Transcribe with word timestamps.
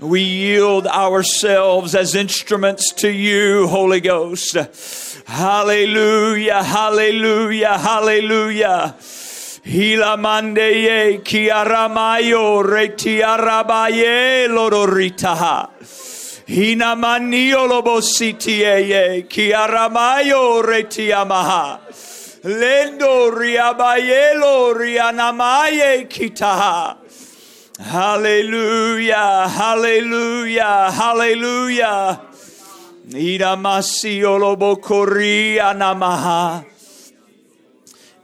We 0.00 0.22
yield 0.22 0.86
ourselves 0.86 1.94
as 1.94 2.14
instruments 2.14 2.92
to 2.94 3.08
you, 3.10 3.66
Holy 3.68 4.00
Ghost. 4.00 4.56
Hallelujah, 5.26 6.62
hallelujah, 6.64 7.78
hallelujah. 7.78 8.94
Hilamandeye 9.64 11.22
kiaramayo 11.22 12.62
retiarabaye 12.64 14.48
lororitaha. 14.48 15.68
Hinamanio 16.48 17.68
lobositieye 17.68 19.22
kiaramayo 19.28 20.62
retiamaha. 20.62 21.78
Lendo 22.44 23.30
riabayelo 23.30 24.74
rianamaye 24.74 26.08
kitaha. 26.08 26.96
Hallelujah, 27.82 29.48
hallelujah, 29.48 30.92
hallelujah. 30.92 32.22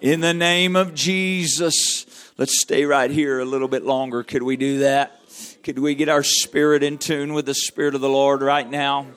In 0.01 0.21
the 0.21 0.33
name 0.33 0.77
of 0.77 0.95
Jesus. 0.95 2.07
Let's 2.39 2.61
stay 2.61 2.85
right 2.85 3.11
here 3.11 3.41
a 3.41 3.45
little 3.45 3.67
bit 3.67 3.85
longer. 3.85 4.23
Could 4.23 4.45
we 4.45 4.57
do 4.57 4.79
that? 4.79 5.21
Could 5.65 5.81
we 5.81 5.97
get 5.97 6.09
our 6.09 6.23
spirit 6.23 6.85
in 6.85 6.97
tune 6.97 7.35
with 7.35 7.47
the 7.47 7.55
Spirit 7.55 7.97
of 7.97 8.01
the 8.01 8.09
Lord 8.09 8.43
right 8.43 8.71
now? 8.71 9.09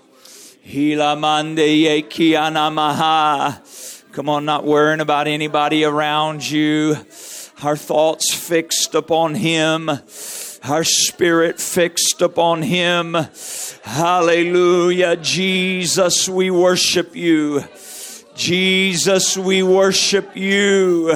Come 4.11 4.27
on, 4.27 4.45
not 4.45 4.65
worrying 4.65 5.01
about 5.01 5.27
anybody 5.27 5.85
around 5.85 6.49
you. 6.49 6.97
Our 7.63 7.77
thoughts 7.77 8.33
fixed 8.33 8.95
upon 8.95 9.35
Him. 9.35 9.87
Our 10.63 10.83
spirit 10.83 11.59
fixed 11.59 12.21
upon 12.21 12.63
Him. 12.63 13.15
Hallelujah. 13.83 15.15
Jesus, 15.17 16.27
we 16.27 16.49
worship 16.49 17.15
you. 17.15 17.63
Jesus, 18.35 19.37
we 19.37 19.61
worship 19.61 20.35
you. 20.35 21.15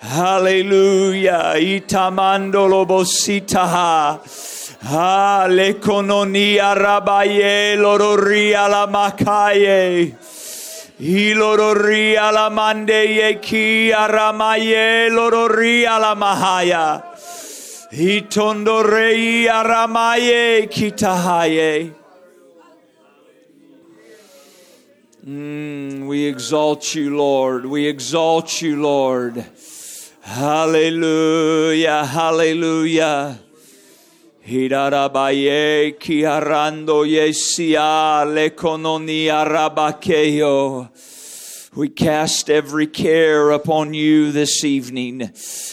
Hallelujah. 0.00 1.54
Itamandolo 1.54 2.84
bositaha. 2.84 4.20
Ha 4.82 5.46
lekononia 5.48 6.74
rabaye 6.76 7.76
lororia 7.76 8.68
la 8.68 8.86
makaye. 8.86 10.14
Ilororia 10.98 12.32
la 12.32 12.48
mande 12.48 13.38
ki 13.42 13.92
aramaye 13.94 15.10
lororia 15.10 16.00
la 16.00 16.14
mahaya. 16.14 17.04
Itondo 17.92 18.82
rei 18.82 19.46
aramaye 19.46 20.66
kitahaye. 20.70 21.92
Mm, 25.26 26.06
we 26.06 26.24
exalt 26.24 26.94
you, 26.94 27.14
Lord. 27.16 27.66
We 27.66 27.86
exalt 27.86 28.62
you, 28.62 28.80
Lord. 28.80 29.44
Hallelujah, 30.22 32.06
hallelujah. 32.06 33.38
Hirarabaye 34.46 35.98
kiarando 35.98 37.04
yesia 37.04 38.24
lekononia 38.24 39.42
rabakeyo. 39.44 40.88
We 41.76 41.90
cast 41.90 42.48
every 42.48 42.86
care 42.86 43.50
upon 43.50 43.92
you 43.92 44.32
this 44.32 44.64
evening. 44.64 45.30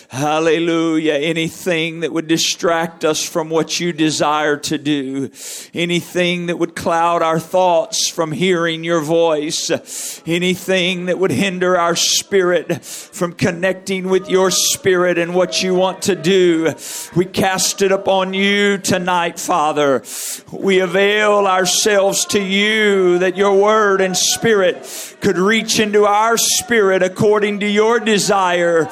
Hallelujah. 0.09 1.14
Anything 1.14 2.02
that 2.02 2.12
would 2.12 2.28
distract 2.28 3.06
us 3.06 3.25
from 3.25 3.50
what 3.50 3.80
you 3.80 3.94
desire 3.94 4.58
to 4.58 4.78
do. 4.78 5.31
Anything 5.74 6.47
that 6.47 6.59
would 6.59 6.75
cloud 6.75 7.22
our 7.22 7.40
thoughts 7.40 8.09
from 8.09 8.34
hearing 8.34 8.84
your 8.84 9.00
voice. 9.00 9.72
Anything 10.28 11.06
that 11.06 11.19
would 11.19 11.31
hinder 11.31 11.78
our 11.78 11.96
spirit 11.96 12.84
from 12.84 13.31
connecting 13.31 14.09
with 14.09 14.30
your 14.30 14.52
spirit 14.52 15.18
and 15.18 15.34
what 15.34 15.63
you 15.63 15.74
want 15.74 16.02
to 16.02 16.18
do. 16.18 16.74
We 17.16 17.24
cast 17.24 17.81
it 17.81 17.94
upon 17.94 18.34
you 18.34 18.78
tonight, 18.78 19.40
Father. 19.40 20.03
We 20.52 20.81
avail 20.81 21.47
ourselves 21.47 22.25
to 22.25 22.44
you 22.44 23.19
that 23.19 23.38
your 23.38 23.58
word 23.58 24.02
and 24.02 24.18
spirit 24.18 25.16
could 25.22 25.38
reach 25.38 25.80
into 25.94 26.08
our 26.08 26.38
spirit 26.38 27.04
according 27.04 27.59
to 27.59 27.68
your 27.70 28.00
desire. 28.00 28.90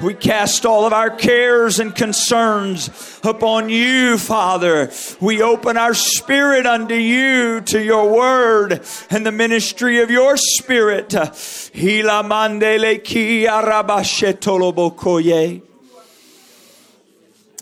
We 0.00 0.14
cast 0.14 0.66
all 0.66 0.84
of 0.84 0.92
our 0.92 1.10
cares 1.10 1.78
and 1.78 1.94
concerns 1.94 3.20
upon 3.22 3.68
you, 3.68 4.18
Father. 4.18 4.90
We 5.20 5.42
open 5.42 5.76
our 5.76 5.94
spirit 5.94 6.66
unto 6.66 6.94
you, 6.94 7.60
to 7.62 7.82
your 7.82 8.12
word 8.12 8.80
and 9.10 9.26
the 9.26 9.32
ministry 9.32 10.00
of 10.00 10.10
your 10.10 10.36
spirit. 10.36 11.14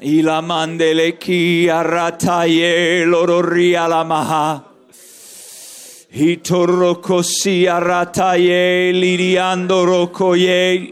Ki 0.01 1.67
arataye 1.69 3.07
maha. 4.07 4.65
Arataye 7.67 8.93
liriando 8.93 9.87
rokoye. 9.87 10.91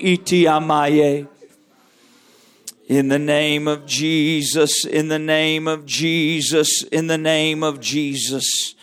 In 2.88 3.08
the 3.08 3.18
name 3.18 3.68
of 3.68 3.86
Jesus, 3.86 4.84
in 4.84 5.08
the 5.08 5.18
name 5.18 5.66
of 5.66 5.86
Jesus, 5.86 6.82
in 6.84 7.06
the 7.06 7.18
name 7.18 7.62
of 7.62 7.80
Jesus, 7.80 8.74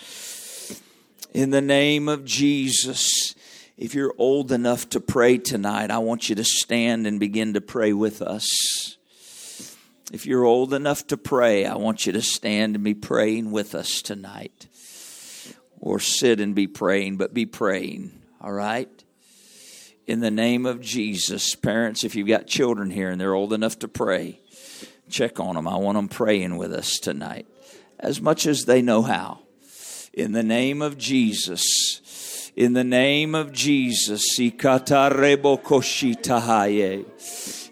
in 1.34 1.52
the 1.52 1.62
name 1.62 2.08
of 2.08 2.26
Jesus. 2.26 3.36
If 3.78 3.94
you're 3.94 4.14
old 4.18 4.52
enough 4.52 4.90
to 4.90 5.00
pray 5.00 5.38
tonight, 5.38 5.92
I 5.92 6.00
want 6.00 6.28
you 6.28 6.36
to 6.36 6.44
stand 6.44 7.08
and 7.08 7.20
begin 7.20 7.54
to 7.54 7.62
pray 7.62 7.94
with 7.94 8.22
us. 8.22 8.98
If 10.12 10.26
you're 10.26 10.46
old 10.46 10.74
enough 10.74 11.06
to 11.08 11.18
pray, 11.18 11.66
I 11.66 11.76
want 11.76 12.06
you 12.06 12.14
to 12.14 12.22
stand 12.22 12.76
and 12.76 12.84
be 12.84 12.96
praying 12.96 13.52
with 13.52 13.76
us 13.76 14.02
tonight. 14.02 14.68
Or 15.80 16.00
sit 16.00 16.40
and 16.40 16.56
be 16.56 16.68
praying, 16.68 17.18
but 17.18 17.34
be 17.34 17.46
praying, 17.46 18.12
all 18.42 18.52
right? 18.52 18.90
In 20.08 20.20
the 20.20 20.32
name 20.32 20.66
of 20.66 20.82
Jesus. 20.82 21.56
Parents, 21.56 22.04
if 22.04 22.16
you've 22.16 22.28
got 22.28 22.48
children 22.48 22.90
here 22.90 23.10
and 23.10 23.22
they're 23.22 23.34
old 23.36 23.54
enough 23.54 23.80
to 23.80 23.88
pray, 23.88 24.40
check 25.10 25.40
on 25.40 25.56
them. 25.56 25.68
I 25.68 25.78
want 25.78 25.96
them 25.96 26.10
praying 26.10 26.58
with 26.58 26.74
us 26.74 26.98
tonight 26.98 27.48
as 28.00 28.20
much 28.20 28.46
as 28.46 28.66
they 28.66 28.82
know 28.82 29.04
how. 29.04 29.40
In 30.14 30.32
the 30.32 30.44
name 30.44 30.82
of 30.82 30.98
Jesus. 30.98 32.52
In 32.56 32.74
the 32.74 32.84
name 32.84 33.36
of 33.36 33.54
Jesus. 33.54 34.40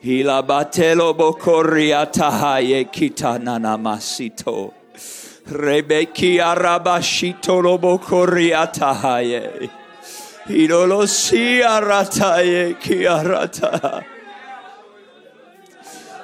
Hila 0.04 0.44
batelo 0.44 1.14
bokoria 1.14 2.06
tahaye 2.12 2.86
kitanana 2.86 3.78
masito. 3.78 4.74
Rebeki 5.50 6.40
arabashito 6.40 7.62
lobokoria 7.64 8.72
tahaye. 8.72 9.70
Hidolo 10.48 11.08
si 11.08 11.62
arataye 11.62 12.76
kiarata. 12.80 14.04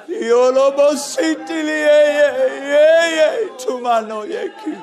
Yolo 0.08 0.70
bositili 0.76 1.80
ye 1.86 2.00
ye 2.72 2.88
ye 3.16 3.48
tumano 3.58 4.24
yeki. 4.24 4.76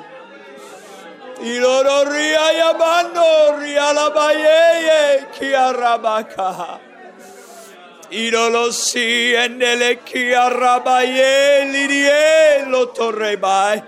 Iloro 1.42 2.04
ria 2.12 2.46
yabando 2.60 3.58
ria 3.58 3.92
labaye 3.96 4.82
ye 4.86 5.26
kiarabaka. 5.32 6.91
Idolosi 8.12 9.32
endeleki 9.34 10.34
arabaye 10.36 11.64
lirie 11.72 12.66
lo 12.68 12.86
torrebai. 12.88 13.82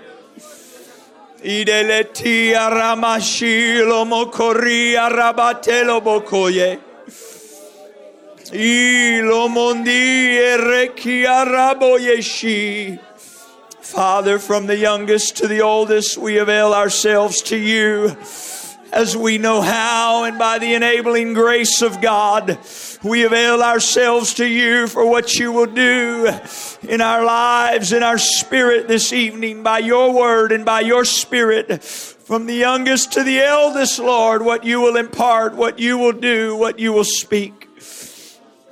Ideleti 1.43 2.55
aramashi 2.55 3.85
lo 3.87 4.03
mokori 4.03 4.95
arabatelo 4.97 6.01
bokoye. 6.01 6.79
Ilomondi 8.51 10.39
erekiaraboyeshi. 10.39 12.99
Father, 13.81 14.39
from 14.39 14.65
the 14.65 14.75
youngest 14.75 15.37
to 15.37 15.47
the 15.47 15.61
oldest, 15.61 16.17
we 16.17 16.39
avail 16.39 16.73
ourselves 16.73 17.43
to 17.43 17.55
you 17.55 18.17
as 18.91 19.15
we 19.15 19.37
know 19.37 19.61
how, 19.61 20.23
and 20.23 20.39
by 20.39 20.57
the 20.57 20.73
enabling 20.73 21.33
grace 21.33 21.83
of 21.83 22.01
God, 22.01 22.57
we 23.05 23.23
avail 23.23 23.61
ourselves 23.61 24.33
to 24.35 24.47
you 24.47 24.87
for 24.87 25.07
what 25.07 25.35
you 25.35 25.51
will 25.51 25.67
do 25.67 26.27
in 26.81 27.01
our 27.01 27.23
lives, 27.23 27.93
in 27.93 28.01
our 28.01 28.17
spirit 28.17 28.87
this 28.87 29.13
evening, 29.13 29.61
by 29.61 29.77
your 29.77 30.11
word 30.11 30.51
and 30.51 30.65
by 30.65 30.81
your 30.81 31.05
spirit. 31.05 31.83
From 31.83 32.47
the 32.47 32.55
youngest 32.55 33.11
to 33.13 33.23
the 33.23 33.39
eldest, 33.39 33.99
Lord, 33.99 34.43
what 34.43 34.63
you 34.63 34.81
will 34.81 34.95
impart, 34.95 35.53
what 35.53 35.77
you 35.77 35.99
will 35.99 36.13
do, 36.13 36.55
what 36.55 36.79
you 36.79 36.91
will 36.93 37.03
speak. 37.03 37.69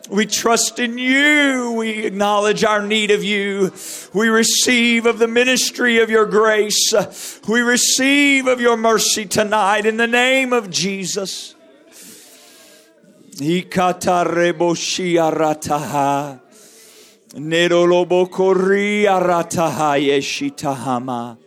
We 0.10 0.26
trust 0.26 0.80
in 0.80 0.98
you. 0.98 1.74
We 1.78 2.06
acknowledge 2.06 2.64
our 2.64 2.82
need 2.82 3.12
of 3.12 3.24
you. 3.24 3.72
We 4.14 4.30
receive 4.30 5.06
of 5.06 5.20
the 5.20 5.28
ministry 5.28 6.00
of 6.00 6.10
your 6.10 6.26
grace. 6.26 7.40
We 7.48 7.62
receive 7.62 8.48
of 8.48 8.60
your 8.60 8.78
mercy 8.78 9.26
tonight 9.26 9.86
in 9.86 9.98
the 9.98 10.08
name 10.08 10.54
of 10.54 10.72
Jesus. 10.72 11.54
Ikatareboshia 13.44 16.40
Nerolobokori 17.36 19.06
arataha 19.06 19.98
yeshitahama. 19.98 21.38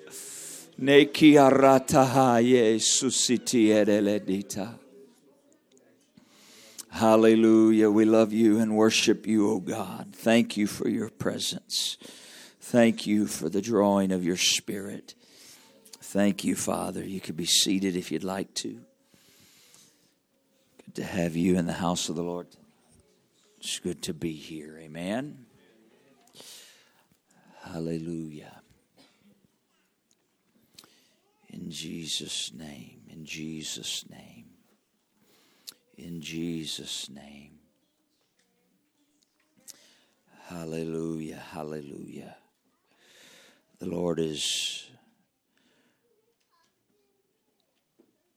Neki 0.79 1.39
arataha 1.39 2.41
yesusiti 2.43 3.69
ereledita. 3.69 4.79
Hallelujah. 6.91 7.91
We 7.91 8.05
love 8.05 8.35
you 8.35 8.59
and 8.59 8.77
worship 8.77 9.27
you, 9.27 9.51
O 9.51 9.61
God. 9.61 10.15
Thank 10.15 10.59
you 10.59 10.67
for 10.67 10.89
your 10.89 11.09
presence. 11.09 11.97
Thank 12.61 13.07
you 13.07 13.27
for 13.27 13.49
the 13.49 13.63
drawing 13.63 14.13
of 14.13 14.23
your 14.23 14.37
spirit. 14.37 15.15
Thank 16.03 16.45
you, 16.45 16.57
Father. 16.57 17.03
You 17.03 17.21
could 17.21 17.39
be 17.39 17.47
seated 17.47 17.97
if 17.97 18.13
you'd 18.13 18.23
like 18.23 18.53
to. 18.55 18.86
To 20.97 21.05
have 21.05 21.37
you 21.37 21.57
in 21.57 21.67
the 21.67 21.73
house 21.73 22.09
of 22.09 22.17
the 22.17 22.23
Lord. 22.23 22.49
It's 23.59 23.79
good 23.79 24.03
to 24.03 24.15
be 24.15 24.33
here. 24.33 24.79
Amen. 24.79 25.47
Hallelujah. 27.63 28.61
In 31.49 31.71
Jesus' 31.71 32.53
name. 32.53 33.01
In 33.09 33.25
Jesus' 33.25 34.05
name 34.11 34.47
in 35.97 36.21
Jesus' 36.21 37.09
name. 37.09 37.53
Hallelujah, 40.45 41.43
hallelujah. 41.53 42.37
The 43.79 43.87
Lord 43.87 44.21
is 44.21 44.89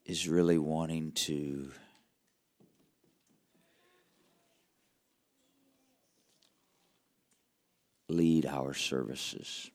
is 0.06 0.28
really 0.28 0.58
wanting 0.58 1.12
to 1.12 1.70
lead 8.10 8.46
our 8.46 8.74
services. 8.74 9.72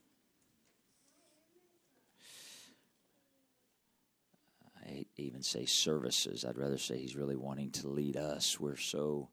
I 4.87 5.07
even 5.17 5.43
say 5.43 5.65
services. 5.65 6.45
I'd 6.45 6.59
rather 6.59 6.77
say 6.77 6.99
he's 6.99 7.17
really 7.17 7.37
wanting 7.37 7.71
to 7.73 7.89
lead 7.89 8.17
us. 8.17 8.61
We're 8.61 8.77
so 8.77 9.31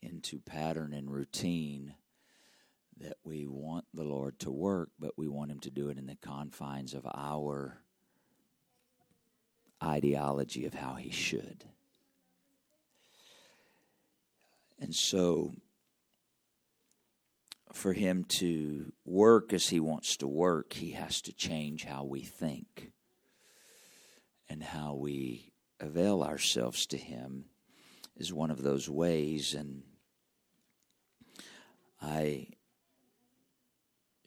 into 0.00 0.38
pattern 0.38 0.92
and 0.92 1.10
routine 1.10 1.94
that 3.00 3.16
we 3.22 3.46
want 3.46 3.84
the 3.94 4.04
Lord 4.04 4.38
to 4.40 4.50
work, 4.50 4.90
but 4.98 5.12
we 5.16 5.28
want 5.28 5.50
him 5.50 5.60
to 5.60 5.70
do 5.70 5.88
it 5.88 5.98
in 5.98 6.06
the 6.06 6.16
confines 6.16 6.94
of 6.94 7.06
our 7.14 7.80
ideology 9.82 10.66
of 10.66 10.74
how 10.74 10.94
he 10.94 11.10
should. 11.10 11.64
And 14.80 14.94
so, 14.94 15.54
for 17.74 17.92
him 17.92 18.24
to 18.24 18.92
work 19.04 19.52
as 19.52 19.68
he 19.68 19.80
wants 19.80 20.16
to 20.18 20.28
work, 20.28 20.72
he 20.74 20.92
has 20.92 21.20
to 21.22 21.32
change 21.32 21.84
how 21.84 22.04
we 22.04 22.20
think 22.20 22.92
and 24.48 24.62
how 24.62 24.94
we 24.94 25.52
avail 25.80 26.22
ourselves 26.22 26.86
to 26.86 26.96
Him 26.96 27.44
is 28.16 28.32
one 28.32 28.50
of 28.50 28.62
those 28.62 28.88
ways. 28.88 29.54
And 29.54 29.82
I 32.00 32.48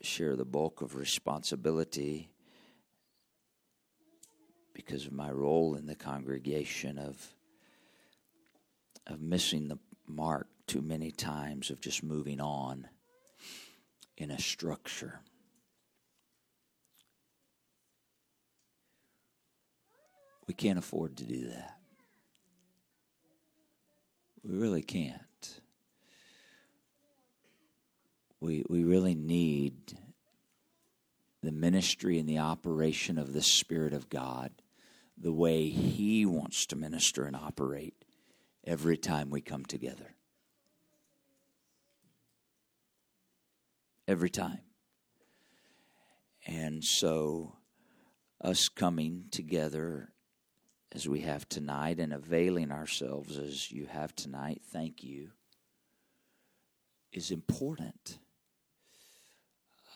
share 0.01 0.35
the 0.35 0.45
bulk 0.45 0.81
of 0.81 0.95
responsibility 0.95 2.29
because 4.73 5.05
of 5.05 5.11
my 5.11 5.29
role 5.29 5.75
in 5.75 5.85
the 5.85 5.95
congregation 5.95 6.97
of 6.97 7.35
of 9.07 9.19
missing 9.19 9.67
the 9.67 9.79
mark 10.07 10.47
too 10.67 10.81
many 10.81 11.11
times 11.11 11.69
of 11.69 11.81
just 11.81 12.03
moving 12.03 12.39
on 12.39 12.87
in 14.21 14.31
a 14.31 14.39
structure 14.39 15.21
We 20.51 20.53
can't 20.53 20.79
afford 20.79 21.15
to 21.15 21.23
do 21.23 21.47
that. 21.47 21.77
We 24.43 24.57
really 24.57 24.81
can't. 24.81 25.61
We, 28.41 28.65
we 28.67 28.83
really 28.83 29.15
need 29.15 29.97
the 31.41 31.53
ministry 31.53 32.19
and 32.19 32.27
the 32.27 32.39
operation 32.39 33.17
of 33.17 33.31
the 33.31 33.41
Spirit 33.41 33.93
of 33.93 34.09
God 34.09 34.51
the 35.17 35.31
way 35.31 35.69
He 35.69 36.25
wants 36.25 36.65
to 36.65 36.75
minister 36.75 37.23
and 37.23 37.35
operate 37.37 38.03
every 38.65 38.97
time 38.97 39.29
we 39.29 39.39
come 39.39 39.63
together. 39.63 40.15
Every 44.07 44.29
time. 44.29 44.61
And 46.45 46.83
so, 46.83 47.55
us 48.43 48.67
coming 48.67 49.25
together 49.31 50.09
as 50.93 51.07
we 51.07 51.21
have 51.21 51.47
tonight 51.47 51.99
and 51.99 52.11
availing 52.11 52.71
ourselves 52.71 53.37
as 53.37 53.71
you 53.71 53.85
have 53.85 54.15
tonight, 54.15 54.61
thank 54.71 55.03
you, 55.03 55.29
is 57.13 57.31
important. 57.31 58.17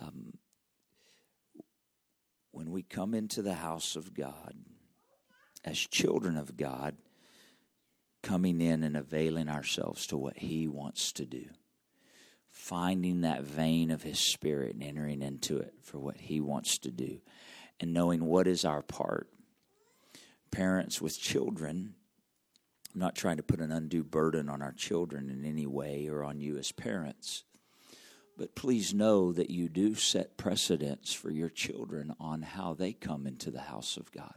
Um, 0.02 0.34
when 2.52 2.72
we 2.72 2.84
come 2.84 3.14
into 3.14 3.42
the 3.42 3.56
house 3.56 3.96
of 3.96 4.14
God, 4.14 4.54
as 5.66 5.78
children 5.78 6.38
of 6.38 6.56
God, 6.56 6.96
coming 8.22 8.62
in 8.62 8.84
and 8.84 8.96
availing 8.96 9.50
ourselves 9.50 10.08
to 10.08 10.18
what 10.18 10.38
He 10.38 10.68
wants 10.68 11.12
to 11.14 11.26
do, 11.26 11.46
finding 12.66 13.22
that 13.22 13.44
vein 13.44 13.92
of 13.92 14.02
His 14.02 14.20
Spirit 14.20 14.74
and 14.74 14.84
entering 14.84 15.22
into 15.22 15.60
it 15.60 15.74
for 15.84 16.00
what 16.00 16.18
He 16.18 16.42
wants 16.42 16.80
to 16.80 16.90
do, 16.90 17.22
and 17.80 17.94
knowing 17.94 18.26
what 18.26 18.48
is 18.48 18.66
our 18.66 18.82
part 18.82 19.30
parents 20.50 21.02
with 21.02 21.20
children, 21.20 21.94
I'm 22.94 23.00
not 23.00 23.16
trying 23.16 23.38
to 23.38 23.44
put 23.44 23.60
an 23.60 23.72
undue 23.72 24.04
burden 24.04 24.50
on 24.50 24.62
our 24.62 24.72
children 24.72 25.30
in 25.30 25.46
any 25.46 25.68
way 25.68 26.08
or 26.08 26.24
on 26.24 26.40
you 26.40 26.58
as 26.58 26.72
parents. 26.72 27.44
But 28.38 28.56
please 28.56 28.94
know 28.94 29.32
that 29.34 29.50
you 29.50 29.70
do 29.70 29.96
set 29.96 30.38
precedents 30.38 31.14
for 31.14 31.30
your 31.30 31.50
children 31.50 32.16
on 32.20 32.42
how 32.42 32.74
they 32.74 32.94
come 32.94 33.28
into 33.28 33.52
the 33.52 33.62
house 33.62 33.98
of 33.98 34.12
God. 34.12 34.34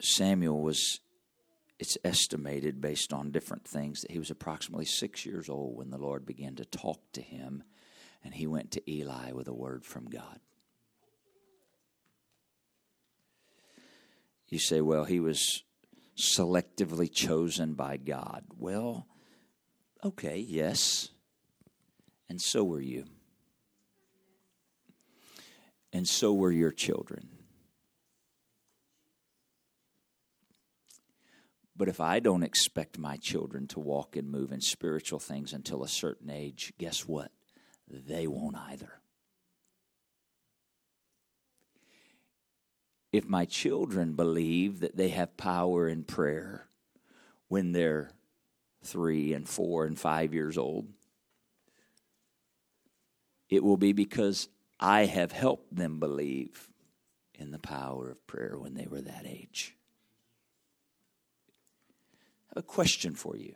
Samuel 0.00 0.60
was, 0.60 1.00
it's 1.84 1.98
estimated 2.02 2.80
based 2.80 3.12
on 3.12 3.30
different 3.30 3.68
things, 3.68 4.00
that 4.00 4.10
he 4.10 4.18
was 4.18 4.30
approximately 4.30 4.86
six 4.86 5.26
years 5.26 5.50
old 5.50 5.76
when 5.76 5.90
the 5.90 5.98
Lord 5.98 6.24
began 6.24 6.54
to 6.54 6.64
talk 6.64 6.98
to 7.12 7.20
him, 7.20 7.62
and 8.24 8.32
he 8.32 8.46
went 8.46 8.70
to 8.70 8.90
Eli 8.90 9.32
with 9.32 9.48
a 9.48 9.52
word 9.52 9.84
from 9.84 10.06
God. 10.06 10.40
You 14.48 14.58
say, 14.58 14.80
well, 14.80 15.04
he 15.04 15.20
was 15.20 15.62
selectively 16.16 17.12
chosen 17.12 17.74
by 17.74 17.98
God. 17.98 18.44
Well, 18.56 19.06
okay, 20.02 20.38
yes. 20.38 21.10
And 22.30 22.40
so 22.40 22.64
were 22.64 22.80
you. 22.80 23.04
And 25.92 26.08
so 26.08 26.32
were 26.32 26.50
your 26.50 26.72
children. 26.72 27.28
But 31.76 31.88
if 31.88 32.00
I 32.00 32.20
don't 32.20 32.42
expect 32.42 32.98
my 32.98 33.16
children 33.16 33.66
to 33.68 33.80
walk 33.80 34.16
and 34.16 34.30
move 34.30 34.52
in 34.52 34.60
spiritual 34.60 35.18
things 35.18 35.52
until 35.52 35.82
a 35.82 35.88
certain 35.88 36.30
age, 36.30 36.72
guess 36.78 37.06
what? 37.06 37.32
They 37.88 38.26
won't 38.26 38.56
either. 38.56 39.00
if 43.14 43.28
my 43.28 43.44
children 43.44 44.14
believe 44.14 44.80
that 44.80 44.96
they 44.96 45.10
have 45.10 45.36
power 45.36 45.86
in 45.86 46.02
prayer 46.02 46.66
when 47.46 47.70
they're 47.70 48.10
three 48.82 49.32
and 49.32 49.48
four 49.48 49.86
and 49.86 49.96
five 49.96 50.34
years 50.34 50.58
old, 50.58 50.88
it 53.48 53.62
will 53.62 53.76
be 53.76 53.92
because 53.92 54.48
I 54.80 55.04
have 55.04 55.30
helped 55.30 55.76
them 55.76 56.00
believe 56.00 56.68
in 57.36 57.52
the 57.52 57.58
power 57.60 58.10
of 58.10 58.26
prayer 58.26 58.58
when 58.58 58.74
they 58.74 58.88
were 58.88 59.02
that 59.02 59.24
age. 59.24 59.76
A 62.56 62.62
question 62.62 63.14
for 63.14 63.36
you. 63.36 63.54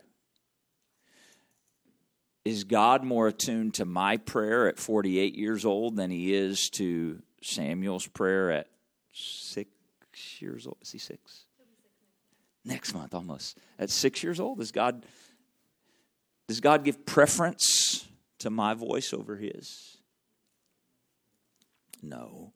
Is 2.45 2.63
God 2.63 3.03
more 3.03 3.27
attuned 3.27 3.75
to 3.75 3.85
my 3.85 4.17
prayer 4.17 4.67
at 4.67 4.79
48 4.79 5.35
years 5.35 5.65
old 5.65 5.95
than 5.95 6.09
he 6.09 6.33
is 6.33 6.69
to 6.71 7.21
Samuel's 7.43 8.07
prayer 8.07 8.51
at 8.51 8.67
six 9.13 9.69
years 10.39 10.65
old? 10.65 10.77
Is 10.81 10.91
he 10.91 10.97
six? 10.97 11.45
Next 12.65 12.93
month, 12.93 13.13
almost. 13.13 13.57
At 13.77 13.89
six 13.89 14.23
years 14.23 14.39
old, 14.39 14.59
does 14.59 14.71
God 14.71 15.05
does 16.47 16.59
God 16.59 16.83
give 16.83 17.05
preference 17.05 18.07
to 18.39 18.49
my 18.49 18.73
voice 18.73 19.13
over 19.13 19.35
his? 19.35 19.97
No, 22.01 22.53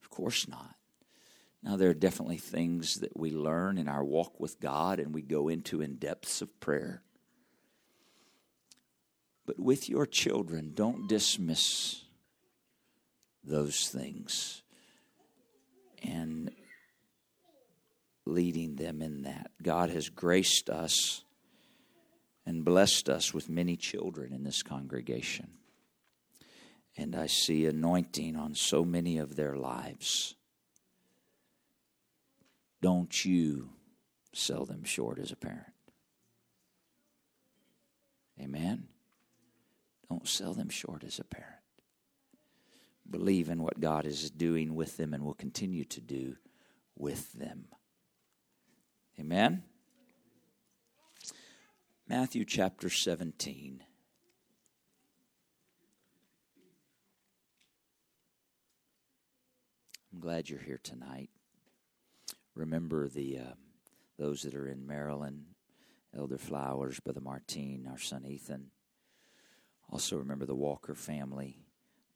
of 0.00 0.08
course 0.08 0.46
not. 0.46 0.76
Now, 1.62 1.76
there 1.76 1.90
are 1.90 1.94
definitely 1.94 2.38
things 2.38 2.96
that 2.96 3.16
we 3.16 3.32
learn 3.32 3.78
in 3.78 3.88
our 3.88 4.04
walk 4.04 4.38
with 4.38 4.60
God 4.60 5.00
and 5.00 5.12
we 5.12 5.22
go 5.22 5.48
into 5.48 5.80
in 5.80 5.96
depths 5.96 6.40
of 6.40 6.60
prayer. 6.60 7.02
But 9.44 9.58
with 9.58 9.88
your 9.88 10.06
children, 10.06 10.72
don't 10.74 11.08
dismiss 11.08 12.04
those 13.42 13.88
things 13.88 14.62
and 16.02 16.50
leading 18.24 18.76
them 18.76 19.02
in 19.02 19.22
that. 19.22 19.50
God 19.62 19.90
has 19.90 20.10
graced 20.10 20.68
us 20.68 21.24
and 22.46 22.64
blessed 22.64 23.08
us 23.08 23.34
with 23.34 23.48
many 23.48 23.76
children 23.76 24.32
in 24.32 24.44
this 24.44 24.62
congregation. 24.62 25.48
And 26.96 27.16
I 27.16 27.26
see 27.26 27.66
anointing 27.66 28.36
on 28.36 28.54
so 28.54 28.84
many 28.84 29.18
of 29.18 29.36
their 29.36 29.56
lives. 29.56 30.34
Don't 32.80 33.24
you 33.24 33.70
sell 34.32 34.64
them 34.64 34.84
short 34.84 35.18
as 35.18 35.32
a 35.32 35.36
parent. 35.36 35.72
Amen? 38.40 38.88
Don't 40.08 40.28
sell 40.28 40.54
them 40.54 40.68
short 40.68 41.02
as 41.04 41.18
a 41.18 41.24
parent. 41.24 41.54
Believe 43.10 43.48
in 43.48 43.62
what 43.62 43.80
God 43.80 44.06
is 44.06 44.30
doing 44.30 44.74
with 44.74 44.96
them 44.96 45.12
and 45.12 45.24
will 45.24 45.34
continue 45.34 45.84
to 45.86 46.00
do 46.00 46.36
with 46.96 47.32
them. 47.32 47.66
Amen? 49.18 49.64
Matthew 52.06 52.44
chapter 52.44 52.88
17. 52.88 53.82
I'm 60.12 60.20
glad 60.20 60.48
you're 60.48 60.60
here 60.60 60.80
tonight. 60.82 61.30
Remember 62.58 63.08
the 63.08 63.38
uh, 63.38 63.54
those 64.18 64.42
that 64.42 64.56
are 64.56 64.66
in 64.66 64.84
Maryland, 64.84 65.44
Elder 66.16 66.38
Flowers, 66.38 66.98
Brother 66.98 67.20
Martine, 67.20 67.86
our 67.88 67.98
son 67.98 68.26
Ethan. 68.26 68.72
Also 69.92 70.16
remember 70.16 70.44
the 70.44 70.56
Walker 70.56 70.96
family 70.96 71.60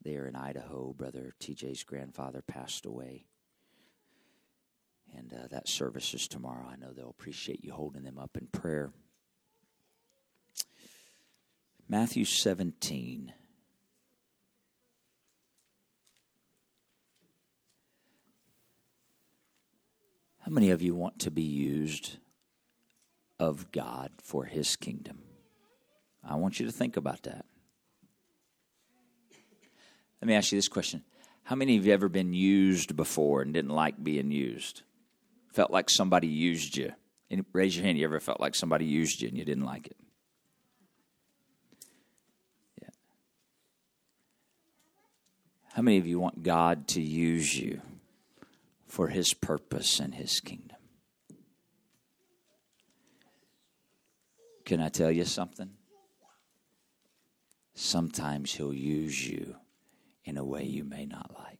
there 0.03 0.27
in 0.27 0.35
Idaho. 0.35 0.91
Brother 0.91 1.33
TJ's 1.39 1.85
grandfather 1.85 2.43
passed 2.45 2.85
away. 2.85 3.25
And 5.15 5.31
uh, 5.33 5.47
that 5.51 5.69
service 5.69 6.13
is 6.13 6.27
tomorrow. 6.27 6.67
I 6.69 6.75
know 6.75 6.91
they'll 6.91 7.09
appreciate 7.09 7.63
you 7.63 7.71
holding 7.71 8.03
them 8.03 8.19
up 8.19 8.35
in 8.35 8.47
prayer. 8.47 8.91
Matthew 11.87 12.25
17. 12.25 13.31
How 20.45 20.51
many 20.51 20.71
of 20.71 20.81
you 20.81 20.93
want 20.93 21.19
to 21.19 21.31
be 21.31 21.41
used 21.41 22.17
of 23.39 23.71
God 23.71 24.11
for 24.21 24.43
His 24.43 24.75
kingdom? 24.75 25.19
I 26.21 26.35
want 26.35 26.59
you 26.59 26.65
to 26.65 26.71
think 26.71 26.97
about 26.97 27.23
that. 27.23 27.45
Let 30.21 30.27
me 30.27 30.35
ask 30.35 30.51
you 30.51 30.57
this 30.57 30.67
question 30.67 31.03
How 31.43 31.55
many 31.55 31.77
of 31.77 31.85
you 31.85 31.93
ever 31.93 32.09
been 32.09 32.33
used 32.33 32.97
before 32.97 33.41
and 33.41 33.53
didn't 33.53 33.71
like 33.71 34.03
being 34.03 34.31
used? 34.31 34.81
Felt 35.53 35.71
like 35.71 35.89
somebody 35.89 36.27
used 36.27 36.75
you? 36.75 36.91
raise 37.53 37.75
your 37.75 37.85
hand. 37.85 37.97
You 37.97 38.05
ever 38.05 38.19
felt 38.19 38.39
like 38.39 38.53
somebody 38.53 38.85
used 38.85 39.21
you 39.21 39.29
and 39.29 39.37
you 39.37 39.45
didn't 39.45 39.65
like 39.65 39.87
it? 39.87 39.97
Yeah. 42.81 42.89
How 45.73 45.81
many 45.81 45.97
of 45.99 46.05
you 46.05 46.19
want 46.19 46.43
God 46.43 46.87
to 46.89 47.01
use 47.01 47.57
you 47.57 47.81
for 48.93 49.07
His 49.07 49.33
purpose 49.33 49.99
and 49.99 50.13
His 50.13 50.39
kingdom? 50.39 50.77
Can 54.65 54.79
I 54.79 54.89
tell 54.89 55.09
you 55.09 55.25
something? 55.25 55.71
Sometimes 57.73 58.53
He'll 58.53 58.71
use 58.71 59.27
you 59.27 59.55
in 60.23 60.37
a 60.37 60.45
way 60.45 60.63
you 60.65 60.83
may 60.83 61.07
not 61.07 61.31
like. 61.33 61.57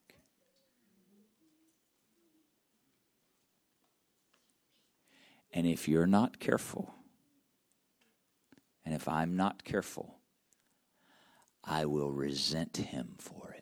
And 5.51 5.65
if 5.65 5.87
you're 5.87 6.05
not 6.05 6.39
careful, 6.39 6.93
and 8.85 8.93
if 8.93 9.07
I'm 9.07 9.35
not 9.35 9.63
careful, 9.63 10.19
I 11.63 11.85
will 11.85 12.11
resent 12.11 12.77
him 12.77 13.15
for 13.17 13.49
it. 13.49 13.52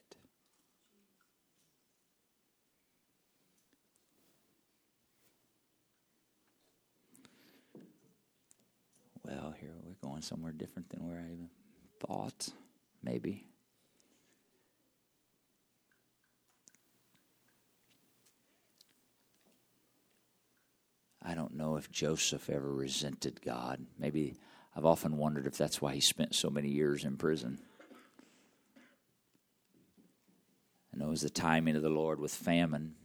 Well, 9.31 9.53
here 9.59 9.71
we're 9.83 10.09
going 10.09 10.21
somewhere 10.21 10.51
different 10.51 10.89
than 10.89 11.07
where 11.07 11.19
I 11.19 11.31
even 11.31 11.49
thought, 11.99 12.49
maybe. 13.01 13.45
I 21.23 21.33
don't 21.33 21.55
know 21.55 21.77
if 21.77 21.89
Joseph 21.91 22.49
ever 22.49 22.73
resented 22.73 23.41
God. 23.41 23.85
Maybe 23.97 24.35
I've 24.75 24.85
often 24.85 25.17
wondered 25.17 25.45
if 25.45 25.57
that's 25.57 25.81
why 25.81 25.93
he 25.93 26.01
spent 26.01 26.35
so 26.35 26.49
many 26.49 26.69
years 26.69 27.05
in 27.05 27.15
prison. 27.15 27.59
I 30.93 30.97
know 30.97 31.07
it 31.07 31.11
was 31.11 31.21
the 31.21 31.29
timing 31.29 31.75
of 31.75 31.83
the 31.83 31.89
Lord 31.89 32.19
with 32.19 32.33
famine. 32.33 32.95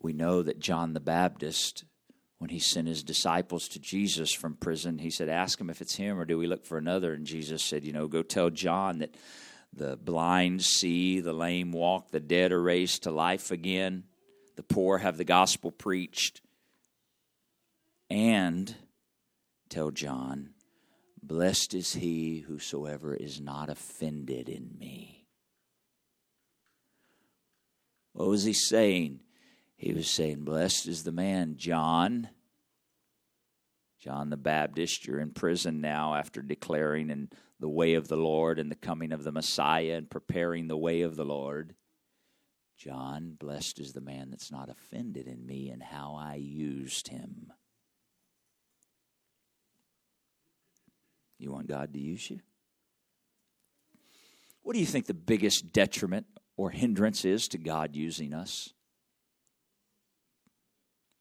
We 0.00 0.12
know 0.12 0.42
that 0.42 0.58
John 0.58 0.92
the 0.92 1.00
Baptist 1.00 1.84
when 2.38 2.50
he 2.50 2.60
sent 2.60 2.86
his 2.86 3.02
disciples 3.02 3.68
to 3.68 3.80
Jesus 3.80 4.32
from 4.32 4.54
prison, 4.54 4.98
he 4.98 5.10
said, 5.10 5.28
Ask 5.28 5.60
him 5.60 5.70
if 5.70 5.80
it's 5.80 5.96
him 5.96 6.18
or 6.18 6.24
do 6.24 6.38
we 6.38 6.46
look 6.46 6.64
for 6.64 6.78
another? 6.78 7.12
And 7.12 7.26
Jesus 7.26 7.62
said, 7.62 7.84
You 7.84 7.92
know, 7.92 8.06
go 8.06 8.22
tell 8.22 8.50
John 8.50 8.98
that 8.98 9.14
the 9.72 9.96
blind 9.96 10.62
see, 10.62 11.20
the 11.20 11.32
lame 11.32 11.72
walk, 11.72 12.10
the 12.10 12.20
dead 12.20 12.52
are 12.52 12.62
raised 12.62 13.02
to 13.02 13.10
life 13.10 13.50
again, 13.50 14.04
the 14.56 14.62
poor 14.62 14.98
have 14.98 15.16
the 15.16 15.24
gospel 15.24 15.70
preached. 15.70 16.40
And 18.08 18.74
tell 19.68 19.90
John, 19.90 20.50
Blessed 21.22 21.74
is 21.74 21.92
he 21.92 22.38
whosoever 22.38 23.14
is 23.14 23.40
not 23.40 23.68
offended 23.68 24.48
in 24.48 24.76
me. 24.78 25.26
What 28.12 28.28
was 28.28 28.44
he 28.44 28.54
saying? 28.54 29.20
He 29.78 29.92
was 29.92 30.10
saying, 30.10 30.40
Blessed 30.40 30.88
is 30.88 31.04
the 31.04 31.12
man, 31.12 31.54
John. 31.56 32.28
John 34.00 34.28
the 34.28 34.36
Baptist, 34.36 35.06
you're 35.06 35.20
in 35.20 35.30
prison 35.30 35.80
now 35.80 36.14
after 36.14 36.42
declaring 36.42 37.10
in 37.10 37.30
the 37.60 37.68
way 37.68 37.94
of 37.94 38.08
the 38.08 38.16
Lord 38.16 38.58
and 38.58 38.70
the 38.70 38.76
coming 38.76 39.12
of 39.12 39.24
the 39.24 39.32
Messiah 39.32 39.94
and 39.94 40.10
preparing 40.10 40.66
the 40.66 40.76
way 40.76 41.02
of 41.02 41.16
the 41.16 41.24
Lord. 41.24 41.74
John, 42.76 43.36
blessed 43.38 43.80
is 43.80 43.92
the 43.92 44.00
man 44.00 44.30
that's 44.30 44.52
not 44.52 44.68
offended 44.68 45.26
in 45.26 45.46
me 45.46 45.70
and 45.70 45.82
how 45.82 46.16
I 46.18 46.34
used 46.34 47.08
him. 47.08 47.52
You 51.38 51.52
want 51.52 51.68
God 51.68 51.92
to 51.92 52.00
use 52.00 52.30
you? 52.30 52.40
What 54.62 54.74
do 54.74 54.80
you 54.80 54.86
think 54.86 55.06
the 55.06 55.14
biggest 55.14 55.72
detriment 55.72 56.26
or 56.56 56.70
hindrance 56.70 57.24
is 57.24 57.46
to 57.48 57.58
God 57.58 57.94
using 57.94 58.34
us? 58.34 58.74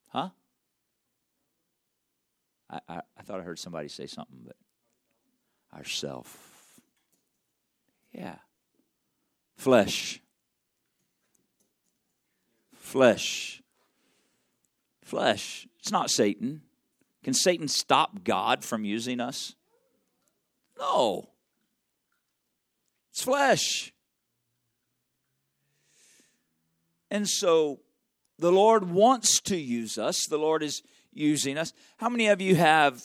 Huh? 0.08 0.30
I, 2.70 2.80
I, 2.88 3.02
I 3.18 3.22
thought 3.24 3.40
I 3.40 3.44
heard 3.44 3.60
somebody 3.60 3.88
say 3.88 4.08
something, 4.08 4.40
but 4.46 4.56
ourself. 5.78 6.82
Yeah. 8.12 8.36
Flesh. 9.56 10.22
Flesh. 12.74 13.62
Flesh. 15.04 15.68
It's 15.80 15.92
not 15.92 16.10
Satan. 16.10 16.62
Can 17.24 17.34
Satan 17.34 17.68
stop 17.68 18.24
God 18.24 18.64
from 18.64 18.86
using 18.86 19.20
us? 19.20 19.56
No. 20.80 21.30
It's 23.12 23.24
flesh. 23.24 23.94
And 27.10 27.28
so 27.28 27.80
the 28.40 28.52
Lord 28.52 28.90
wants 28.90 29.40
to 29.42 29.58
use 29.58 29.98
us. 29.98 30.26
The 30.28 30.38
Lord 30.38 30.64
is 30.64 30.84
using 31.14 31.58
us. 31.58 31.74
How 31.98 32.10
many 32.10 32.28
of 32.28 32.42
you 32.42 32.56
have 32.56 33.02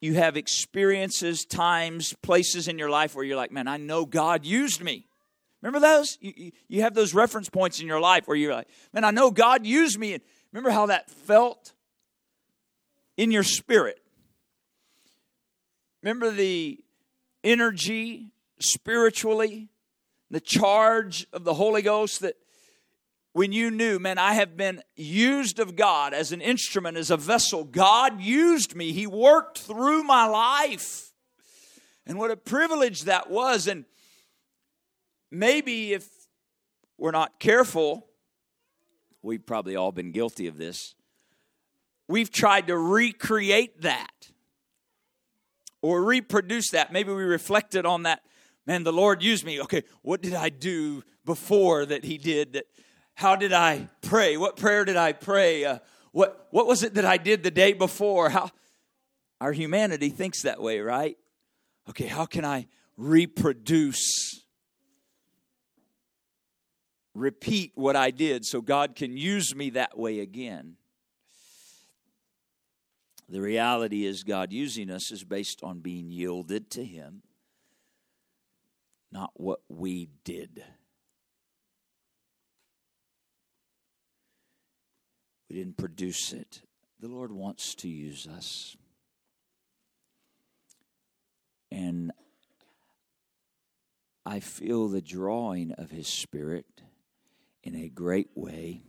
you 0.00 0.14
have 0.14 0.36
experiences, 0.36 1.44
times, 1.44 2.14
places 2.22 2.68
in 2.68 2.78
your 2.78 2.90
life 2.90 3.14
where 3.14 3.24
you're 3.24 3.36
like, 3.36 3.50
man, 3.50 3.66
I 3.66 3.78
know 3.78 4.04
God 4.04 4.44
used 4.44 4.82
me. 4.82 5.06
Remember 5.62 5.80
those? 5.80 6.18
You, 6.20 6.52
you 6.68 6.82
have 6.82 6.94
those 6.94 7.14
reference 7.14 7.48
points 7.48 7.80
in 7.80 7.86
your 7.86 7.98
life 7.98 8.28
where 8.28 8.36
you're 8.36 8.54
like, 8.54 8.68
man, 8.92 9.04
I 9.04 9.10
know 9.10 9.30
God 9.30 9.64
used 9.64 9.98
me. 9.98 10.12
And 10.12 10.22
remember 10.52 10.70
how 10.70 10.86
that 10.86 11.10
felt 11.10 11.72
in 13.16 13.30
your 13.30 13.42
spirit? 13.42 13.98
Remember 16.02 16.30
the 16.30 16.78
energy 17.42 18.28
spiritually, 18.60 19.70
the 20.30 20.40
charge 20.40 21.26
of 21.32 21.44
the 21.44 21.54
Holy 21.54 21.82
Ghost 21.82 22.20
that 22.20 22.36
when 23.36 23.52
you 23.52 23.70
knew, 23.70 23.98
man, 23.98 24.16
I 24.16 24.32
have 24.32 24.56
been 24.56 24.80
used 24.96 25.58
of 25.58 25.76
God 25.76 26.14
as 26.14 26.32
an 26.32 26.40
instrument, 26.40 26.96
as 26.96 27.10
a 27.10 27.18
vessel. 27.18 27.64
God 27.64 28.18
used 28.18 28.74
me, 28.74 28.92
He 28.92 29.06
worked 29.06 29.58
through 29.58 30.04
my 30.04 30.26
life. 30.26 31.12
And 32.06 32.18
what 32.18 32.30
a 32.30 32.36
privilege 32.38 33.02
that 33.02 33.28
was. 33.28 33.66
And 33.66 33.84
maybe 35.30 35.92
if 35.92 36.08
we're 36.96 37.10
not 37.10 37.38
careful, 37.38 38.06
we've 39.20 39.44
probably 39.44 39.76
all 39.76 39.92
been 39.92 40.12
guilty 40.12 40.46
of 40.46 40.56
this. 40.56 40.94
We've 42.08 42.30
tried 42.30 42.68
to 42.68 42.78
recreate 42.78 43.82
that 43.82 44.30
or 45.82 46.02
reproduce 46.02 46.70
that. 46.70 46.90
Maybe 46.90 47.12
we 47.12 47.22
reflected 47.22 47.84
on 47.84 48.04
that. 48.04 48.22
Man, 48.66 48.82
the 48.82 48.94
Lord 48.94 49.22
used 49.22 49.44
me. 49.44 49.60
Okay, 49.60 49.82
what 50.00 50.22
did 50.22 50.32
I 50.32 50.48
do 50.48 51.04
before 51.26 51.84
that 51.84 52.02
He 52.02 52.16
did 52.16 52.54
that? 52.54 52.64
How 53.16 53.34
did 53.34 53.54
I 53.54 53.88
pray? 54.02 54.36
What 54.36 54.58
prayer 54.58 54.84
did 54.84 54.98
I 54.98 55.14
pray? 55.14 55.64
Uh, 55.64 55.78
what, 56.12 56.48
what 56.50 56.66
was 56.66 56.82
it 56.82 56.94
that 56.94 57.06
I 57.06 57.16
did 57.16 57.42
the 57.42 57.50
day 57.50 57.72
before? 57.72 58.28
How 58.28 58.50
our 59.40 59.52
humanity 59.52 60.10
thinks 60.10 60.42
that 60.42 60.60
way, 60.60 60.80
right? 60.80 61.16
Okay, 61.88 62.08
how 62.08 62.26
can 62.26 62.44
I 62.44 62.66
reproduce, 62.98 64.44
repeat 67.14 67.72
what 67.74 67.96
I 67.96 68.10
did 68.10 68.44
so 68.44 68.60
God 68.60 68.94
can 68.94 69.16
use 69.16 69.54
me 69.54 69.70
that 69.70 69.96
way 69.96 70.20
again? 70.20 70.76
The 73.30 73.40
reality 73.40 74.04
is, 74.04 74.24
God 74.24 74.52
using 74.52 74.90
us 74.90 75.10
is 75.10 75.24
based 75.24 75.62
on 75.62 75.78
being 75.78 76.10
yielded 76.10 76.70
to 76.72 76.84
Him, 76.84 77.22
not 79.10 79.30
what 79.36 79.60
we 79.70 80.10
did. 80.22 80.62
We 85.48 85.56
didn't 85.56 85.76
produce 85.76 86.32
it. 86.32 86.62
The 87.00 87.08
Lord 87.08 87.30
wants 87.30 87.74
to 87.76 87.88
use 87.88 88.26
us. 88.26 88.76
And 91.70 92.12
I 94.24 94.40
feel 94.40 94.88
the 94.88 95.02
drawing 95.02 95.72
of 95.72 95.90
His 95.90 96.08
Spirit 96.08 96.82
in 97.62 97.74
a 97.74 97.88
great 97.88 98.30
way, 98.34 98.82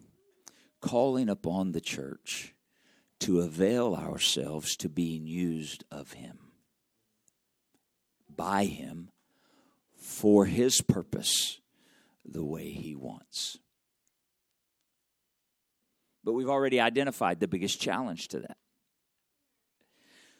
calling 0.82 1.30
upon 1.30 1.72
the 1.72 1.82
church 1.82 2.56
to 3.20 3.42
avail 3.42 3.96
ourselves 3.96 4.76
to 4.78 4.90
being 4.90 5.28
used 5.28 5.84
of 5.92 6.14
Him, 6.14 6.38
by 8.36 8.66
Him, 8.66 9.10
for 9.96 10.46
His 10.46 10.82
purpose, 10.82 11.60
the 12.24 12.46
way 12.46 12.70
He 12.70 12.96
wants. 12.96 13.58
But 16.28 16.34
we've 16.34 16.50
already 16.50 16.82
identified 16.82 17.40
the 17.40 17.48
biggest 17.48 17.80
challenge 17.80 18.28
to 18.28 18.42
that. 18.42 18.58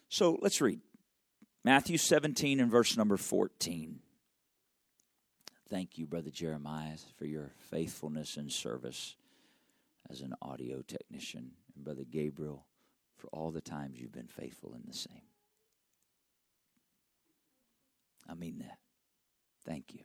So 0.10 0.38
let's 0.42 0.60
read 0.60 0.82
Matthew 1.64 1.98
17 1.98 2.60
and 2.60 2.70
verse 2.70 2.98
number 2.98 3.16
14. 3.16 4.02
Thank 5.70 5.98
you, 5.98 6.06
Brother 6.06 6.30
Jeremiah, 6.30 6.98
for 7.16 7.24
your 7.24 7.54
faithfulness 7.72 8.36
and 8.36 8.52
service 8.52 9.16
as 10.10 10.20
an 10.20 10.34
audio 10.42 10.82
technician. 10.82 11.52
And 11.74 11.86
Brother 11.86 12.04
Gabriel, 12.04 12.66
for 13.16 13.30
all 13.32 13.52
the 13.52 13.62
times 13.62 13.98
you've 13.98 14.12
been 14.12 14.28
faithful 14.28 14.74
in 14.74 14.82
the 14.86 14.94
same. 14.94 15.22
I 18.28 18.34
mean 18.34 18.58
that. 18.58 18.80
Thank 19.66 19.94
you. 19.94 20.02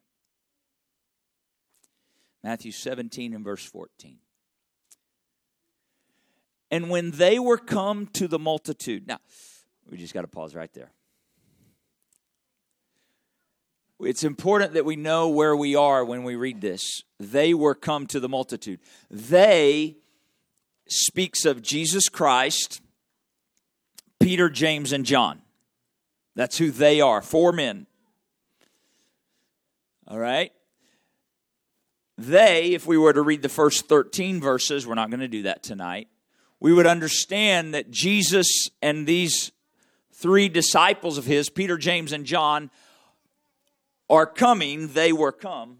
Matthew 2.45 2.71
17 2.71 3.35
and 3.35 3.45
verse 3.45 3.65
14. 3.65 4.19
And 6.73 6.89
when 6.89 7.11
they 7.11 7.39
were 7.39 7.59
come 7.59 8.07
to 8.15 8.27
the 8.27 8.39
multitude, 8.39 9.07
now, 9.07 9.19
we 9.91 9.99
just 9.99 10.15
got 10.15 10.23
to 10.23 10.27
pause 10.27 10.55
right 10.55 10.73
there. 10.73 10.91
It's 14.01 14.25
important 14.25 14.73
that 14.73 14.87
we 14.87 14.97
know 14.97 15.29
where 15.29 15.55
we 15.55 15.77
are 15.77 16.03
when 16.03 16.25
we 16.25 16.35
read 16.35 16.63
this. 16.63 17.03
They 17.21 17.53
were 17.53 17.75
come 17.75 18.07
to 18.07 18.19
the 18.19 18.29
multitude. 18.29 18.81
They 19.11 19.99
speaks 20.89 21.45
of 21.45 21.61
Jesus 21.63 22.09
Christ, 22.09 22.81
Peter, 24.19 24.49
James, 24.49 24.93
and 24.93 25.05
John. 25.05 25.43
That's 26.35 26.57
who 26.57 26.71
they 26.71 27.03
are. 27.03 27.21
Four 27.21 27.53
men. 27.53 27.87
All 30.09 30.19
right? 30.19 30.53
They, 32.17 32.73
if 32.73 32.87
we 32.87 32.97
were 32.97 33.13
to 33.13 33.23
read 33.23 33.43
the 33.43 33.51
first 33.51 33.89
13 33.89 34.41
verses, 34.41 34.87
we're 34.87 34.95
not 34.95 35.11
going 35.11 35.21
to 35.21 35.29
do 35.29 35.43
that 35.43 35.63
tonight 35.63 36.09
we 36.63 36.73
would 36.73 36.87
understand 36.87 37.75
that 37.75 37.91
Jesus 37.91 38.71
and 38.81 39.05
these 39.05 39.51
three 40.13 40.49
disciples 40.49 41.19
of 41.19 41.25
his, 41.25 41.51
Peter, 41.51 41.77
James, 41.77 42.13
and 42.13 42.25
John, 42.25 42.71
are 44.09 44.27
coming, 44.27 44.87
they 44.93 45.13
were 45.13 45.33
come. 45.33 45.79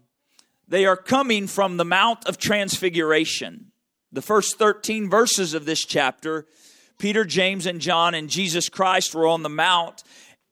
They 0.67 0.85
are 0.85 0.97
coming 0.97 1.47
from 1.47 1.77
the 1.77 1.85
Mount 1.85 2.27
of 2.27 2.37
Transfiguration. 2.37 3.71
The 4.11 4.21
first 4.21 4.57
13 4.57 5.09
verses 5.09 5.53
of 5.53 5.63
this 5.63 5.85
chapter, 5.85 6.47
Peter, 6.99 7.23
James, 7.23 7.65
and 7.65 7.79
John 7.79 8.13
and 8.13 8.29
Jesus 8.29 8.67
Christ 8.67 9.15
were 9.15 9.25
on 9.25 9.41
the 9.41 9.49
Mount, 9.49 10.03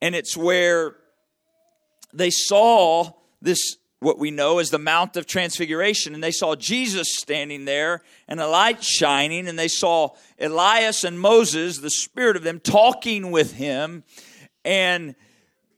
and 0.01 0.15
it's 0.15 0.37
where 0.37 0.95
they 2.13 2.29
saw 2.29 3.11
this 3.41 3.75
what 4.01 4.17
we 4.17 4.31
know 4.31 4.57
as 4.57 4.71
the 4.71 4.79
Mount 4.79 5.15
of 5.15 5.27
Transfiguration. 5.27 6.13
And 6.13 6.23
they 6.23 6.31
saw 6.31 6.55
Jesus 6.55 7.15
standing 7.17 7.65
there 7.65 8.01
and 8.27 8.39
a 8.39 8.47
light 8.47 8.83
shining, 8.83 9.47
and 9.47 9.57
they 9.57 9.67
saw 9.67 10.09
Elias 10.39 11.03
and 11.03 11.19
Moses, 11.19 11.77
the 11.77 11.91
spirit 11.91 12.35
of 12.35 12.43
them, 12.43 12.59
talking 12.59 13.31
with 13.31 13.53
him. 13.53 14.03
And 14.65 15.15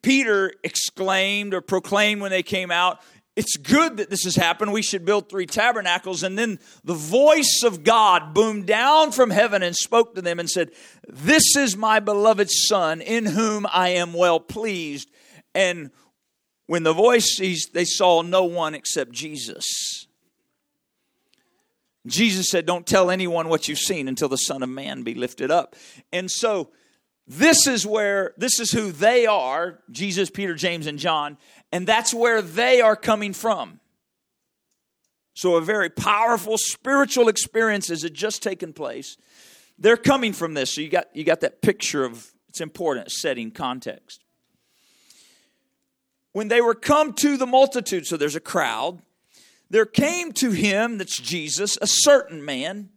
Peter 0.01 0.53
exclaimed 0.63 1.53
or 1.53 1.59
proclaimed 1.61 2.21
when 2.21 2.31
they 2.31 2.43
came 2.43 2.71
out, 2.71 3.01
it's 3.35 3.57
good 3.57 3.97
that 3.97 4.09
this 4.09 4.23
has 4.23 4.35
happened. 4.35 4.71
We 4.71 4.83
should 4.83 5.05
build 5.05 5.27
three 5.27 5.47
tabernacles. 5.47 6.23
And 6.23 6.37
then 6.37 6.59
the 6.83 6.93
voice 6.93 7.61
of 7.65 7.83
God 7.83 8.33
boomed 8.33 8.67
down 8.67 9.11
from 9.11 9.31
heaven 9.31 9.63
and 9.63 9.75
spoke 9.75 10.15
to 10.15 10.21
them 10.21 10.39
and 10.39 10.49
said, 10.49 10.69
This 11.09 11.55
is 11.57 11.75
my 11.75 11.99
beloved 11.99 12.49
Son, 12.49 13.01
in 13.01 13.25
whom 13.25 13.65
I 13.69 13.89
am 13.89 14.13
well 14.13 14.39
pleased. 14.39 15.09
And 15.55 15.91
when 16.67 16.83
the 16.83 16.93
voice, 16.93 17.39
they 17.73 17.85
saw 17.85 18.21
no 18.21 18.45
one 18.45 18.73
except 18.73 19.11
Jesus. 19.11 20.07
Jesus 22.05 22.49
said, 22.49 22.65
Don't 22.65 22.85
tell 22.85 23.09
anyone 23.09 23.49
what 23.49 23.67
you've 23.67 23.79
seen 23.79 24.07
until 24.07 24.29
the 24.29 24.37
Son 24.37 24.63
of 24.63 24.69
Man 24.69 25.03
be 25.03 25.13
lifted 25.13 25.51
up. 25.51 25.75
And 26.11 26.29
so, 26.29 26.69
this 27.25 27.67
is 27.67 27.85
where, 27.85 28.33
this 28.37 28.59
is 28.59 28.71
who 28.71 28.91
they 28.91 29.25
are 29.25 29.79
Jesus, 29.89 30.29
Peter, 30.29 30.55
James, 30.55 30.87
and 30.87 30.99
John, 30.99 31.37
and 31.71 31.87
that's 31.87 32.13
where 32.13 32.41
they 32.41 32.81
are 32.81 32.97
coming 32.97 33.33
from. 33.33 33.79
So, 35.33 35.55
a 35.55 35.61
very 35.61 35.89
powerful 35.89 36.57
spiritual 36.57 37.29
experience 37.29 37.87
has 37.87 38.01
just 38.01 38.43
taken 38.43 38.73
place. 38.73 39.17
They're 39.79 39.97
coming 39.97 40.33
from 40.33 40.53
this. 40.53 40.75
So, 40.75 40.81
you 40.81 40.89
got, 40.89 41.07
you 41.13 41.23
got 41.23 41.41
that 41.41 41.61
picture 41.61 42.03
of 42.03 42.33
it's 42.49 42.61
important 42.61 43.11
setting 43.11 43.51
context 43.51 44.23
when 46.33 46.49
they 46.49 46.61
were 46.61 46.75
come 46.75 47.13
to 47.13 47.37
the 47.37 47.47
multitude, 47.47 48.05
so 48.05 48.17
there's 48.17 48.35
a 48.35 48.41
crowd, 48.41 49.01
there 49.69 49.85
came 49.85 50.33
to 50.33 50.51
him, 50.51 50.97
that's 50.97 51.19
Jesus, 51.19 51.77
a 51.81 51.87
certain 51.87 52.43
man, 52.43 52.89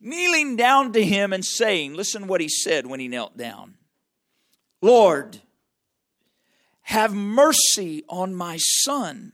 kneeling 0.00 0.56
down 0.56 0.92
to 0.92 1.04
him 1.04 1.32
and 1.32 1.44
saying, 1.44 1.94
Listen 1.94 2.26
what 2.26 2.40
he 2.40 2.48
said 2.48 2.86
when 2.86 3.00
he 3.00 3.08
knelt 3.08 3.36
down 3.36 3.74
Lord, 4.80 5.40
have 6.82 7.14
mercy 7.14 8.02
on 8.08 8.34
my 8.34 8.56
son. 8.58 9.32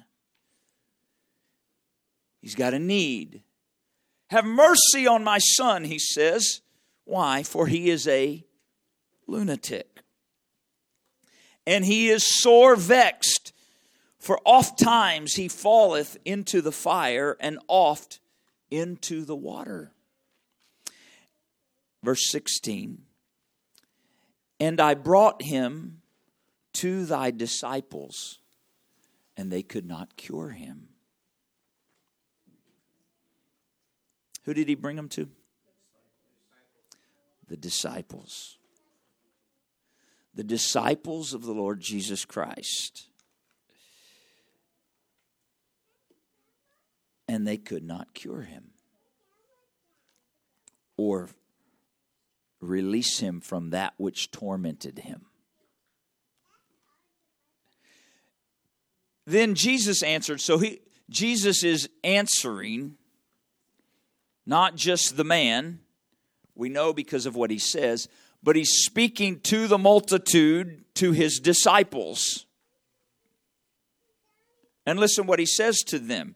He's 2.43 2.55
got 2.55 2.75
a 2.75 2.79
need. 2.79 3.43
Have 4.29 4.45
mercy 4.45 5.07
on 5.07 5.25
my 5.25 5.39
son, 5.39 5.85
he 5.85 5.99
says. 5.99 6.61
Why? 7.05 7.43
For 7.43 7.67
he 7.67 7.89
is 7.89 8.07
a 8.07 8.45
lunatic. 9.27 9.98
And 11.69 11.85
he 11.85 12.09
is 12.09 12.25
sore 12.25 12.77
vexed, 12.77 13.53
for 14.19 14.41
oft 14.47 14.79
times 14.79 15.35
he 15.35 15.49
falleth 15.49 16.17
into 16.25 16.63
the 16.63 16.73
fire, 16.73 17.37
and 17.41 17.59
oft 17.69 18.21
into 18.71 19.27
the 19.27 19.37
water. 19.37 19.93
Verse 22.03 22.31
16 22.31 23.03
And 24.59 24.81
I 24.81 24.95
brought 24.95 25.43
him 25.43 26.01
to 26.73 27.05
thy 27.05 27.31
disciples, 27.31 28.39
and 29.37 29.53
they 29.53 29.63
could 29.63 29.85
not 29.85 30.17
cure 30.17 30.49
him. 30.49 30.89
Who 34.45 34.55
did 34.55 34.71
he 34.71 34.75
bring 34.75 34.97
him 34.97 35.11
to? 35.11 35.29
The 37.49 37.59
disciples. 37.59 38.58
The 40.35 40.45
disciples 40.45 41.35
of 41.35 41.43
the 41.43 41.53
Lord 41.53 41.81
Jesus 41.81 42.25
Christ. 42.25 43.09
And 47.27 47.47
they 47.47 47.57
could 47.57 47.85
not 47.85 48.15
cure 48.15 48.43
him 48.43 48.71
or 50.97 51.29
release 52.61 53.19
him 53.21 53.41
from 53.41 53.71
that 53.71 53.95
which 53.97 54.31
tormented 54.31 55.01
him. 55.01 55.27
Then 59.27 59.55
Jesus 59.55 60.03
answered. 60.03 60.41
So 60.41 60.59
he 60.59 60.81
Jesus 61.11 61.63
is 61.63 61.89
answering 62.03 62.97
not 64.47 64.75
just 64.75 65.17
the 65.17 65.25
man, 65.25 65.81
we 66.55 66.71
know 66.71 66.93
because 66.93 67.27
of 67.27 67.37
what 67.37 67.51
he 67.51 67.59
says, 67.59 68.09
but 68.43 68.57
he's 68.57 68.85
speaking 68.85 69.41
to 69.41 69.67
the 69.67 69.79
multitude, 69.79 70.85
to 70.95 71.13
his 71.13 71.39
disciples. 71.39 72.47
And 74.87 74.99
listen 74.99 75.27
what 75.27 75.39
he 75.39 75.47
says 75.47 75.79
to 75.89 75.99
them 75.99 76.35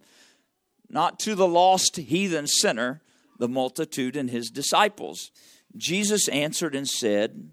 not 0.88 1.19
to 1.21 1.35
the 1.35 1.49
lost 1.49 1.97
heathen 1.97 2.47
sinner, 2.47 3.01
the 3.38 3.49
multitude 3.49 4.15
and 4.15 4.29
his 4.31 4.51
disciples. 4.51 5.31
Jesus 5.77 6.29
answered 6.29 6.75
and 6.75 6.87
said, 6.87 7.51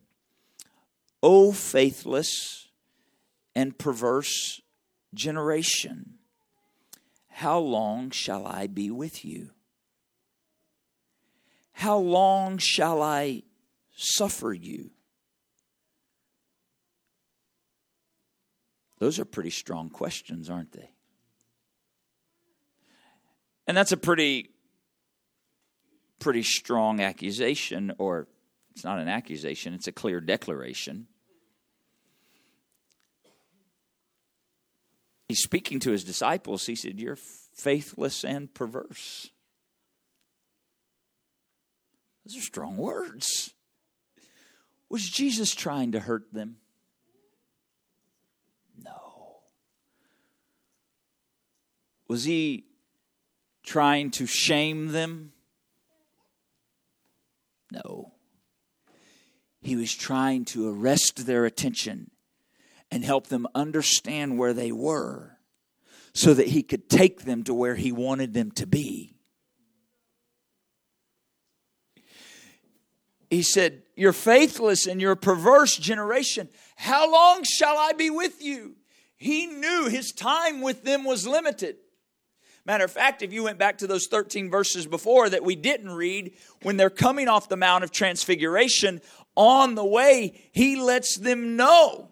O 1.23 1.53
faithless 1.53 2.67
and 3.55 3.77
perverse 3.77 4.61
generation, 5.13 6.15
how 7.29 7.59
long 7.59 8.11
shall 8.11 8.45
I 8.45 8.67
be 8.67 8.91
with 8.91 9.23
you? 9.23 9.51
How 11.71 11.97
long 11.97 12.57
shall 12.57 13.01
I 13.01 13.43
suffer 13.99 14.53
you? 14.53 14.91
Those 18.99 19.19
are 19.19 19.25
pretty 19.25 19.49
strong 19.49 19.89
questions, 19.89 20.49
aren't 20.49 20.71
they? 20.71 20.91
And 23.67 23.75
that's 23.77 23.91
a 23.91 23.97
pretty 23.97 24.49
pretty 26.19 26.43
strong 26.43 26.99
accusation 26.99 27.93
or 27.97 28.27
it's 28.71 28.83
not 28.83 28.99
an 28.99 29.07
accusation, 29.07 29.73
it's 29.73 29.87
a 29.87 29.91
clear 29.91 30.19
declaration. 30.21 31.07
He's 35.27 35.43
speaking 35.43 35.79
to 35.81 35.91
his 35.91 36.03
disciples. 36.03 36.65
He 36.65 36.75
said, 36.75 36.99
You're 36.99 37.17
faithless 37.53 38.23
and 38.23 38.53
perverse. 38.53 39.29
Those 42.25 42.37
are 42.37 42.41
strong 42.41 42.77
words. 42.77 43.53
Was 44.89 45.07
Jesus 45.07 45.53
trying 45.53 45.91
to 45.91 45.99
hurt 45.99 46.33
them? 46.33 46.57
No. 48.83 49.41
Was 52.07 52.23
he 52.23 52.65
trying 53.63 54.09
to 54.11 54.25
shame 54.25 54.91
them? 54.91 55.31
No. 57.71 58.13
He 59.61 59.75
was 59.75 59.93
trying 59.93 60.45
to 60.45 60.69
arrest 60.69 61.25
their 61.27 61.45
attention 61.45 62.09
and 62.89 63.03
help 63.03 63.27
them 63.27 63.47
understand 63.53 64.39
where 64.39 64.53
they 64.53 64.71
were 64.71 65.37
so 66.13 66.33
that 66.33 66.47
he 66.47 66.63
could 66.63 66.89
take 66.89 67.23
them 67.23 67.43
to 67.43 67.53
where 67.53 67.75
he 67.75 67.91
wanted 67.91 68.33
them 68.33 68.49
to 68.51 68.65
be. 68.65 69.18
He 73.29 73.43
said, 73.43 73.83
You're 73.95 74.13
faithless 74.13 74.87
and 74.87 74.99
you're 74.99 75.13
a 75.13 75.17
perverse 75.17 75.77
generation. 75.77 76.49
How 76.75 77.11
long 77.11 77.43
shall 77.43 77.77
I 77.77 77.93
be 77.93 78.09
with 78.09 78.41
you? 78.41 78.75
He 79.17 79.45
knew 79.45 79.87
his 79.87 80.11
time 80.11 80.61
with 80.61 80.83
them 80.83 81.03
was 81.03 81.27
limited. 81.27 81.77
Matter 82.65 82.85
of 82.85 82.91
fact, 82.91 83.21
if 83.21 83.33
you 83.33 83.43
went 83.43 83.57
back 83.57 83.79
to 83.79 83.87
those 83.87 84.07
13 84.07 84.49
verses 84.49 84.85
before 84.85 85.29
that 85.29 85.43
we 85.43 85.55
didn't 85.55 85.91
read, 85.91 86.33
when 86.61 86.77
they're 86.77 86.89
coming 86.89 87.27
off 87.27 87.49
the 87.49 87.57
Mount 87.57 87.83
of 87.83 87.91
Transfiguration, 87.91 89.01
on 89.35 89.75
the 89.75 89.85
way, 89.85 90.49
he 90.51 90.75
lets 90.75 91.17
them 91.17 91.55
know 91.55 92.09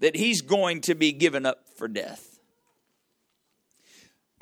that 0.00 0.16
he's 0.16 0.42
going 0.42 0.80
to 0.82 0.94
be 0.94 1.12
given 1.12 1.46
up 1.46 1.68
for 1.76 1.88
death. 1.88 2.33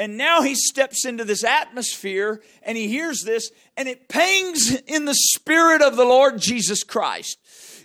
And 0.02 0.16
now 0.16 0.42
he 0.42 0.56
steps 0.56 1.04
into 1.04 1.22
this 1.22 1.44
atmosphere 1.44 2.42
and 2.64 2.76
he 2.76 2.88
hears 2.88 3.22
this, 3.22 3.52
and 3.76 3.86
it 3.88 4.08
pangs 4.08 4.74
in 4.88 5.04
the 5.04 5.14
spirit 5.14 5.80
of 5.80 5.94
the 5.94 6.04
Lord 6.04 6.40
Jesus 6.40 6.82
Christ. 6.82 7.38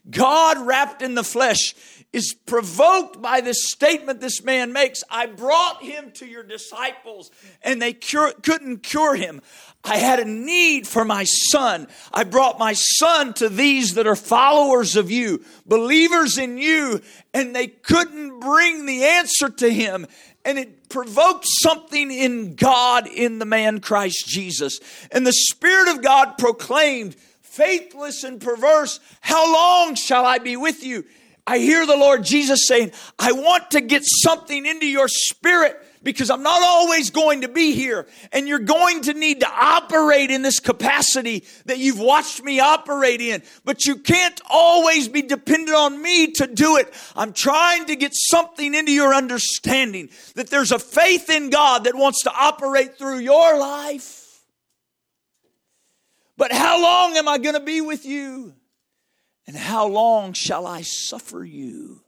God 0.09 0.65
wrapped 0.65 1.03
in 1.03 1.13
the 1.13 1.23
flesh 1.23 1.75
is 2.11 2.33
provoked 2.33 3.21
by 3.21 3.41
this 3.41 3.69
statement 3.69 4.19
this 4.19 4.41
man 4.43 4.73
makes 4.73 5.03
I 5.11 5.27
brought 5.27 5.83
him 5.83 6.09
to 6.13 6.25
your 6.25 6.41
disciples 6.41 7.29
and 7.61 7.79
they 7.79 7.93
cure, 7.93 8.33
couldn't 8.41 8.81
cure 8.81 9.15
him. 9.15 9.41
I 9.83 9.97
had 9.97 10.19
a 10.19 10.25
need 10.25 10.87
for 10.87 11.05
my 11.05 11.25
son. 11.25 11.87
I 12.11 12.23
brought 12.23 12.57
my 12.57 12.73
son 12.73 13.33
to 13.35 13.47
these 13.47 13.93
that 13.93 14.07
are 14.07 14.15
followers 14.15 14.95
of 14.95 15.11
you, 15.11 15.45
believers 15.67 16.39
in 16.39 16.57
you, 16.57 17.01
and 17.31 17.55
they 17.55 17.67
couldn't 17.67 18.39
bring 18.39 18.87
the 18.87 19.03
answer 19.03 19.49
to 19.49 19.69
him 19.69 20.07
and 20.47 20.57
it 20.57 20.87
provoked 20.87 21.45
something 21.45 22.09
in 22.09 22.55
God 22.55 23.05
in 23.05 23.37
the 23.37 23.45
man 23.45 23.81
Christ 23.81 24.25
Jesus. 24.27 24.79
And 25.11 25.27
the 25.27 25.33
Spirit 25.33 25.89
of 25.89 26.01
God 26.01 26.37
proclaimed, 26.37 27.15
faithless 27.41 28.23
and 28.23 28.39
perverse, 28.39 29.01
how 29.19 29.51
long 29.53 29.95
shall 29.95 30.25
I 30.25 30.37
be 30.37 30.55
with 30.55 30.85
you? 30.85 31.03
I 31.45 31.57
hear 31.57 31.85
the 31.85 31.97
Lord 31.97 32.23
Jesus 32.23 32.65
saying, 32.65 32.93
I 33.19 33.33
want 33.33 33.71
to 33.71 33.81
get 33.81 34.03
something 34.05 34.65
into 34.65 34.87
your 34.87 35.09
spirit 35.09 35.75
because 36.07 36.29
I'm 36.29 36.41
not 36.41 36.61
always 36.63 37.09
going 37.09 37.41
to 37.41 37.49
be 37.49 37.73
here. 37.73 38.07
And 38.31 38.47
you're 38.47 38.59
going 38.59 39.01
to 39.01 39.13
need 39.13 39.41
to 39.41 39.49
operate 39.49 40.31
in 40.31 40.41
this 40.41 40.61
capacity 40.61 41.43
that 41.65 41.79
you've 41.79 41.99
watched 41.99 42.41
me 42.41 42.61
operate 42.61 43.19
in. 43.19 43.43
But 43.65 43.85
you 43.85 43.97
can't 43.97 44.39
always 44.49 45.09
be 45.09 45.21
dependent 45.21 45.75
on 45.75 46.01
me 46.01 46.31
to 46.31 46.47
do 46.47 46.77
it. 46.77 46.93
I'm 47.13 47.33
trying 47.33 47.87
to 47.87 47.97
get 47.97 48.13
something 48.15 48.73
into 48.73 48.93
your 48.93 49.13
understanding 49.13 50.07
that 50.35 50.49
there's 50.49 50.71
a 50.71 50.79
faith 50.79 51.29
in 51.29 51.49
God 51.49 51.83
that 51.83 51.93
wants 51.93 52.23
to 52.23 52.31
operate 52.31 52.97
through 52.97 53.19
your 53.19 53.59
life. 53.59 54.39
But 56.37 56.53
how 56.53 56.81
long 56.81 57.17
am 57.17 57.27
I 57.27 57.37
going 57.37 57.55
to 57.55 57.59
be 57.59 57.81
with 57.81 58.05
you? 58.05 58.53
And 59.45 59.57
how 59.57 59.87
long 59.87 60.31
shall 60.31 60.65
I 60.65 60.83
suffer 60.83 61.43
you? 61.43 61.99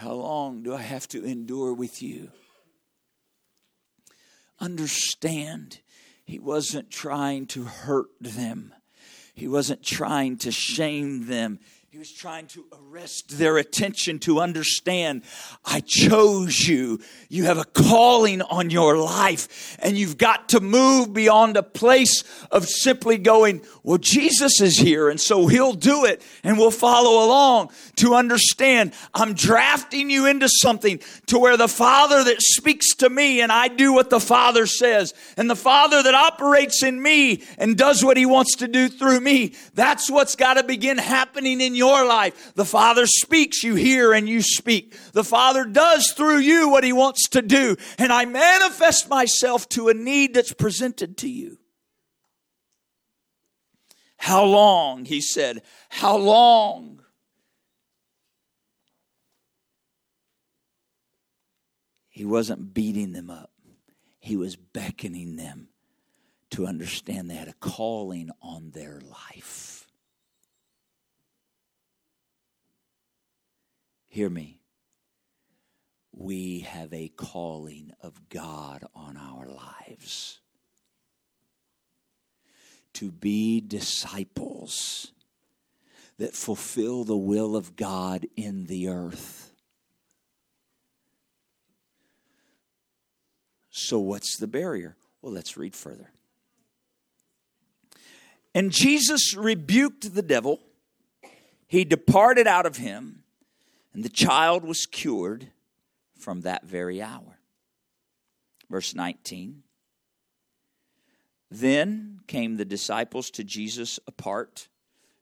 How 0.00 0.14
long 0.14 0.62
do 0.62 0.74
I 0.74 0.80
have 0.80 1.06
to 1.08 1.22
endure 1.26 1.74
with 1.74 2.00
you? 2.00 2.30
Understand, 4.58 5.80
he 6.24 6.38
wasn't 6.38 6.90
trying 6.90 7.44
to 7.48 7.64
hurt 7.64 8.08
them, 8.18 8.74
he 9.34 9.46
wasn't 9.46 9.82
trying 9.82 10.38
to 10.38 10.50
shame 10.50 11.26
them. 11.26 11.58
He 11.92 11.98
was 11.98 12.12
trying 12.12 12.46
to 12.48 12.64
arrest 12.72 13.36
their 13.36 13.58
attention 13.58 14.20
to 14.20 14.38
understand 14.38 15.22
I 15.64 15.80
chose 15.80 16.68
you. 16.68 17.00
You 17.28 17.46
have 17.46 17.58
a 17.58 17.64
calling 17.64 18.42
on 18.42 18.70
your 18.70 18.96
life, 18.96 19.76
and 19.80 19.98
you've 19.98 20.16
got 20.16 20.50
to 20.50 20.60
move 20.60 21.12
beyond 21.12 21.56
a 21.56 21.64
place 21.64 22.22
of 22.52 22.68
simply 22.68 23.18
going, 23.18 23.62
Well, 23.82 23.98
Jesus 23.98 24.60
is 24.60 24.78
here, 24.78 25.08
and 25.08 25.20
so 25.20 25.48
he'll 25.48 25.72
do 25.72 26.04
it, 26.04 26.22
and 26.44 26.56
we'll 26.58 26.70
follow 26.70 27.26
along. 27.26 27.70
To 27.96 28.14
understand, 28.14 28.94
I'm 29.12 29.34
drafting 29.34 30.10
you 30.10 30.26
into 30.26 30.48
something 30.48 31.00
to 31.26 31.40
where 31.40 31.56
the 31.56 31.66
Father 31.66 32.22
that 32.22 32.40
speaks 32.40 32.94
to 32.98 33.10
me, 33.10 33.40
and 33.40 33.50
I 33.50 33.66
do 33.66 33.92
what 33.92 34.10
the 34.10 34.20
Father 34.20 34.66
says, 34.66 35.12
and 35.36 35.50
the 35.50 35.56
Father 35.56 36.04
that 36.04 36.14
operates 36.14 36.84
in 36.84 37.02
me 37.02 37.42
and 37.58 37.76
does 37.76 38.04
what 38.04 38.16
he 38.16 38.26
wants 38.26 38.54
to 38.58 38.68
do 38.68 38.88
through 38.88 39.18
me, 39.18 39.54
that's 39.74 40.08
what's 40.08 40.36
got 40.36 40.54
to 40.54 40.62
begin 40.62 40.96
happening 40.96 41.60
in 41.60 41.79
your 41.80 42.06
life. 42.06 42.52
The 42.54 42.64
Father 42.64 43.06
speaks, 43.06 43.64
you 43.64 43.74
hear, 43.74 44.12
and 44.12 44.28
you 44.28 44.42
speak. 44.42 44.96
The 45.12 45.24
Father 45.24 45.64
does 45.64 46.12
through 46.12 46.38
you 46.38 46.68
what 46.68 46.84
He 46.84 46.92
wants 46.92 47.28
to 47.30 47.42
do. 47.42 47.76
And 47.98 48.12
I 48.12 48.26
manifest 48.26 49.08
myself 49.08 49.68
to 49.70 49.88
a 49.88 49.94
need 49.94 50.34
that's 50.34 50.52
presented 50.52 51.16
to 51.18 51.28
you. 51.28 51.58
How 54.18 54.44
long? 54.44 55.06
He 55.06 55.22
said, 55.22 55.62
How 55.88 56.16
long? 56.16 57.02
He 62.10 62.26
wasn't 62.26 62.74
beating 62.74 63.12
them 63.12 63.30
up, 63.30 63.50
he 64.18 64.36
was 64.36 64.54
beckoning 64.54 65.36
them 65.36 65.68
to 66.50 66.66
understand 66.66 67.30
they 67.30 67.36
had 67.36 67.48
a 67.48 67.54
calling 67.54 68.30
on 68.42 68.72
their 68.72 69.00
life. 69.00 69.86
Hear 74.10 74.28
me. 74.28 74.60
We 76.12 76.60
have 76.60 76.92
a 76.92 77.12
calling 77.16 77.92
of 78.02 78.28
God 78.28 78.84
on 78.92 79.16
our 79.16 79.46
lives 79.46 80.40
to 82.94 83.12
be 83.12 83.60
disciples 83.60 85.12
that 86.18 86.34
fulfill 86.34 87.04
the 87.04 87.16
will 87.16 87.54
of 87.54 87.76
God 87.76 88.26
in 88.36 88.66
the 88.66 88.88
earth. 88.88 89.52
So, 93.70 94.00
what's 94.00 94.36
the 94.38 94.48
barrier? 94.48 94.96
Well, 95.22 95.32
let's 95.32 95.56
read 95.56 95.76
further. 95.76 96.10
And 98.56 98.72
Jesus 98.72 99.36
rebuked 99.36 100.16
the 100.16 100.22
devil. 100.22 100.58
He 101.68 101.84
departed 101.84 102.48
out 102.48 102.66
of 102.66 102.76
him, 102.76 103.22
and 103.92 104.04
the 104.04 104.08
child 104.08 104.64
was 104.64 104.86
cured 104.86 105.48
from 106.18 106.42
that 106.42 106.64
very 106.64 107.02
hour. 107.02 107.38
Verse 108.68 108.94
19. 108.94 109.62
Then 111.50 112.20
came 112.28 112.56
the 112.56 112.64
disciples 112.64 113.30
to 113.32 113.42
Jesus 113.42 113.98
apart. 114.06 114.68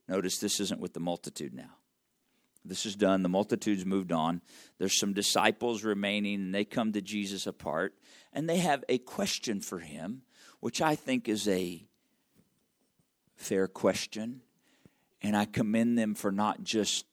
Notice 0.09 0.39
this 0.39 0.61
isn't 0.61 0.81
with 0.81 0.93
the 0.93 1.01
multitude 1.01 1.55
now. 1.55 1.77
This 2.65 2.85
is 2.85 2.97
done. 2.97 3.23
The 3.23 3.31
multitude's 3.31 3.87
moved 3.87 4.13
on. 4.13 4.43
There's 4.79 4.99
some 4.99 5.15
disciples 5.15 5.85
remaining, 5.85 6.35
and 6.35 6.55
they 6.55 6.67
come 6.67 6.93
to 6.93 7.01
Jesus 7.01 7.47
apart, 7.47 7.95
and 8.35 8.49
they 8.49 8.59
have 8.59 8.85
a 8.91 8.99
question 8.99 9.61
for 9.61 9.79
him, 9.79 10.23
which 10.61 10.83
I 10.83 10.95
think 10.95 11.29
is 11.29 11.49
a 11.49 11.87
fair 13.37 13.69
question. 13.69 14.43
And 15.23 15.35
I 15.35 15.47
commend 15.47 15.99
them 15.99 16.15
for 16.15 16.31
not 16.31 16.63
just 16.63 17.07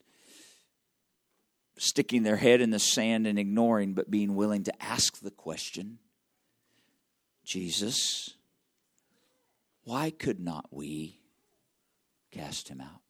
sticking 1.78 2.24
their 2.24 2.38
head 2.38 2.62
in 2.62 2.70
the 2.70 2.80
sand 2.80 3.28
and 3.28 3.38
ignoring, 3.38 3.94
but 3.94 4.10
being 4.10 4.36
willing 4.36 4.64
to 4.64 4.84
ask 4.84 5.20
the 5.20 5.32
question 5.32 6.00
Jesus, 7.44 8.32
why 9.84 10.10
could 10.10 10.40
not 10.40 10.66
we 10.72 11.20
cast 12.32 12.68
him 12.68 12.82
out? 12.82 13.02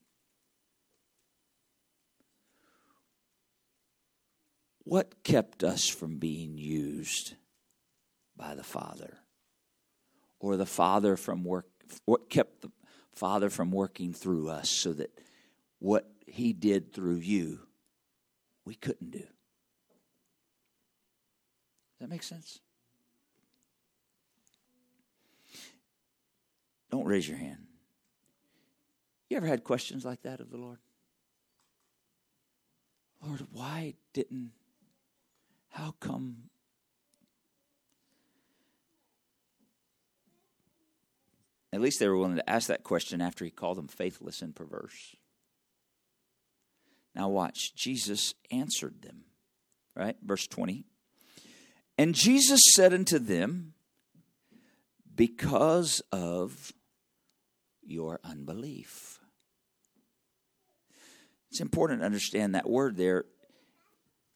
What 4.84 5.24
kept 5.24 5.64
us 5.64 5.88
from 5.88 6.18
being 6.18 6.58
used 6.58 7.34
by 8.38 8.54
the 8.54 8.64
Father? 8.64 9.18
Or 10.40 10.58
the 10.58 10.66
Father 10.66 11.16
from 11.16 11.44
work, 11.44 11.66
what 12.06 12.30
kept 12.30 12.62
the 12.62 12.72
Father 13.16 13.50
from 13.50 13.72
working 13.72 14.14
through 14.14 14.50
us 14.50 14.70
so 14.70 14.94
that 14.94 15.10
what 15.80 16.08
He 16.28 16.54
did 16.54 16.94
through 16.94 17.16
you, 17.16 17.62
we 18.66 18.76
couldn't 18.76 19.12
do. 19.12 19.20
Does 19.20 19.30
that 22.02 22.10
make 22.10 22.24
sense? 22.24 22.60
Don't 26.92 27.06
raise 27.06 27.28
your 27.28 27.38
hand. 27.38 27.68
You 29.30 29.38
ever 29.38 29.48
had 29.48 29.64
questions 29.64 30.06
like 30.06 30.22
that 30.24 30.40
of 30.40 30.50
the 30.50 30.58
Lord? 30.58 30.80
Lord, 33.26 33.48
why 33.52 33.96
didn't, 34.14 34.52
how 35.70 35.96
come 36.00 36.50
At 41.76 41.82
least 41.82 42.00
they 42.00 42.08
were 42.08 42.16
willing 42.16 42.38
to 42.38 42.50
ask 42.50 42.70
that 42.70 42.86
question 42.86 43.20
after 43.20 43.44
he 43.44 43.52
called 43.52 43.78
them 43.78 43.90
faithless 43.90 44.42
and 44.42 44.56
perverse. 44.56 45.18
Now, 47.16 47.30
watch. 47.30 47.74
Jesus 47.76 48.34
answered 48.52 49.02
them, 49.02 49.24
right? 49.96 50.16
Verse 50.24 50.48
20. 50.48 50.86
And 51.98 52.14
Jesus 52.14 52.60
said 52.74 52.94
unto 52.94 53.20
them, 53.20 53.74
Because 55.16 56.02
of 56.12 56.74
your 57.82 58.20
unbelief. 58.24 59.20
It's 61.52 61.62
important 61.62 62.02
to 62.02 62.06
understand 62.06 62.56
that 62.56 62.70
word 62.70 62.98
there 62.98 63.26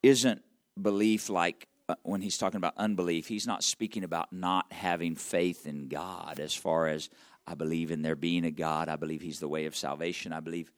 isn't 0.02 0.42
belief 0.82 1.30
like 1.30 1.68
uh, 1.90 1.96
when 2.04 2.22
he's 2.22 2.38
talking 2.38 2.58
about 2.58 2.76
unbelief, 2.78 3.28
he's 3.28 3.48
not 3.48 3.64
speaking 3.64 4.06
about 4.06 4.32
not 4.32 4.72
having 4.72 5.16
faith 5.16 5.66
in 5.66 5.90
God 5.90 6.40
as 6.40 6.54
far 6.54 6.88
as 6.88 7.10
I 7.50 7.56
believe 7.56 7.90
in 7.90 8.04
there 8.04 8.16
being 8.16 8.46
a 8.46 8.52
God. 8.52 8.90
I 8.90 8.96
believe 8.96 9.22
He's 9.22 9.40
the 9.40 9.48
way 9.48 9.66
of 9.66 9.76
salvation. 9.76 10.32
I 10.32 10.40
believe. 10.40 10.72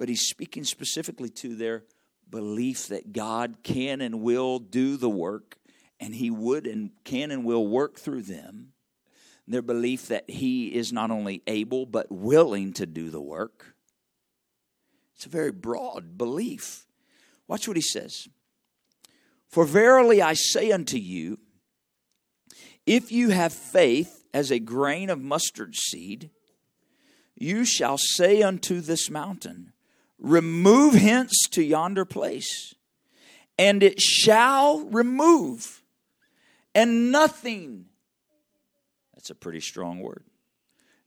But 0.00 0.08
He's 0.08 0.26
speaking 0.26 0.64
specifically 0.64 1.28
to 1.28 1.54
their 1.54 1.84
belief 2.30 2.86
that 2.86 3.12
God 3.12 3.58
can 3.62 4.00
and 4.00 4.22
will 4.22 4.58
do 4.58 4.96
the 4.96 5.10
work, 5.10 5.58
and 6.00 6.14
He 6.14 6.30
would 6.30 6.66
and 6.66 6.92
can 7.04 7.30
and 7.30 7.44
will 7.44 7.66
work 7.66 7.98
through 7.98 8.22
them. 8.22 8.72
Their 9.46 9.60
belief 9.60 10.08
that 10.08 10.30
He 10.30 10.74
is 10.74 10.90
not 10.90 11.10
only 11.10 11.42
able, 11.46 11.84
but 11.84 12.10
willing 12.10 12.72
to 12.72 12.86
do 12.86 13.10
the 13.10 13.20
work. 13.20 13.74
It's 15.16 15.26
a 15.26 15.28
very 15.28 15.52
broad 15.52 16.16
belief. 16.16 16.86
Watch 17.46 17.68
what 17.68 17.76
He 17.76 17.82
says. 17.82 18.26
For 19.50 19.66
verily 19.66 20.22
I 20.22 20.32
say 20.32 20.72
unto 20.72 20.96
you, 20.96 21.40
if 22.86 23.12
you 23.12 23.28
have 23.30 23.52
faith 23.52 24.24
as 24.32 24.50
a 24.50 24.60
grain 24.60 25.10
of 25.10 25.20
mustard 25.20 25.74
seed, 25.74 26.30
you 27.36 27.66
shall 27.66 27.98
say 27.98 28.40
unto 28.40 28.80
this 28.80 29.10
mountain, 29.10 29.74
Remove 30.20 30.92
hence 30.94 31.48
to 31.50 31.64
yonder 31.64 32.04
place, 32.04 32.74
and 33.58 33.82
it 33.82 33.98
shall 33.98 34.84
remove, 34.84 35.82
and 36.74 37.10
nothing, 37.10 37.86
that's 39.14 39.30
a 39.30 39.34
pretty 39.34 39.60
strong 39.60 40.00
word, 40.00 40.24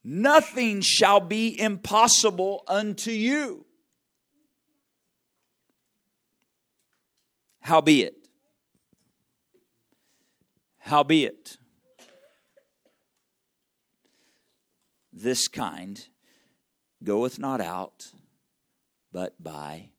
nothing 0.03 0.81
shall 0.81 1.19
be 1.19 1.59
impossible 1.59 2.63
unto 2.67 3.11
you. 3.11 3.65
Howbeit, 7.59 8.27
howbeit, 10.79 11.57
this 15.13 15.47
kind 15.47 16.03
goeth 17.03 17.37
not 17.37 17.61
out 17.61 18.11
but 19.13 19.41
by 19.41 19.91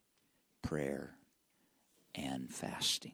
prayer 0.62 1.14
and 2.14 2.52
fasting. 2.52 3.12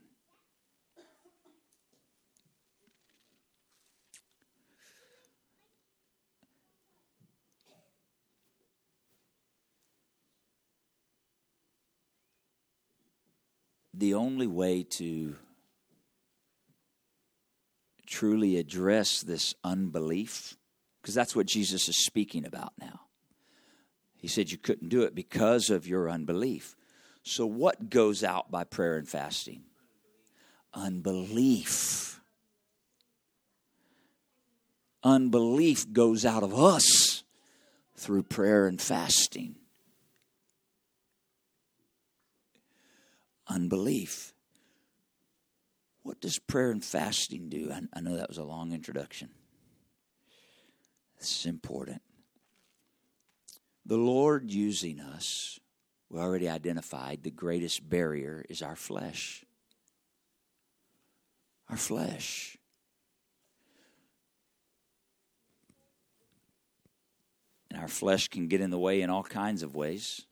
The 13.93 14.15
only 14.15 14.47
way 14.47 14.83
to 14.83 15.37
truly 18.07 18.57
address 18.57 19.21
this 19.21 19.55
unbelief 19.63 20.57
because 21.03 21.15
that's 21.15 21.37
what 21.37 21.47
Jesus 21.47 21.89
is 21.89 22.03
speaking 22.05 22.47
about 22.47 22.73
now. 22.81 23.10
He 24.21 24.29
said 24.29 24.53
you 24.53 24.59
couldn't 24.59 24.91
do 24.91 25.03
it 25.03 25.15
because 25.15 25.71
of 25.71 25.89
your 25.89 26.11
unbelief. 26.11 26.77
So, 27.23 27.47
what 27.47 27.89
goes 27.89 28.23
out 28.23 28.51
by 28.51 28.65
prayer 28.65 28.97
and 28.97 29.09
fasting? 29.09 29.63
Unbelief. 30.75 32.21
Unbelief 35.03 35.91
goes 35.91 36.27
out 36.27 36.43
of 36.43 36.55
us 36.55 37.25
through 37.97 38.25
prayer 38.25 38.67
and 38.67 38.81
fasting. 38.81 39.57
Unbelief. 43.49 44.35
What 46.03 46.21
does 46.21 46.39
prayer 46.39 46.71
and 46.71 46.85
fasting 46.85 47.49
do? 47.49 47.73
I, 47.95 48.01
know 48.01 48.17
that 48.17 48.29
was 48.29 48.39
a 48.39 48.45
long 48.45 48.73
introduction. 48.73 49.31
This 51.19 51.41
is 51.41 51.47
important. 51.47 52.03
The 53.91 53.97
Lord 53.97 54.53
using 54.53 55.01
us 55.01 55.59
We 56.11 56.21
already 56.21 56.49
identified 56.49 57.25
the 57.25 57.33
greatest 57.33 57.89
barrier 57.89 58.47
is 58.49 58.63
our 58.63 58.77
flesh. 58.77 59.45
Our 61.69 61.77
flesh. 61.77 62.57
And 67.69 67.81
our 67.81 67.89
flesh 67.89 68.29
can 68.29 68.47
get 68.47 68.61
in 68.61 68.71
the 68.71 68.79
way 68.79 69.03
in 69.03 69.11
all 69.11 69.25
kinds 69.25 69.65
of 69.65 69.75
ways. 69.75 70.25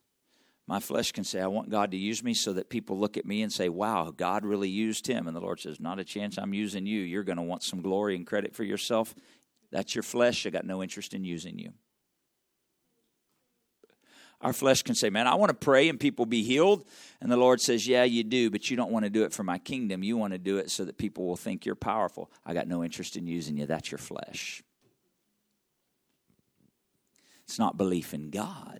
My 0.65 0.79
flesh 0.79 1.11
can 1.11 1.25
say, 1.25 1.41
I 1.41 1.47
want 1.47 1.69
God 1.69 1.91
to 1.91 1.97
use 1.97 2.23
me 2.23 2.33
so 2.33 2.53
that 2.53 2.69
people 2.69 2.97
look 2.97 3.17
at 3.17 3.25
me 3.25 3.41
and 3.41 3.51
say, 3.51 3.67
Wow, 3.67 4.13
God 4.15 4.45
really 4.45 4.69
used 4.69 5.05
him. 5.05 5.27
And 5.27 5.35
the 5.35 5.41
Lord 5.41 5.59
says, 5.59 5.81
Not 5.81 5.99
a 5.99 6.05
chance 6.05 6.37
I'm 6.37 6.53
using 6.53 6.85
you. 6.85 7.01
You're 7.01 7.23
going 7.23 7.35
to 7.35 7.43
want 7.43 7.63
some 7.63 7.81
glory 7.81 8.15
and 8.15 8.25
credit 8.25 8.55
for 8.55 8.63
yourself. 8.63 9.13
That's 9.69 9.95
your 9.95 10.03
flesh. 10.03 10.45
I 10.45 10.49
got 10.49 10.65
no 10.65 10.81
interest 10.81 11.13
in 11.13 11.25
using 11.25 11.59
you. 11.59 11.73
Our 14.41 14.53
flesh 14.53 14.83
can 14.83 14.95
say, 14.95 15.09
Man, 15.09 15.27
I 15.27 15.35
want 15.35 15.49
to 15.49 15.55
pray 15.55 15.89
and 15.89 15.99
people 15.99 16.25
be 16.25 16.43
healed. 16.43 16.85
And 17.21 17.31
the 17.31 17.37
Lord 17.37 17.59
says, 17.59 17.87
Yeah, 17.87 18.03
you 18.03 18.23
do, 18.23 18.49
but 18.49 18.69
you 18.69 18.77
don't 18.77 18.91
want 18.91 19.05
to 19.05 19.09
do 19.09 19.23
it 19.23 19.33
for 19.33 19.43
my 19.43 19.57
kingdom. 19.57 20.03
You 20.03 20.17
want 20.17 20.33
to 20.33 20.39
do 20.39 20.57
it 20.57 20.71
so 20.71 20.85
that 20.85 20.97
people 20.97 21.25
will 21.25 21.35
think 21.35 21.65
you're 21.65 21.75
powerful. 21.75 22.31
I 22.45 22.53
got 22.53 22.67
no 22.67 22.83
interest 22.83 23.17
in 23.17 23.27
using 23.27 23.57
you. 23.57 23.65
That's 23.65 23.91
your 23.91 23.97
flesh. 23.97 24.63
It's 27.45 27.59
not 27.59 27.77
belief 27.77 28.13
in 28.13 28.29
God. 28.29 28.79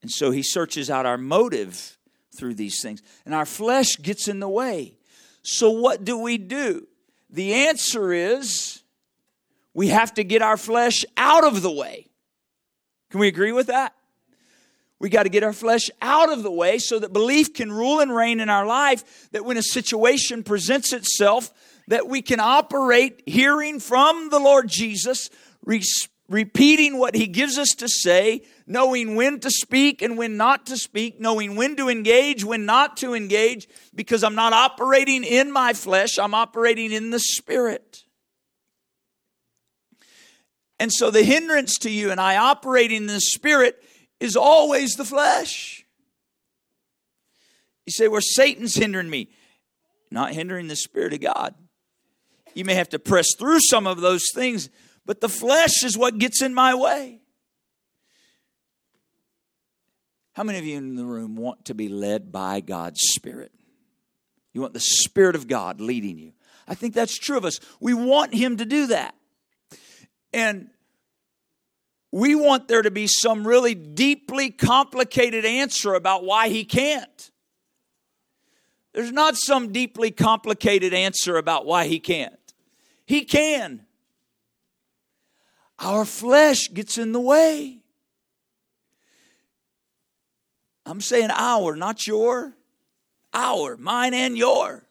And 0.00 0.10
so 0.10 0.30
he 0.30 0.42
searches 0.42 0.88
out 0.90 1.06
our 1.06 1.18
motive 1.18 1.98
through 2.34 2.54
these 2.54 2.80
things. 2.80 3.02
And 3.26 3.34
our 3.34 3.44
flesh 3.44 3.96
gets 4.00 4.28
in 4.28 4.40
the 4.40 4.48
way. 4.48 4.96
So 5.42 5.70
what 5.70 6.04
do 6.04 6.18
we 6.18 6.38
do? 6.38 6.86
The 7.30 7.52
answer 7.66 8.12
is 8.12 8.82
we 9.74 9.88
have 9.88 10.14
to 10.14 10.24
get 10.24 10.40
our 10.40 10.56
flesh 10.56 11.04
out 11.16 11.44
of 11.44 11.62
the 11.62 11.70
way. 11.70 12.08
Can 13.10 13.20
we 13.20 13.28
agree 13.28 13.52
with 13.52 13.66
that? 13.66 13.94
We 15.02 15.08
got 15.08 15.24
to 15.24 15.30
get 15.30 15.42
our 15.42 15.52
flesh 15.52 15.90
out 16.00 16.32
of 16.32 16.44
the 16.44 16.50
way 16.52 16.78
so 16.78 17.00
that 17.00 17.12
belief 17.12 17.54
can 17.54 17.72
rule 17.72 17.98
and 17.98 18.14
reign 18.14 18.38
in 18.38 18.48
our 18.48 18.64
life, 18.64 19.28
that 19.32 19.44
when 19.44 19.56
a 19.56 19.62
situation 19.62 20.44
presents 20.44 20.92
itself, 20.92 21.50
that 21.88 22.06
we 22.06 22.22
can 22.22 22.38
operate 22.38 23.20
hearing 23.26 23.80
from 23.80 24.30
the 24.30 24.38
Lord 24.38 24.68
Jesus, 24.68 25.28
repeating 26.28 27.00
what 27.00 27.16
he 27.16 27.26
gives 27.26 27.58
us 27.58 27.70
to 27.78 27.88
say, 27.88 28.42
knowing 28.64 29.16
when 29.16 29.40
to 29.40 29.50
speak 29.50 30.02
and 30.02 30.16
when 30.16 30.36
not 30.36 30.66
to 30.66 30.76
speak, 30.76 31.20
knowing 31.20 31.56
when 31.56 31.74
to 31.74 31.88
engage, 31.88 32.44
when 32.44 32.64
not 32.64 32.96
to 32.98 33.12
engage, 33.12 33.66
because 33.92 34.22
I'm 34.22 34.36
not 34.36 34.52
operating 34.52 35.24
in 35.24 35.50
my 35.50 35.72
flesh, 35.72 36.16
I'm 36.16 36.32
operating 36.32 36.92
in 36.92 37.10
the 37.10 37.18
Spirit. 37.18 38.04
And 40.78 40.92
so 40.92 41.10
the 41.10 41.24
hindrance 41.24 41.76
to 41.78 41.90
you 41.90 42.12
and 42.12 42.20
I 42.20 42.36
operating 42.36 42.98
in 42.98 43.06
the 43.08 43.20
Spirit 43.20 43.82
is 44.22 44.36
always 44.36 44.94
the 44.94 45.04
flesh. 45.04 45.84
You 47.86 47.92
say, 47.92 48.08
Well, 48.08 48.20
Satan's 48.22 48.74
hindering 48.74 49.10
me. 49.10 49.30
Not 50.10 50.32
hindering 50.32 50.68
the 50.68 50.76
Spirit 50.76 51.14
of 51.14 51.20
God. 51.20 51.54
You 52.54 52.64
may 52.64 52.74
have 52.74 52.90
to 52.90 52.98
press 52.98 53.28
through 53.38 53.60
some 53.60 53.86
of 53.86 54.00
those 54.00 54.24
things 54.34 54.68
but 55.04 55.20
the 55.20 55.28
flesh 55.28 55.82
is 55.84 55.98
what 55.98 56.18
gets 56.18 56.42
in 56.42 56.54
my 56.54 56.74
way. 56.74 57.20
How 60.34 60.44
many 60.44 60.58
of 60.58 60.64
you 60.64 60.78
in 60.78 60.94
the 60.94 61.04
room 61.04 61.36
want 61.36 61.66
to 61.66 61.74
be 61.74 61.88
led 61.88 62.32
by 62.32 62.60
God's 62.60 63.00
Spirit? 63.00 63.52
You 64.52 64.60
want 64.60 64.74
the 64.74 64.80
Spirit 64.80 65.34
of 65.34 65.48
God 65.48 65.80
leading 65.80 66.18
you. 66.18 66.32
I 66.66 66.74
think 66.74 66.94
that's 66.94 67.18
true 67.18 67.36
of 67.36 67.44
us. 67.44 67.58
We 67.80 67.94
want 67.94 68.34
Him 68.34 68.56
to 68.58 68.64
do 68.64 68.86
that. 68.88 69.14
And 70.32 70.70
we 72.12 72.34
want 72.34 72.68
there 72.68 72.82
to 72.82 72.90
be 72.90 73.06
some 73.06 73.46
really 73.46 73.74
deeply 73.74 74.50
complicated 74.50 75.46
answer 75.46 75.94
about 75.94 76.24
why 76.24 76.50
He 76.50 76.64
can't. 76.64 77.30
There's 78.92 79.10
not 79.10 79.36
some 79.36 79.72
deeply 79.72 80.10
complicated 80.10 80.92
answer 80.92 81.38
about 81.38 81.64
why 81.64 81.86
He 81.86 81.98
can't. 81.98 82.34
He 83.06 83.24
can. 83.24 83.86
Our 85.78 86.04
flesh 86.04 86.68
gets 86.72 86.98
in 86.98 87.12
the 87.12 87.20
way. 87.20 87.78
I'm 90.84 91.00
saying 91.00 91.30
our, 91.32 91.74
not 91.76 92.06
your. 92.06 92.54
Our, 93.32 93.78
mine 93.78 94.12
and 94.12 94.36
your. 94.36 94.84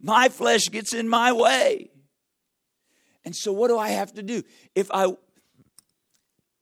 My 0.00 0.28
flesh 0.28 0.68
gets 0.70 0.92
in 0.92 1.08
my 1.08 1.30
way. 1.30 1.90
And 3.24 3.36
so 3.36 3.52
what 3.52 3.68
do 3.68 3.78
I 3.78 3.90
have 3.90 4.14
to 4.14 4.22
do? 4.22 4.42
If 4.74 4.90
I 4.92 5.14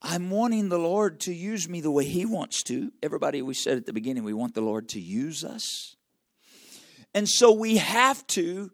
I'm 0.01 0.31
wanting 0.31 0.69
the 0.69 0.79
Lord 0.79 1.21
to 1.21 1.35
use 1.35 1.69
me 1.69 1.81
the 1.81 1.91
way 1.91 2.05
he 2.05 2.25
wants 2.25 2.63
to. 2.65 2.93
Everybody 3.03 3.43
we 3.43 3.55
said 3.55 3.77
at 3.77 3.87
the 3.87 3.93
beginning 3.93 4.25
we 4.25 4.33
want 4.33 4.55
the 4.55 4.61
Lord 4.61 4.89
to 4.91 5.01
use 5.01 5.45
us. 5.45 5.97
And 7.15 7.29
so 7.29 7.53
we 7.53 7.79
have 7.79 8.27
to 8.29 8.71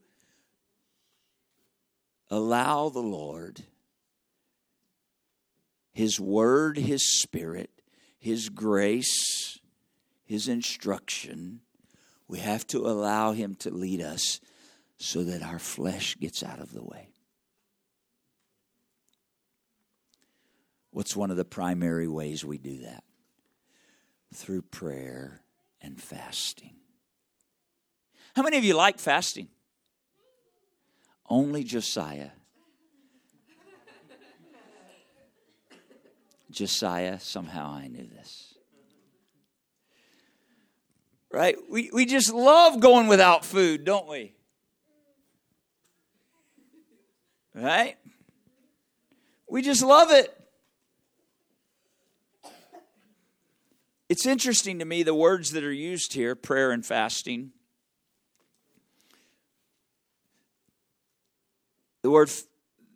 allow 2.31 2.89
the 2.89 3.01
Lord 3.01 3.65
his 5.95 6.19
Word, 6.19 6.77
His 6.77 7.21
Spirit, 7.23 7.71
His 8.19 8.49
grace, 8.49 9.61
His 10.25 10.49
instruction. 10.49 11.61
We 12.27 12.41
have 12.41 12.67
to 12.69 12.79
allow 12.87 13.33
Him 13.33 13.55
to 13.61 13.71
lead 13.71 14.03
us 14.03 14.41
so 14.99 15.23
that 15.23 15.43
our 15.43 15.61
flesh 15.61 16.17
gets 16.19 16.43
out 16.43 16.59
of 16.59 16.73
the 16.73 16.83
way. 16.83 17.14
What's 20.95 21.17
one 21.17 21.33
of 21.33 21.37
the 21.37 21.45
primary 21.45 22.07
ways 22.07 22.45
we 22.45 22.57
do 22.57 22.83
that? 22.83 23.03
Through 24.33 24.63
prayer 24.63 25.41
and 25.81 26.01
fasting. 26.01 26.77
How 28.37 28.45
many 28.45 28.59
of 28.59 28.65
you 28.65 28.75
like 28.75 29.01
fasting? 29.01 29.49
Only 31.29 31.65
Josiah. 31.65 32.31
Josiah, 36.53 37.19
somehow 37.19 37.73
I 37.73 37.89
knew 37.89 38.07
this. 38.07 38.55
Right? 41.33 41.57
We, 41.69 41.91
we 41.93 42.07
just 42.07 42.33
love 42.33 42.79
going 42.79 43.09
without 43.09 43.45
food, 43.45 43.85
don't 43.85 44.07
we? 44.07 44.33
Right? 47.53 47.97
We 49.51 49.61
just 49.61 49.83
love 49.83 50.13
it. 50.13 50.34
It's 54.09 54.27
interesting 54.27 54.81
to 54.81 54.85
me 54.85 55.03
the 55.03 55.15
words 55.15 55.53
that 55.53 55.65
are 55.65 55.73
used 55.73 56.13
here 56.13 56.35
prayer 56.35 56.71
and 56.73 56.85
fasting. 56.85 57.53
The 62.03 62.11
word, 62.11 62.31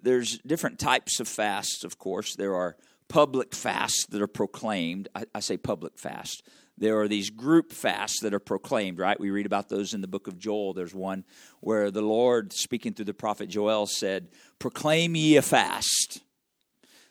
there's 0.03 0.38
different 0.40 0.79
types 0.79 1.18
of 1.18 1.27
fasts, 1.27 1.83
of 1.83 1.99
course. 1.99 2.37
There 2.37 2.55
are 2.55 2.77
public 3.09 3.55
fasts 3.55 4.05
that 4.11 4.21
are 4.21 4.27
proclaimed. 4.27 5.09
I, 5.14 5.25
I, 5.35 5.40
say 5.40 5.57
public 5.57 5.99
fast. 5.99 6.47
There 6.77 7.01
are 7.01 7.09
these 7.09 7.31
group 7.31 7.73
fasts 7.73 8.21
that 8.21 8.35
are 8.35 8.38
proclaimed, 8.38 8.99
right? 8.99 9.18
We 9.18 9.31
read 9.31 9.47
about 9.47 9.71
those 9.71 9.94
in 9.94 10.03
the 10.03 10.09
book 10.09 10.27
of 10.29 10.38
Joel. 10.38 10.75
There's 10.75 10.94
one 10.94 11.25
where 11.61 11.90
the 11.90 12.03
Lord, 12.03 12.53
speaking 12.53 12.92
through 12.92 13.07
the 13.07 13.14
prophet 13.14 13.49
Joel, 13.49 13.87
said, 13.87 14.29
Proclaim 14.59 15.16
ye 15.16 15.37
a 15.38 15.42
fast. 15.42 16.21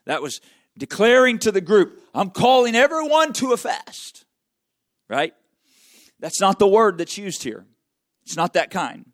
That 0.06 0.22
was 0.22 0.40
declaring 0.78 1.40
to 1.40 1.52
the 1.52 1.62
group, 1.62 2.02
I'm 2.14 2.30
calling 2.30 2.76
everyone 2.76 3.34
to 3.34 3.54
a 3.54 3.58
fast, 3.58 4.26
right? 5.10 5.34
That's 6.20 6.42
not 6.42 6.60
the 6.60 6.68
word 6.68 6.98
that's 6.98 7.18
used 7.18 7.44
here. 7.44 7.66
It's 8.24 8.36
not 8.36 8.54
that 8.54 8.72
kind. 8.72 9.12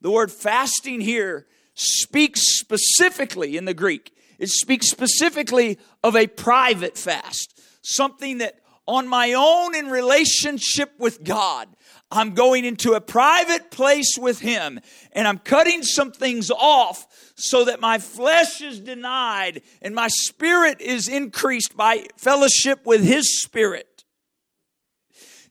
The 0.00 0.10
word 0.10 0.30
fasting 0.30 1.00
here 1.00 1.46
speaks 1.74 2.40
specifically 2.58 3.56
in 3.56 3.64
the 3.64 3.74
Greek 3.74 4.12
it 4.38 4.50
speaks 4.50 4.88
specifically 4.88 5.78
of 6.02 6.14
a 6.14 6.26
private 6.28 6.96
fast, 6.96 7.60
something 7.82 8.38
that 8.38 8.60
on 8.88 9.06
my 9.06 9.34
own 9.34 9.76
in 9.76 9.88
relationship 9.88 10.92
with 10.98 11.22
God, 11.22 11.68
I'm 12.10 12.32
going 12.32 12.64
into 12.64 12.94
a 12.94 13.02
private 13.02 13.70
place 13.70 14.16
with 14.18 14.40
Him 14.40 14.80
and 15.12 15.28
I'm 15.28 15.38
cutting 15.38 15.82
some 15.82 16.10
things 16.10 16.50
off 16.50 17.06
so 17.36 17.66
that 17.66 17.80
my 17.80 17.98
flesh 17.98 18.62
is 18.62 18.80
denied 18.80 19.60
and 19.82 19.94
my 19.94 20.08
spirit 20.08 20.80
is 20.80 21.06
increased 21.06 21.76
by 21.76 22.06
fellowship 22.16 22.86
with 22.86 23.04
His 23.04 23.42
Spirit. 23.42 23.98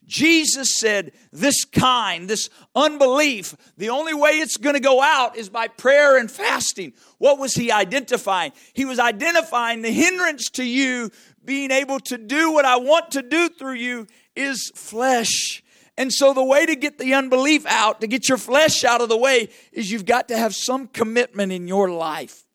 Jesus 0.08 0.74
said, 0.76 1.12
This 1.32 1.66
kind, 1.66 2.30
this 2.30 2.50
unbelief, 2.74 3.56
the 3.78 3.90
only 3.90 4.14
way 4.14 4.40
it's 4.40 4.58
going 4.58 4.76
to 4.76 4.82
go 4.82 5.02
out 5.02 5.36
is 5.38 5.50
by 5.50 5.68
prayer 5.68 6.18
and 6.18 6.32
fasting. 6.32 6.94
What 7.18 7.38
was 7.38 7.54
he 7.54 7.72
identifying? 7.72 8.54
He 8.74 8.86
was 8.86 9.00
identifying 9.00 9.82
the 9.82 9.92
hindrance 9.92 10.50
to 10.52 10.64
you 10.64 11.12
being 11.48 11.72
able 11.72 12.00
to 12.02 12.18
do 12.18 12.52
what 12.52 12.66
I 12.66 12.76
want 12.76 13.12
to 13.12 13.24
do 13.24 13.48
through 13.50 13.76
you 13.76 14.06
is 14.36 14.70
flesh. 14.76 15.64
And 15.98 16.14
so 16.14 16.34
the 16.34 16.44
way 16.44 16.66
to 16.68 16.76
get 16.76 17.00
the 17.00 17.16
unbelief 17.16 17.66
out, 17.66 18.02
to 18.02 18.08
get 18.08 18.30
your 18.30 18.38
flesh 18.38 18.84
out 18.84 19.02
of 19.02 19.10
the 19.10 19.18
way, 19.18 19.50
is 19.72 19.90
you've 19.90 20.06
got 20.06 20.28
to 20.28 20.38
have 20.38 20.54
some 20.54 20.88
commitment 20.88 21.54
in 21.54 21.68
your 21.68 21.90
life 21.90 22.46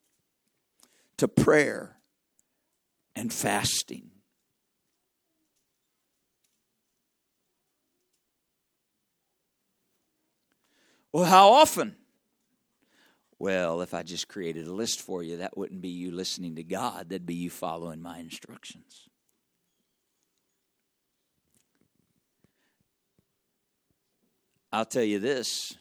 to 1.16 1.26
prayer 1.26 1.96
and 3.16 3.32
fasting. 3.32 4.10
Well, 11.12 11.24
how 11.24 11.48
often? 11.48 11.96
Well, 13.42 13.80
if 13.80 13.92
I 13.92 14.04
just 14.04 14.28
created 14.28 14.68
a 14.68 14.72
list 14.72 15.00
for 15.02 15.20
you, 15.20 15.38
that 15.38 15.58
wouldn't 15.58 15.82
be 15.82 15.88
you 15.88 16.12
listening 16.12 16.54
to 16.54 16.62
God, 16.62 17.08
that'd 17.08 17.26
be 17.26 17.34
you 17.34 17.50
following 17.50 18.00
my 18.00 18.20
instructions. 18.20 19.08
I'll 24.72 24.84
tell 24.84 25.02
you 25.02 25.18
this 25.18 25.74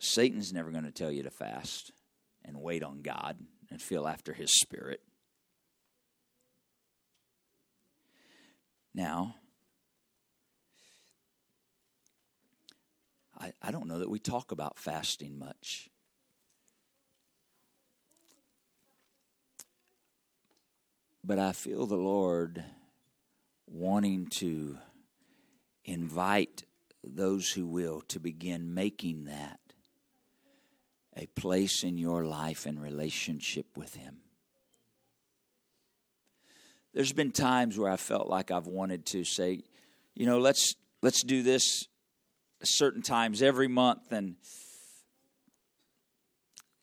Satan's 0.00 0.52
never 0.52 0.72
going 0.72 0.82
to 0.82 0.90
tell 0.90 1.12
you 1.12 1.22
to 1.22 1.30
fast 1.30 1.92
and 2.44 2.60
wait 2.60 2.82
on 2.82 3.00
God 3.02 3.36
and 3.70 3.80
feel 3.80 4.08
after 4.08 4.32
his 4.32 4.50
spirit. 4.52 5.00
Now, 8.92 9.36
I, 13.38 13.52
I 13.62 13.70
don't 13.70 13.86
know 13.86 14.00
that 14.00 14.10
we 14.10 14.18
talk 14.18 14.52
about 14.52 14.78
fasting 14.78 15.38
much. 15.38 15.88
But 21.24 21.38
I 21.38 21.52
feel 21.52 21.86
the 21.86 21.96
Lord 21.96 22.64
wanting 23.66 24.26
to 24.26 24.78
invite 25.84 26.64
those 27.04 27.50
who 27.50 27.66
will 27.66 28.00
to 28.08 28.18
begin 28.18 28.74
making 28.74 29.24
that 29.24 29.60
a 31.16 31.26
place 31.26 31.82
in 31.82 31.98
your 31.98 32.24
life 32.24 32.64
and 32.66 32.80
relationship 32.80 33.76
with 33.76 33.94
Him. 33.94 34.18
There's 36.94 37.12
been 37.12 37.32
times 37.32 37.78
where 37.78 37.90
I 37.90 37.96
felt 37.96 38.28
like 38.28 38.50
I've 38.50 38.66
wanted 38.66 39.04
to 39.06 39.24
say, 39.24 39.62
you 40.14 40.26
know, 40.26 40.38
let's 40.38 40.74
let's 41.02 41.22
do 41.22 41.42
this 41.42 41.86
certain 42.62 43.02
times 43.02 43.42
every 43.42 43.68
month, 43.68 44.10
and 44.12 44.36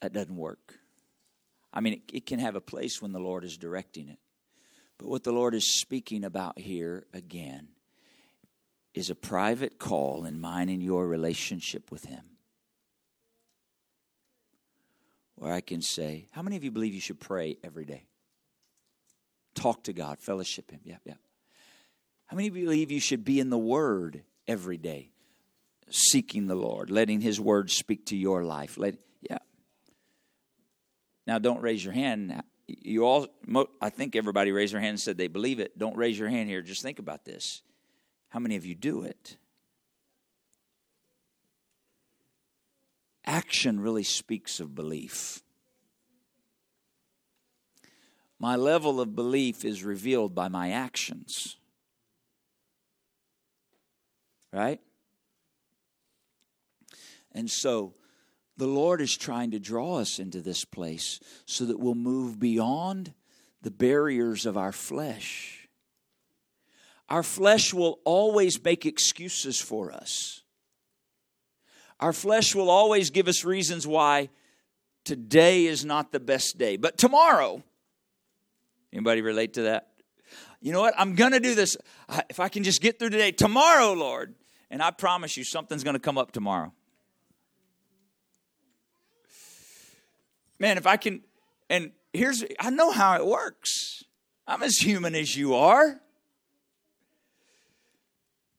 that 0.01 0.13
doesn't 0.13 0.36
work. 0.36 0.80
I 1.73 1.82
mean, 1.82 1.93
it, 1.93 2.01
it 2.13 2.26
can 2.26 2.39
have 2.39 2.55
a 2.55 2.61
place 2.61 3.01
when 3.01 3.11
the 3.11 3.19
Lord 3.19 3.43
is 3.43 3.57
directing 3.57 4.07
it. 4.07 4.19
But 4.97 5.09
what 5.09 5.23
the 5.23 5.34
Lord 5.34 5.53
is 5.53 5.80
speaking 5.80 6.23
about 6.23 6.57
here 6.57 7.05
again 7.13 7.67
is 8.93 9.09
a 9.09 9.15
private 9.15 9.78
call 9.78 10.23
in 10.23 10.39
mine 10.39 10.69
and 10.69 10.82
your 10.82 11.05
relationship 11.05 11.91
with 11.91 12.05
Him. 12.05 12.23
Where 15.36 15.51
I 15.51 15.59
can 15.59 15.82
say, 15.82 16.28
How 16.32 16.41
many 16.41 16.55
of 16.55 16.63
you 16.63 16.71
believe 16.71 16.93
you 16.93 17.01
should 17.01 17.19
pray 17.19 17.57
every 17.61 17.84
day? 17.84 18.05
Talk 19.53 19.84
to 19.84 19.93
God, 19.93 20.19
fellowship 20.19 20.71
Him. 20.71 20.80
Yeah, 20.86 20.97
yeah. 21.03 21.15
How 22.28 22.38
many 22.38 22.47
of 22.47 22.55
you 22.55 22.63
believe 22.63 22.89
you 22.89 23.01
should 23.01 23.26
be 23.26 23.41
in 23.41 23.49
the 23.49 23.57
Word 23.57 24.23
every 24.47 24.78
day? 24.78 25.11
Seeking 25.90 26.48
the 26.48 26.56
Lord, 26.56 26.90
letting 26.90 27.22
His 27.22 27.40
Word 27.40 27.70
speak 27.70 28.08
to 28.08 28.18
your 28.18 28.44
life. 28.44 28.78
Let, 28.78 28.96
yeah. 29.22 29.38
Now, 31.28 31.40
don't 31.40 31.62
raise 31.62 31.84
your 31.84 31.94
hand. 31.94 32.42
You 32.68 33.06
all, 33.06 33.28
I 33.82 33.90
think 33.90 34.16
everybody 34.16 34.52
raised 34.52 34.74
their 34.74 34.82
hand 34.82 34.92
and 34.92 35.00
said 35.00 35.18
they 35.18 35.28
believe 35.28 35.60
it. 35.60 35.78
Don't 35.78 35.96
raise 35.96 36.18
your 36.18 36.30
hand 36.30 36.50
here. 36.50 36.62
Just 36.62 36.82
think 36.82 37.00
about 37.00 37.26
this. 37.26 37.62
How 38.30 38.40
many 38.40 38.56
of 38.56 38.66
you 38.66 38.76
do 38.76 39.04
it? 39.04 39.38
Action 43.26 43.80
really 43.80 44.04
speaks 44.04 44.60
of 44.60 44.76
belief. 44.76 45.42
My 48.40 48.56
level 48.56 49.00
of 49.00 49.16
belief 49.16 49.64
is 49.64 49.84
revealed 49.84 50.36
by 50.36 50.48
my 50.48 50.72
actions. 50.72 51.58
Right? 54.52 54.80
And 57.36 57.52
so 57.52 57.94
the 58.58 58.66
Lord 58.66 59.00
is 59.00 59.16
trying 59.16 59.52
to 59.52 59.60
draw 59.60 60.00
us 60.00 60.18
into 60.18 60.42
this 60.42 60.66
place 60.66 61.20
so 61.46 61.66
that 61.66 61.80
we'll 61.80 61.94
move 61.94 62.40
beyond 62.40 63.14
the 63.62 63.70
barriers 63.70 64.48
of 64.48 64.58
our 64.58 64.72
flesh 64.72 65.66
our 67.10 67.24
flesh 67.24 67.74
will 67.74 68.00
always 68.04 68.62
make 68.64 68.86
excuses 68.86 69.60
for 69.62 69.92
us. 69.92 70.42
Our 72.00 72.14
flesh 72.14 72.56
will 72.56 72.70
always 72.70 73.10
give 73.10 73.28
us 73.28 73.46
reasons 73.46 73.86
why 73.86 74.30
today 75.04 75.66
is 75.66 75.86
not 75.86 76.12
the 76.12 76.20
best 76.20 76.58
day, 76.58 76.78
but 76.78 76.98
tomorrow. 76.98 77.64
Anybody 78.92 79.22
relate 79.22 79.54
to 79.54 79.64
that? 79.64 79.92
You 80.62 80.74
know 80.74 80.82
what? 80.82 80.96
I'm 80.98 81.16
going 81.16 81.32
to 81.32 81.40
do 81.40 81.54
this. 81.54 81.78
If 82.30 82.40
I 82.40 82.50
can 82.50 82.64
just 82.64 82.82
get 82.82 82.98
through 82.98 83.12
today, 83.12 83.32
tomorrow, 83.32 83.94
Lord. 83.94 84.34
And 84.72 84.82
I 84.82 84.90
promise 84.90 85.38
you, 85.38 85.44
something's 85.44 85.84
going 85.84 85.94
to 85.94 86.00
come 86.00 86.18
up 86.18 86.32
tomorrow. 86.32 86.74
Man, 90.60 90.78
if 90.78 90.88
I 90.88 90.97
can, 90.97 91.22
and 91.70 91.91
here's, 92.14 92.43
I 92.60 92.70
know 92.70 92.91
how 92.91 93.16
it 93.16 93.26
works. 93.26 94.03
I'm 94.47 94.64
as 94.64 94.78
human 94.78 95.16
as 95.16 95.36
you 95.36 95.56
are 95.56 95.99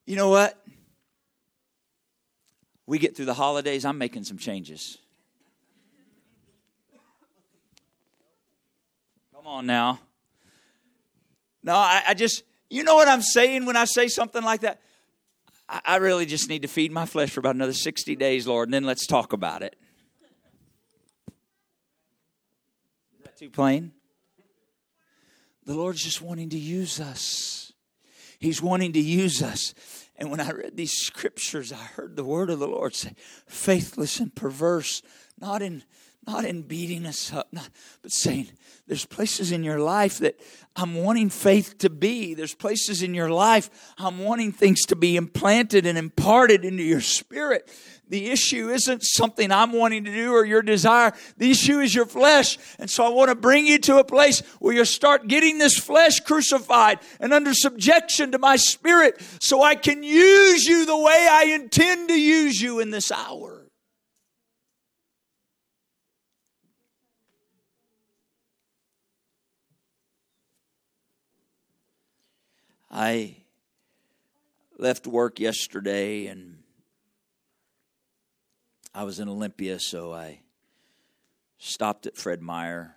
you 0.06 0.14
know 0.14 0.28
what? 0.28 0.56
We 2.86 2.98
get 2.98 3.16
through 3.16 3.24
the 3.24 3.34
holidays, 3.34 3.84
I'm 3.84 3.98
making 3.98 4.22
some 4.24 4.38
changes. 4.38 4.98
Come 9.34 9.46
on 9.46 9.66
now. 9.66 9.98
No, 11.64 11.74
I, 11.74 12.02
I, 12.08 12.14
just, 12.14 12.44
you 12.70 12.84
know 12.84 12.94
what 12.94 13.08
I'm 13.08 13.22
saying 13.22 13.66
when 13.66 13.76
I 13.76 13.86
say 13.86 14.06
something 14.06 14.44
like 14.44 14.60
that? 14.60 14.80
I, 15.68 15.80
I 15.84 15.96
really 15.96 16.24
just 16.24 16.48
need 16.48 16.62
to 16.62 16.68
feed 16.68 16.92
my 16.92 17.06
flesh 17.06 17.30
for 17.30 17.40
about 17.40 17.56
another 17.56 17.72
60 17.72 18.14
days, 18.14 18.46
Lord, 18.46 18.68
and 18.68 18.74
then 18.74 18.84
let's 18.84 19.04
talk 19.04 19.32
about 19.32 19.62
it. 19.62 19.74
Too 23.36 23.50
plain? 23.50 23.92
The 25.64 25.74
Lord's 25.74 26.02
just 26.02 26.22
wanting 26.22 26.50
to 26.50 26.58
use 26.58 27.00
us. 27.00 27.72
He's 28.38 28.62
wanting 28.62 28.92
to 28.94 29.00
use 29.00 29.42
us. 29.42 29.74
And 30.16 30.30
when 30.30 30.40
I 30.40 30.50
read 30.50 30.76
these 30.76 30.92
scriptures, 30.92 31.72
I 31.72 31.76
heard 31.76 32.16
the 32.16 32.24
word 32.24 32.50
of 32.50 32.58
the 32.58 32.68
Lord 32.68 32.94
say, 32.94 33.14
faithless 33.46 34.20
and 34.20 34.34
perverse, 34.34 35.02
not 35.38 35.60
in 35.62 35.84
not 36.26 36.44
in 36.44 36.62
beating 36.62 37.06
us 37.06 37.32
up, 37.32 37.46
not, 37.52 37.68
but 38.02 38.10
saying, 38.10 38.50
there's 38.88 39.06
places 39.06 39.52
in 39.52 39.62
your 39.62 39.78
life 39.78 40.18
that 40.18 40.40
I'm 40.74 40.96
wanting 40.96 41.30
faith 41.30 41.78
to 41.78 41.90
be. 41.90 42.34
There's 42.34 42.54
places 42.54 43.02
in 43.02 43.14
your 43.14 43.30
life 43.30 43.70
I'm 43.96 44.18
wanting 44.18 44.50
things 44.50 44.82
to 44.86 44.96
be 44.96 45.16
implanted 45.16 45.86
and 45.86 45.96
imparted 45.96 46.64
into 46.64 46.82
your 46.82 47.00
spirit. 47.00 47.70
The 48.08 48.30
issue 48.30 48.68
isn't 48.68 49.02
something 49.02 49.50
I'm 49.50 49.72
wanting 49.72 50.04
to 50.04 50.12
do 50.12 50.32
or 50.32 50.44
your 50.44 50.62
desire. 50.62 51.12
The 51.38 51.50
issue 51.50 51.80
is 51.80 51.92
your 51.94 52.06
flesh. 52.06 52.56
And 52.78 52.88
so 52.88 53.04
I 53.04 53.08
want 53.08 53.30
to 53.30 53.34
bring 53.34 53.66
you 53.66 53.78
to 53.80 53.98
a 53.98 54.04
place 54.04 54.40
where 54.60 54.74
you 54.74 54.84
start 54.84 55.26
getting 55.26 55.58
this 55.58 55.76
flesh 55.76 56.20
crucified 56.20 57.00
and 57.18 57.32
under 57.32 57.52
subjection 57.52 58.32
to 58.32 58.38
my 58.38 58.56
spirit 58.56 59.20
so 59.40 59.62
I 59.62 59.74
can 59.74 60.04
use 60.04 60.64
you 60.64 60.86
the 60.86 60.96
way 60.96 61.26
I 61.28 61.46
intend 61.54 62.08
to 62.08 62.20
use 62.20 62.60
you 62.60 62.78
in 62.78 62.90
this 62.90 63.10
hour. 63.10 63.66
I 72.88 73.36
left 74.78 75.06
work 75.06 75.40
yesterday 75.40 76.26
and 76.28 76.55
I 78.96 79.04
was 79.04 79.20
in 79.20 79.28
Olympia, 79.28 79.78
so 79.78 80.14
I 80.14 80.40
stopped 81.58 82.06
at 82.06 82.16
Fred 82.16 82.40
Meyer 82.40 82.96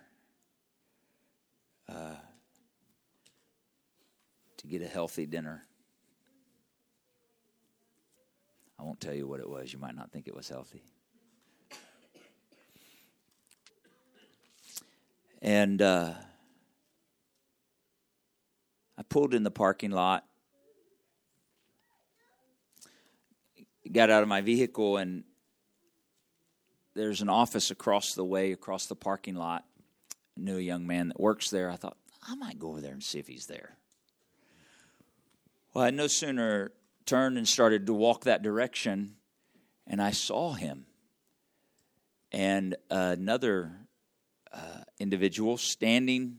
uh, 1.86 2.14
to 4.56 4.66
get 4.66 4.80
a 4.80 4.86
healthy 4.86 5.26
dinner. 5.26 5.66
I 8.78 8.82
won't 8.82 8.98
tell 8.98 9.12
you 9.12 9.28
what 9.28 9.40
it 9.40 9.50
was. 9.50 9.74
You 9.74 9.78
might 9.78 9.94
not 9.94 10.10
think 10.10 10.26
it 10.26 10.34
was 10.34 10.48
healthy. 10.48 10.82
And 15.42 15.82
uh, 15.82 16.14
I 18.96 19.02
pulled 19.02 19.34
in 19.34 19.42
the 19.42 19.50
parking 19.50 19.90
lot, 19.90 20.24
got 23.92 24.08
out 24.08 24.22
of 24.22 24.30
my 24.30 24.40
vehicle, 24.40 24.96
and 24.96 25.24
there's 26.94 27.22
an 27.22 27.28
office 27.28 27.70
across 27.70 28.14
the 28.14 28.24
way, 28.24 28.52
across 28.52 28.86
the 28.86 28.96
parking 28.96 29.34
lot. 29.34 29.64
I 30.36 30.40
knew 30.40 30.58
a 30.58 30.62
young 30.62 30.86
man 30.86 31.08
that 31.08 31.20
works 31.20 31.50
there. 31.50 31.70
I 31.70 31.76
thought, 31.76 31.96
I 32.26 32.34
might 32.34 32.58
go 32.58 32.70
over 32.70 32.80
there 32.80 32.92
and 32.92 33.02
see 33.02 33.18
if 33.18 33.26
he's 33.26 33.46
there. 33.46 33.76
Well, 35.72 35.84
I 35.84 35.90
no 35.90 36.06
sooner 36.06 36.72
turned 37.06 37.38
and 37.38 37.46
started 37.46 37.86
to 37.86 37.94
walk 37.94 38.24
that 38.24 38.42
direction, 38.42 39.16
and 39.86 40.02
I 40.02 40.10
saw 40.10 40.52
him. 40.52 40.86
And 42.32 42.76
another 42.90 43.72
uh, 44.52 44.82
individual 44.98 45.56
standing 45.56 46.38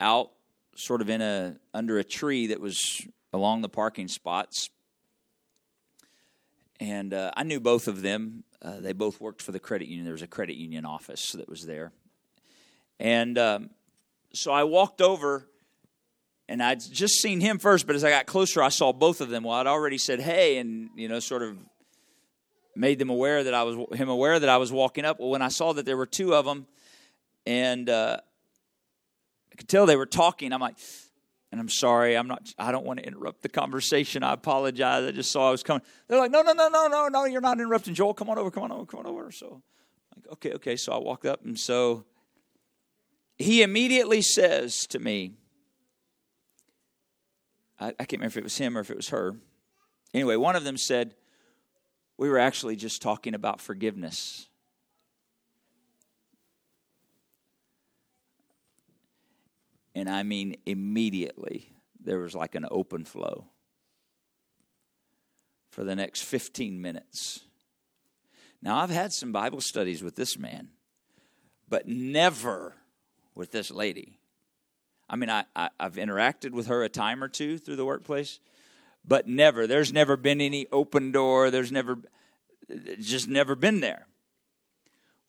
out 0.00 0.30
sort 0.74 1.00
of 1.00 1.10
in 1.10 1.20
a 1.20 1.56
under 1.74 1.98
a 1.98 2.04
tree 2.04 2.46
that 2.48 2.60
was 2.60 3.06
along 3.32 3.62
the 3.62 3.68
parking 3.68 4.08
spots 4.08 4.70
and 6.80 7.12
uh, 7.12 7.32
I 7.36 7.42
knew 7.42 7.60
both 7.60 7.88
of 7.88 8.02
them. 8.02 8.44
Uh, 8.60 8.80
they 8.80 8.92
both 8.92 9.20
worked 9.20 9.42
for 9.42 9.52
the 9.52 9.60
credit 9.60 9.88
union. 9.88 10.04
There 10.04 10.12
was 10.12 10.22
a 10.22 10.26
credit 10.26 10.56
union 10.56 10.84
office 10.84 11.32
that 11.32 11.48
was 11.48 11.64
there, 11.64 11.92
and 12.98 13.38
um, 13.38 13.70
so 14.32 14.50
I 14.50 14.64
walked 14.64 15.00
over, 15.00 15.46
and 16.48 16.62
I'd 16.62 16.80
just 16.80 17.14
seen 17.20 17.40
him 17.40 17.58
first. 17.58 17.86
But 17.86 17.94
as 17.94 18.02
I 18.02 18.10
got 18.10 18.26
closer, 18.26 18.62
I 18.62 18.68
saw 18.68 18.92
both 18.92 19.20
of 19.20 19.28
them. 19.28 19.44
Well, 19.44 19.54
I'd 19.54 19.66
already 19.66 19.98
said 19.98 20.20
hey, 20.20 20.58
and 20.58 20.90
you 20.96 21.08
know, 21.08 21.20
sort 21.20 21.42
of 21.42 21.56
made 22.74 22.98
them 22.98 23.10
aware 23.10 23.44
that 23.44 23.54
I 23.54 23.62
was 23.64 23.98
him 23.98 24.08
aware 24.08 24.38
that 24.38 24.48
I 24.48 24.56
was 24.56 24.72
walking 24.72 25.04
up. 25.04 25.20
Well, 25.20 25.30
when 25.30 25.42
I 25.42 25.48
saw 25.48 25.72
that 25.72 25.86
there 25.86 25.96
were 25.96 26.06
two 26.06 26.34
of 26.34 26.44
them, 26.44 26.66
and 27.46 27.88
uh, 27.88 28.18
I 29.52 29.56
could 29.56 29.68
tell 29.68 29.86
they 29.86 29.96
were 29.96 30.06
talking, 30.06 30.52
I'm 30.52 30.60
like 30.60 30.78
and 31.50 31.60
I'm 31.60 31.68
sorry, 31.68 32.16
I'm 32.16 32.26
not 32.26 32.52
I 32.58 32.72
don't 32.72 32.84
want 32.84 33.00
to 33.00 33.06
interrupt 33.06 33.42
the 33.42 33.48
conversation. 33.48 34.22
I 34.22 34.32
apologize. 34.32 35.04
I 35.04 35.12
just 35.12 35.30
saw 35.30 35.48
I 35.48 35.50
was 35.50 35.62
coming. 35.62 35.82
They're 36.06 36.18
like, 36.18 36.30
no, 36.30 36.42
no, 36.42 36.52
no, 36.52 36.68
no, 36.68 36.88
no, 36.88 37.08
no, 37.08 37.24
you're 37.24 37.40
not 37.40 37.58
interrupting. 37.58 37.94
Joel, 37.94 38.14
come 38.14 38.28
on 38.30 38.38
over, 38.38 38.50
come 38.50 38.64
on 38.64 38.72
over, 38.72 38.86
come 38.86 39.00
on 39.00 39.06
over. 39.06 39.30
So 39.32 39.62
like, 40.14 40.32
okay, 40.34 40.52
okay. 40.54 40.76
So 40.76 40.92
I 40.92 40.98
walked 40.98 41.26
up 41.26 41.44
and 41.44 41.58
so 41.58 42.04
he 43.38 43.62
immediately 43.62 44.20
says 44.20 44.86
to 44.88 44.98
me, 44.98 45.34
I, 47.80 47.88
I 47.88 48.04
can't 48.04 48.14
remember 48.14 48.26
if 48.26 48.36
it 48.36 48.44
was 48.44 48.58
him 48.58 48.76
or 48.76 48.80
if 48.80 48.90
it 48.90 48.96
was 48.96 49.08
her. 49.10 49.36
Anyway, 50.12 50.36
one 50.36 50.56
of 50.56 50.64
them 50.64 50.76
said, 50.76 51.14
We 52.16 52.28
were 52.28 52.38
actually 52.38 52.76
just 52.76 53.00
talking 53.00 53.34
about 53.34 53.60
forgiveness. 53.60 54.47
And 59.98 60.08
I 60.08 60.22
mean, 60.22 60.54
immediately, 60.64 61.72
there 62.00 62.20
was 62.20 62.32
like 62.32 62.54
an 62.54 62.64
open 62.70 63.04
flow 63.04 63.46
for 65.72 65.82
the 65.82 65.96
next 65.96 66.22
15 66.22 66.80
minutes. 66.80 67.40
Now, 68.62 68.78
I've 68.78 68.90
had 68.90 69.12
some 69.12 69.32
Bible 69.32 69.60
studies 69.60 70.00
with 70.00 70.14
this 70.14 70.38
man, 70.38 70.68
but 71.68 71.88
never 71.88 72.76
with 73.34 73.50
this 73.50 73.72
lady. 73.72 74.20
I 75.10 75.16
mean, 75.16 75.30
I, 75.30 75.46
I, 75.56 75.70
have 75.80 75.96
interacted 75.96 76.52
with 76.52 76.68
her 76.68 76.84
a 76.84 76.88
time 76.88 77.24
or 77.24 77.28
two 77.28 77.58
through 77.58 77.76
the 77.76 77.84
workplace, 77.84 78.38
but 79.04 79.26
never. 79.26 79.66
There's 79.66 79.92
never 79.92 80.16
been 80.16 80.40
any 80.40 80.68
open 80.70 81.10
door. 81.10 81.50
There's 81.50 81.72
never, 81.72 81.98
just 83.00 83.26
never 83.26 83.56
been 83.56 83.80
there. 83.80 84.06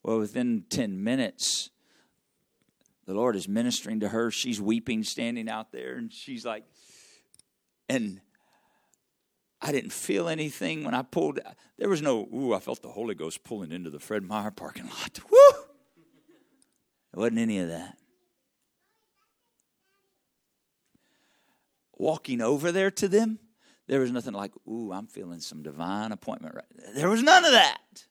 Well, 0.04 0.18
within 0.18 0.64
10 0.70 1.02
minutes, 1.02 1.70
the 3.10 3.16
Lord 3.16 3.34
is 3.34 3.48
ministering 3.48 3.98
to 4.00 4.08
her. 4.08 4.30
She's 4.30 4.60
weeping, 4.60 5.02
standing 5.02 5.48
out 5.48 5.72
there, 5.72 5.96
and 5.96 6.12
she's 6.12 6.46
like, 6.46 6.62
and 7.88 8.20
I 9.60 9.72
didn't 9.72 9.92
feel 9.92 10.28
anything 10.28 10.84
when 10.84 10.94
I 10.94 11.02
pulled. 11.02 11.40
There 11.76 11.88
was 11.88 12.00
no, 12.00 12.28
ooh, 12.32 12.54
I 12.54 12.60
felt 12.60 12.82
the 12.82 12.88
Holy 12.88 13.16
Ghost 13.16 13.42
pulling 13.42 13.72
into 13.72 13.90
the 13.90 13.98
Fred 13.98 14.22
Meyer 14.22 14.52
parking 14.52 14.86
lot. 14.86 15.18
Woo! 15.28 15.38
There 17.12 17.20
wasn't 17.20 17.38
any 17.40 17.58
of 17.58 17.66
that. 17.70 17.98
Walking 21.98 22.40
over 22.40 22.70
there 22.70 22.92
to 22.92 23.08
them, 23.08 23.40
there 23.88 23.98
was 23.98 24.12
nothing 24.12 24.34
like, 24.34 24.52
ooh, 24.68 24.92
I'm 24.92 25.08
feeling 25.08 25.40
some 25.40 25.64
divine 25.64 26.12
appointment 26.12 26.54
right. 26.54 26.94
There 26.94 27.10
was 27.10 27.24
none 27.24 27.44
of 27.44 27.50
that. 27.50 28.04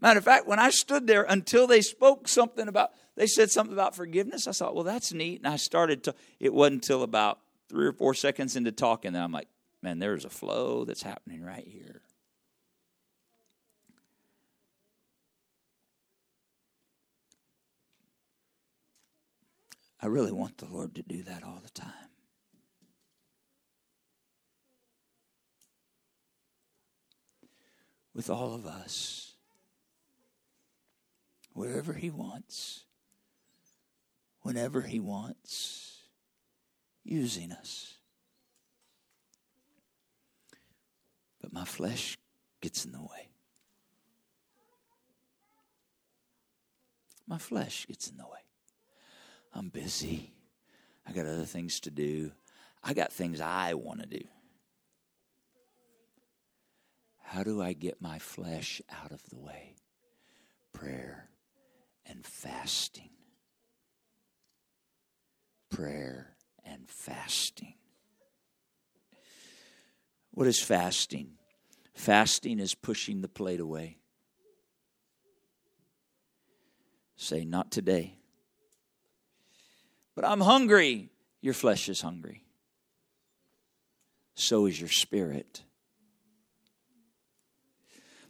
Matter 0.00 0.18
of 0.18 0.24
fact, 0.24 0.46
when 0.46 0.60
I 0.60 0.70
stood 0.70 1.06
there 1.06 1.24
until 1.24 1.66
they 1.66 1.80
spoke 1.80 2.28
something 2.28 2.68
about, 2.68 2.90
they 3.16 3.26
said 3.26 3.50
something 3.50 3.72
about 3.72 3.96
forgiveness, 3.96 4.46
I 4.46 4.52
thought, 4.52 4.74
well, 4.74 4.84
that's 4.84 5.12
neat. 5.12 5.40
And 5.40 5.52
I 5.52 5.56
started 5.56 6.04
to, 6.04 6.14
it 6.38 6.54
wasn't 6.54 6.84
until 6.84 7.02
about 7.02 7.40
three 7.68 7.86
or 7.86 7.92
four 7.92 8.14
seconds 8.14 8.54
into 8.54 8.70
talking 8.70 9.12
that 9.12 9.22
I'm 9.22 9.32
like, 9.32 9.48
man, 9.82 9.98
there's 9.98 10.24
a 10.24 10.30
flow 10.30 10.84
that's 10.84 11.02
happening 11.02 11.42
right 11.42 11.66
here. 11.66 12.02
I 20.00 20.06
really 20.06 20.30
want 20.30 20.58
the 20.58 20.66
Lord 20.66 20.94
to 20.94 21.02
do 21.02 21.24
that 21.24 21.42
all 21.42 21.60
the 21.60 21.70
time. 21.70 21.90
With 28.14 28.30
all 28.30 28.54
of 28.54 28.64
us 28.64 29.27
wherever 31.58 31.92
He 31.92 32.08
wants, 32.08 32.84
whenever 34.42 34.80
He 34.80 35.00
wants, 35.00 36.02
using 37.02 37.50
us. 37.50 37.94
But 41.42 41.52
my 41.52 41.64
flesh 41.64 42.16
gets 42.60 42.84
in 42.84 42.92
the 42.92 43.00
way. 43.00 43.28
My 47.26 47.38
flesh 47.38 47.88
gets 47.88 48.08
in 48.08 48.16
the 48.18 48.24
way. 48.24 48.38
I'm 49.52 49.68
busy. 49.68 50.32
I 51.08 51.12
got 51.12 51.26
other 51.26 51.44
things 51.44 51.80
to 51.80 51.90
do. 51.90 52.30
I 52.84 52.94
got 52.94 53.12
things 53.12 53.40
I 53.40 53.74
want 53.74 54.00
to 54.00 54.06
do. 54.06 54.24
How 57.20 57.42
do 57.42 57.60
I 57.60 57.72
get 57.72 58.00
my 58.00 58.20
flesh 58.20 58.80
out 59.02 59.10
of 59.10 59.20
the 59.28 59.38
way? 59.38 59.74
Prayer 60.72 61.28
and 62.08 62.24
fasting. 62.24 63.10
Prayer 65.70 66.34
and 66.64 66.88
fasting. 66.88 67.74
What 70.32 70.46
is 70.46 70.60
fasting? 70.60 71.32
Fasting 71.94 72.60
is 72.60 72.74
pushing 72.74 73.20
the 73.20 73.28
plate 73.28 73.60
away. 73.60 73.98
Say, 77.16 77.44
not 77.44 77.72
today. 77.72 78.14
But 80.14 80.24
I'm 80.24 80.40
hungry. 80.40 81.10
Your 81.40 81.54
flesh 81.54 81.88
is 81.88 82.00
hungry. 82.00 82.44
So 84.34 84.66
is 84.66 84.80
your 84.80 84.88
spirit. 84.88 85.62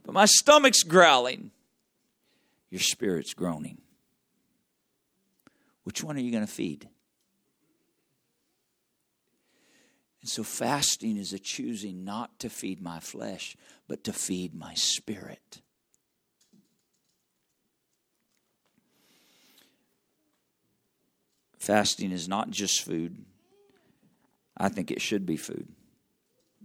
But 0.05 0.15
my 0.15 0.25
stomach's 0.25 0.83
growling 0.83 1.51
your 2.71 2.81
spirit's 2.81 3.35
groaning. 3.35 3.79
Which 5.85 6.05
one 6.05 6.17
are 6.17 6.21
you 6.21 6.33
going 6.33 6.47
to 6.47 6.53
feed? 6.53 6.89
And 10.21 10.29
so 10.29 10.43
fasting 10.43 11.17
is 11.17 11.33
a 11.33 11.39
choosing 11.39 12.05
not 12.05 12.39
to 12.41 12.51
feed 12.51 12.83
my 12.83 13.01
flesh, 13.01 13.57
but 13.87 14.05
to 14.05 14.13
feed 14.13 14.55
my 14.55 14.75
spirit. 14.75 15.63
Fasting 21.59 22.13
is 22.13 22.29
not 22.29 22.51
just 22.51 22.83
food. 22.83 23.25
I 24.57 24.69
think 24.69 24.91
it 24.91 25.01
should 25.01 25.25
be 25.25 25.37
food, 25.37 25.69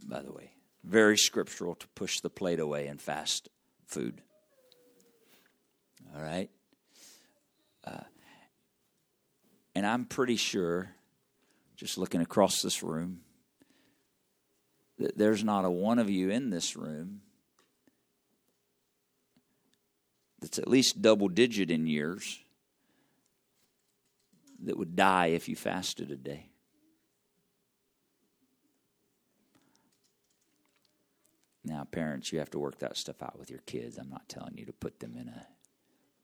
by 0.05 0.21
the 0.21 0.31
way. 0.31 0.51
Very 0.83 1.17
scriptural 1.17 1.75
to 1.75 1.87
push 1.89 2.19
the 2.19 2.29
plate 2.29 2.59
away 2.59 2.87
and 2.87 3.01
fast 3.01 3.49
food. 3.85 4.21
All 6.15 6.21
right? 6.21 6.49
Uh, 7.85 8.03
and 9.75 9.85
I'm 9.85 10.05
pretty 10.05 10.35
sure, 10.35 10.91
just 11.75 11.97
looking 11.97 12.21
across 12.21 12.61
this 12.61 12.83
room, 12.83 13.21
that 14.99 15.17
there's 15.17 15.43
not 15.43 15.65
a 15.65 15.71
one 15.71 15.99
of 15.99 16.09
you 16.09 16.29
in 16.29 16.49
this 16.49 16.75
room 16.75 17.21
that's 20.39 20.59
at 20.59 20.67
least 20.67 21.01
double 21.01 21.29
digit 21.29 21.71
in 21.71 21.87
years 21.87 22.39
that 24.63 24.77
would 24.77 24.95
die 24.95 25.27
if 25.27 25.49
you 25.49 25.55
fasted 25.55 26.11
a 26.11 26.15
day. 26.15 26.49
Now, 31.65 31.85
parents, 31.85 32.31
you 32.31 32.39
have 32.39 32.51
to 32.51 32.59
work 32.59 32.79
that 32.79 32.97
stuff 32.97 33.23
out 33.23 33.39
with 33.39 33.49
your 33.49 33.61
kids. 33.65 33.97
I'm 33.97 34.09
not 34.09 34.27
telling 34.27 34.57
you 34.57 34.65
to 34.65 34.73
put 34.73 34.99
them 34.99 35.15
in 35.17 35.29
a 35.29 35.47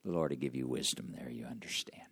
the 0.04 0.12
Lord 0.12 0.30
to 0.30 0.36
give 0.36 0.54
you 0.54 0.66
wisdom 0.66 1.14
there, 1.16 1.30
you 1.30 1.46
understand. 1.46 2.02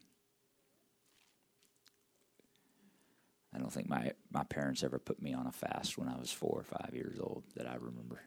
I 3.54 3.58
don't 3.58 3.72
think 3.72 3.88
my, 3.88 4.12
my 4.30 4.44
parents 4.44 4.82
ever 4.84 4.98
put 4.98 5.22
me 5.22 5.32
on 5.32 5.46
a 5.46 5.52
fast 5.52 5.96
when 5.96 6.08
I 6.08 6.16
was 6.16 6.30
four 6.30 6.58
or 6.58 6.62
five 6.62 6.90
years 6.92 7.18
old 7.18 7.44
that 7.56 7.66
I 7.66 7.76
remember. 7.76 8.20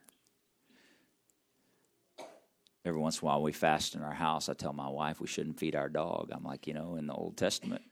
Every 2.84 3.00
once 3.00 3.22
in 3.22 3.26
a 3.26 3.30
while, 3.30 3.42
we 3.44 3.52
fast 3.52 3.94
in 3.94 4.02
our 4.02 4.14
house. 4.14 4.50
I 4.50 4.54
tell 4.54 4.74
my 4.74 4.90
wife 4.90 5.22
we 5.22 5.28
shouldn't 5.28 5.60
feed 5.60 5.76
our 5.76 5.90
dog. 5.90 6.32
I'm 6.34 6.44
like, 6.44 6.66
you 6.66 6.74
know, 6.74 6.96
in 6.96 7.06
the 7.06 7.14
Old 7.14 7.38
Testament, 7.38 7.84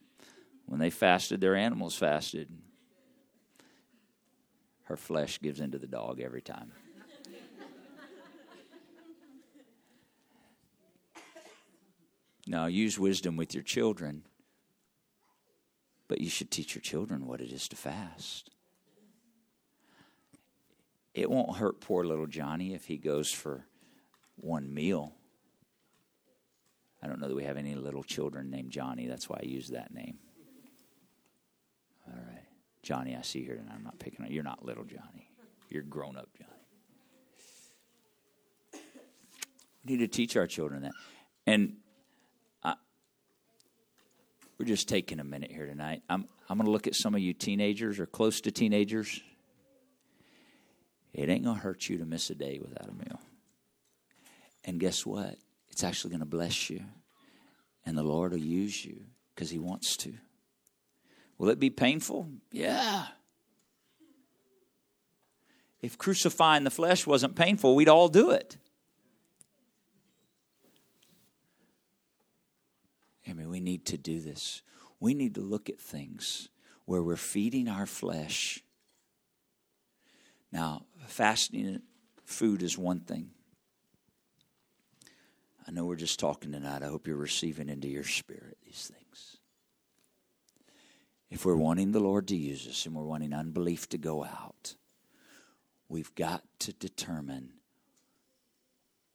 when 0.66 0.80
they 0.80 0.90
fasted, 0.90 1.40
their 1.40 1.56
animals 1.56 1.96
fasted. 1.96 2.50
Her 4.86 4.98
flesh 4.98 5.40
gives 5.40 5.60
into 5.60 5.78
the 5.78 5.86
dog 5.86 6.20
every 6.20 6.42
time. 6.42 6.72
Now, 12.50 12.66
use 12.66 12.98
wisdom 12.98 13.38
with 13.38 13.54
your 13.54 13.62
children, 13.62 14.24
but 16.08 16.20
you 16.20 16.32
should 16.32 16.50
teach 16.50 16.74
your 16.74 16.82
children 16.82 17.28
what 17.28 17.42
it 17.42 17.52
is 17.52 17.68
to 17.68 17.76
fast. 17.76 18.50
it 21.14 21.30
won't 21.30 21.58
hurt 21.58 21.80
poor 21.80 22.04
little 22.04 22.26
Johnny 22.26 22.74
if 22.74 22.86
he 22.86 22.98
goes 22.98 23.32
for 23.32 23.68
one 24.36 24.74
meal. 24.74 25.14
I 27.04 27.08
don't 27.08 27.20
know 27.20 27.28
that 27.28 27.36
we 27.36 27.44
have 27.44 27.58
any 27.58 27.76
little 27.76 28.02
children 28.04 28.50
named 28.50 28.72
Johnny. 28.72 29.06
That's 29.06 29.30
why 29.30 29.42
I 29.44 29.46
use 29.46 29.68
that 29.68 29.94
name. 29.94 30.18
All 32.08 32.16
right. 32.16 32.48
Johnny, 32.82 33.16
I 33.16 33.22
see 33.22 33.44
here, 33.44 33.58
and 33.58 33.70
I'm 33.72 33.84
not 33.84 34.00
picking 34.00 34.26
on 34.26 34.32
you. 34.32 34.36
You're 34.36 34.44
not 34.44 34.66
little 34.66 34.86
Johnny. 34.86 35.30
You're 35.70 35.84
grown 35.84 36.18
up 36.18 36.30
Johnny. 36.36 36.50
We 39.86 39.98
need 39.98 40.00
to 40.00 40.08
teach 40.08 40.36
our 40.36 40.48
children 40.48 40.82
that. 40.82 40.94
And 41.46 41.76
we're 44.60 44.66
just 44.66 44.90
taking 44.90 45.20
a 45.22 45.24
minute 45.24 45.52
here 45.52 45.66
tonight. 45.66 46.04
I'm, 46.10 46.28
I'm 46.50 46.58
going 46.58 46.66
to 46.66 46.72
look 46.72 46.86
at 46.86 46.96
some 46.96 47.16
of 47.16 47.22
you 47.22 47.34
teenagers 47.34 47.98
or 47.98 48.06
close 48.06 48.42
to 48.42 48.52
teenagers. 48.52 49.22
It 51.14 51.30
ain't 51.30 51.46
going 51.46 51.56
to 51.56 51.62
hurt 51.62 51.88
you 51.88 51.98
to 52.00 52.06
miss 52.06 52.30
a 52.30 52.36
day 52.36 52.60
without 52.62 52.90
a 52.90 52.92
meal. 52.92 53.22
And 54.66 54.80
guess 54.80 55.06
what? 55.06 55.38
It's 55.72 55.84
actually 55.84 56.12
going 56.12 56.20
to 56.20 56.26
bless 56.26 56.70
you. 56.70 56.84
And 57.86 57.98
the 57.98 58.04
Lord 58.04 58.34
will 58.34 58.40
use 58.40 58.84
you 58.84 59.06
because 59.34 59.50
He 59.50 59.58
wants 59.58 59.96
to. 59.98 60.14
Will 61.38 61.50
it 61.50 61.60
be 61.60 61.70
painful? 61.70 62.30
Yeah. 62.52 63.06
If 65.82 65.98
crucifying 65.98 66.66
the 66.66 66.70
flesh 66.70 67.08
wasn't 67.08 67.38
painful, 67.38 67.76
we'd 67.76 67.88
all 67.88 68.10
do 68.10 68.32
it. 68.32 68.58
I 73.30 73.34
mean, 73.34 73.50
we 73.50 73.60
need 73.60 73.86
to 73.88 73.98
do 73.98 74.20
this. 74.20 74.62
We 75.00 75.14
need 75.14 75.36
to 75.36 75.42
look 75.42 75.70
at 75.70 75.80
things 75.80 76.50
where 76.86 77.04
we're 77.04 77.16
feeding 77.16 77.68
our 77.68 77.86
flesh. 77.86 78.64
Now, 80.52 80.86
fasting 81.08 81.82
food 82.26 82.64
is 82.64 82.78
one 82.78 83.02
thing. 83.02 83.30
I 85.68 85.72
know 85.72 85.86
we're 85.86 85.96
just 85.96 86.20
talking 86.20 86.52
tonight. 86.52 86.82
I 86.82 86.88
hope 86.88 87.06
you're 87.06 87.16
receiving 87.16 87.70
into 87.70 87.88
your 87.88 88.04
spirit 88.04 88.58
these 88.66 88.92
things. 88.92 89.38
If 91.30 91.46
we're 91.46 91.56
wanting 91.56 91.92
the 91.92 92.00
Lord 92.00 92.28
to 92.30 92.36
use 92.36 92.68
us 92.68 92.88
and 92.88 92.96
we're 92.96 93.04
wanting 93.04 93.34
unbelief 93.34 93.88
to 93.90 94.00
go 94.00 94.24
out, 94.24 94.76
we've 95.88 96.14
got 96.16 96.44
to 96.60 96.74
determine 96.74 97.52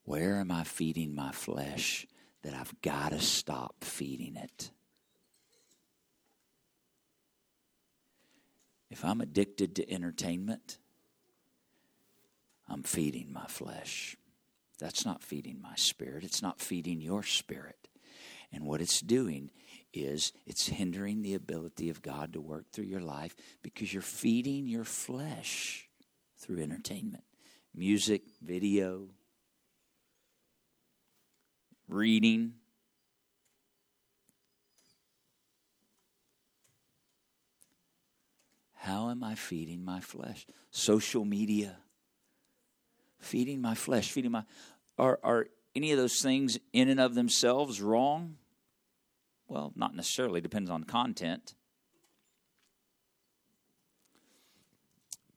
where 0.05 0.37
am 0.37 0.53
I 0.53 0.63
feeding 0.63 1.13
my 1.13 1.33
flesh 1.33 2.07
that 2.45 2.55
I've 2.55 2.81
got 2.83 3.11
to 3.11 3.21
stop 3.21 3.83
feeding 3.83 4.37
it. 4.37 4.71
If 8.91 9.05
I'm 9.05 9.21
addicted 9.21 9.75
to 9.77 9.91
entertainment, 9.91 10.79
I'm 12.69 12.83
feeding 12.83 13.33
my 13.33 13.47
flesh. 13.47 14.17
That's 14.79 15.07
not 15.07 15.23
feeding 15.23 15.61
my 15.61 15.75
spirit. 15.77 16.23
It's 16.23 16.43
not 16.43 16.61
feeding 16.61 17.01
your 17.01 17.23
spirit. 17.23 17.89
And 18.53 18.67
what 18.67 18.81
it's 18.81 19.01
doing 19.01 19.51
is 19.93 20.33
it's 20.47 20.69
hindering 20.69 21.23
the 21.23 21.35
ability 21.35 21.89
of 21.89 22.03
God 22.03 22.35
to 22.35 22.41
work 22.41 22.67
through 22.73 22.85
your 22.85 23.01
life 23.01 23.35
because 23.63 23.93
you're 23.93 24.03
feeding 24.03 24.67
your 24.67 24.85
flesh 24.85 25.89
through 26.39 26.63
entertainment, 26.63 27.25
music, 27.75 28.23
video, 28.43 29.09
reading. 31.89 32.55
How 38.75 39.11
am 39.11 39.25
I 39.25 39.35
feeding 39.35 39.85
my 39.85 40.01
flesh? 40.01 40.47
Social 40.71 41.25
media 41.25 41.79
feeding 43.25 43.61
my 43.61 43.75
flesh, 43.75 44.13
feeding 44.13 44.31
my. 44.31 44.45
Are, 44.99 45.19
are 45.25 45.47
any 45.75 45.91
of 45.91 45.99
those 45.99 46.21
things 46.21 46.59
in 46.73 46.89
and 46.89 47.01
of 47.01 47.15
themselves 47.15 47.81
wrong? 47.81 48.37
Well, 49.49 49.73
not 49.75 49.95
necessarily, 49.95 50.41
depends 50.41 50.71
on 50.71 50.85
content. 50.85 51.55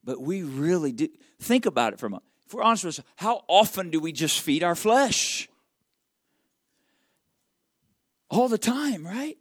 But 0.03 0.21
we 0.21 0.43
really 0.43 0.91
do. 0.91 1.09
Think 1.39 1.65
about 1.65 1.93
it 1.93 1.99
for 1.99 2.05
a 2.05 2.09
moment. 2.09 2.25
If 2.45 2.53
we're 2.53 2.63
honest 2.63 2.85
with 2.85 2.99
ourselves, 2.99 3.11
how 3.17 3.43
often 3.47 3.89
do 3.89 3.99
we 3.99 4.11
just 4.11 4.39
feed 4.39 4.63
our 4.63 4.75
flesh? 4.75 5.49
All 8.29 8.47
the 8.47 8.57
time, 8.57 9.05
right? 9.05 9.37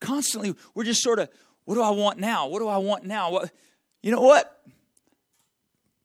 Constantly, 0.00 0.54
we're 0.74 0.84
just 0.84 1.02
sort 1.02 1.18
of, 1.18 1.28
what 1.64 1.74
do 1.74 1.82
I 1.82 1.90
want 1.90 2.18
now? 2.18 2.48
What 2.48 2.60
do 2.60 2.68
I 2.68 2.78
want 2.78 3.04
now? 3.04 3.30
What, 3.30 3.50
you 4.02 4.10
know 4.10 4.20
what? 4.22 4.60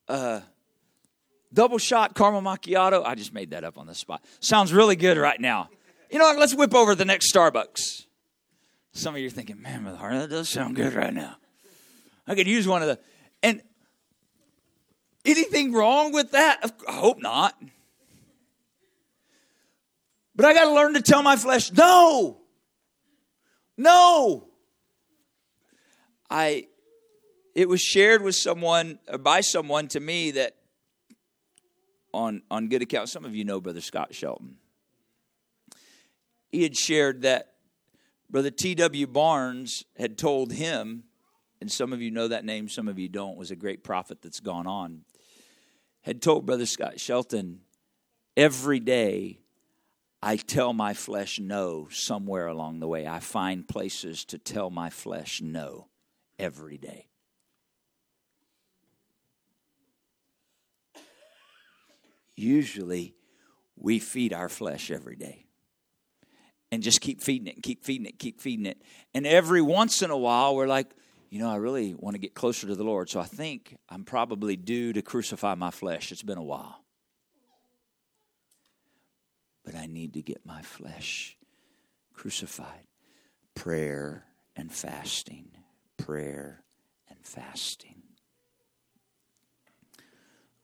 Uh, 0.07 0.41
double 1.53 1.77
shot 1.77 2.15
caramel 2.15 2.41
macchiato. 2.41 3.03
I 3.05 3.15
just 3.15 3.33
made 3.33 3.51
that 3.51 3.63
up 3.63 3.77
on 3.77 3.87
the 3.87 3.95
spot. 3.95 4.23
Sounds 4.39 4.73
really 4.73 4.95
good 4.95 5.17
right 5.17 5.39
now. 5.39 5.69
You 6.11 6.19
know 6.19 6.25
what? 6.25 6.37
Let's 6.37 6.53
whip 6.53 6.75
over 6.75 6.93
the 6.95 7.05
next 7.05 7.33
Starbucks. 7.33 8.05
Some 8.93 9.15
of 9.15 9.21
you 9.21 9.27
are 9.27 9.31
thinking, 9.31 9.61
man, 9.61 9.83
that 9.83 10.29
does 10.29 10.49
sound 10.49 10.75
good 10.75 10.93
right 10.93 11.13
now. 11.13 11.37
I 12.27 12.35
could 12.35 12.47
use 12.47 12.67
one 12.67 12.81
of 12.81 12.87
the. 12.87 12.99
And 13.43 13.61
anything 15.25 15.73
wrong 15.73 16.11
with 16.11 16.31
that? 16.31 16.71
I 16.87 16.93
hope 16.93 17.19
not. 17.19 17.55
But 20.35 20.45
I 20.45 20.53
got 20.53 20.65
to 20.65 20.73
learn 20.73 20.93
to 20.95 21.01
tell 21.01 21.23
my 21.23 21.37
flesh, 21.37 21.71
no, 21.71 22.41
no. 23.77 24.49
I, 26.29 26.67
it 27.53 27.69
was 27.69 27.81
shared 27.81 28.21
with 28.21 28.35
someone, 28.35 28.99
uh, 29.07 29.17
by 29.17 29.41
someone 29.41 29.87
to 29.89 29.99
me 29.99 30.31
that 30.31 30.55
on, 32.13 32.41
on 32.51 32.67
good 32.67 32.81
account. 32.81 33.09
Some 33.09 33.23
of 33.23 33.33
you 33.33 33.45
know 33.45 33.61
Brother 33.61 33.81
Scott 33.81 34.13
Shelton. 34.13 34.57
He 36.51 36.63
had 36.63 36.75
shared 36.75 37.21
that 37.21 37.53
Brother 38.29 38.51
T.W. 38.51 39.07
Barnes 39.07 39.85
had 39.97 40.17
told 40.17 40.51
him, 40.51 41.03
and 41.61 41.71
some 41.71 41.93
of 41.93 42.01
you 42.01 42.11
know 42.11 42.27
that 42.27 42.43
name, 42.43 42.67
some 42.67 42.87
of 42.87 42.99
you 42.99 43.07
don't, 43.07 43.37
was 43.37 43.51
a 43.51 43.55
great 43.55 43.83
prophet 43.83 44.21
that's 44.21 44.39
gone 44.39 44.67
on, 44.67 45.01
had 46.01 46.21
told 46.21 46.45
Brother 46.45 46.65
Scott 46.65 46.99
Shelton, 46.99 47.61
every 48.35 48.79
day 48.79 49.39
I 50.25 50.35
tell 50.35 50.73
my 50.73 50.93
flesh 50.93 51.39
no 51.39 51.87
somewhere 51.91 52.47
along 52.47 52.79
the 52.79 52.87
way. 52.87 53.07
I 53.07 53.19
find 53.19 53.67
places 53.67 54.25
to 54.25 54.37
tell 54.37 54.69
my 54.69 54.89
flesh 54.89 55.41
no 55.41 55.87
every 56.37 56.77
day. 56.77 57.07
usually 62.35 63.15
we 63.77 63.99
feed 63.99 64.33
our 64.33 64.49
flesh 64.49 64.91
every 64.91 65.15
day 65.15 65.45
and 66.71 66.83
just 66.83 67.01
keep 67.01 67.21
feeding 67.21 67.47
it 67.47 67.55
and 67.55 67.63
keep 67.63 67.83
feeding 67.83 68.05
it, 68.05 68.19
keep 68.19 68.41
feeding 68.41 68.65
it. 68.65 68.81
And 69.13 69.25
every 69.25 69.61
once 69.61 70.01
in 70.01 70.11
a 70.11 70.17
while, 70.17 70.55
we're 70.55 70.67
like, 70.67 70.91
you 71.29 71.39
know, 71.39 71.49
I 71.49 71.55
really 71.55 71.93
want 71.93 72.15
to 72.15 72.19
get 72.19 72.33
closer 72.33 72.67
to 72.67 72.75
the 72.75 72.83
Lord. 72.83 73.09
So 73.09 73.19
I 73.19 73.25
think 73.25 73.75
I'm 73.89 74.03
probably 74.03 74.55
due 74.55 74.93
to 74.93 75.01
crucify 75.01 75.55
my 75.55 75.71
flesh. 75.71 76.11
It's 76.11 76.23
been 76.23 76.37
a 76.37 76.43
while. 76.43 76.84
But 79.65 79.75
I 79.75 79.87
need 79.87 80.13
to 80.13 80.21
get 80.21 80.45
my 80.45 80.61
flesh 80.61 81.37
crucified. 82.13 82.85
Prayer 83.55 84.25
and 84.55 84.71
fasting. 84.71 85.49
Prayer 85.97 86.63
and 87.09 87.17
fasting. 87.23 88.03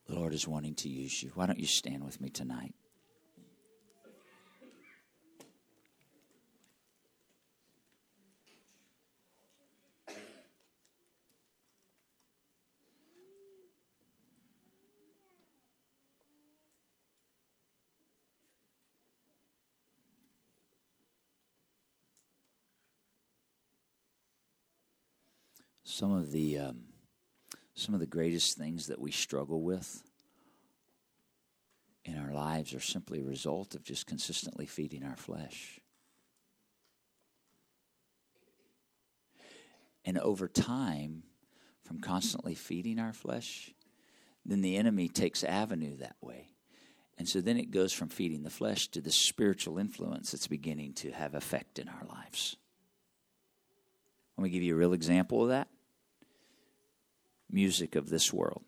The 0.07 0.15
Lord 0.15 0.33
is 0.33 0.47
wanting 0.47 0.75
to 0.75 0.89
use 0.89 1.23
you. 1.23 1.31
Why 1.33 1.47
don't 1.47 1.59
you 1.59 1.67
stand 1.67 2.03
with 2.03 2.21
me 2.21 2.29
tonight? 2.29 2.75
Some 26.01 26.13
of 26.13 26.31
the 26.31 26.57
um, 26.57 26.79
some 27.75 27.93
of 27.93 27.99
the 27.99 28.07
greatest 28.07 28.57
things 28.57 28.87
that 28.87 28.99
we 28.99 29.11
struggle 29.11 29.61
with 29.61 30.01
in 32.03 32.17
our 32.17 32.33
lives 32.33 32.73
are 32.73 32.79
simply 32.79 33.19
a 33.19 33.23
result 33.23 33.75
of 33.75 33.83
just 33.83 34.07
consistently 34.07 34.65
feeding 34.65 35.03
our 35.03 35.15
flesh. 35.15 35.79
And 40.03 40.17
over 40.17 40.47
time, 40.47 41.21
from 41.83 41.99
constantly 41.99 42.55
feeding 42.55 42.97
our 42.97 43.13
flesh, 43.13 43.69
then 44.43 44.61
the 44.61 44.77
enemy 44.77 45.07
takes 45.07 45.43
avenue 45.43 45.97
that 45.97 46.15
way. 46.19 46.47
And 47.19 47.29
so 47.29 47.41
then 47.41 47.57
it 47.57 47.69
goes 47.69 47.93
from 47.93 48.09
feeding 48.09 48.41
the 48.41 48.49
flesh 48.49 48.87
to 48.87 49.01
the 49.01 49.11
spiritual 49.11 49.77
influence 49.77 50.31
that's 50.31 50.47
beginning 50.47 50.93
to 50.93 51.11
have 51.11 51.35
effect 51.35 51.77
in 51.77 51.87
our 51.87 52.07
lives. 52.09 52.57
Let 54.35 54.45
me 54.45 54.49
give 54.49 54.63
you 54.63 54.73
a 54.73 54.79
real 54.79 54.93
example 54.93 55.43
of 55.43 55.49
that 55.49 55.67
music 57.51 57.95
of 57.95 58.09
this 58.09 58.31
world. 58.33 58.63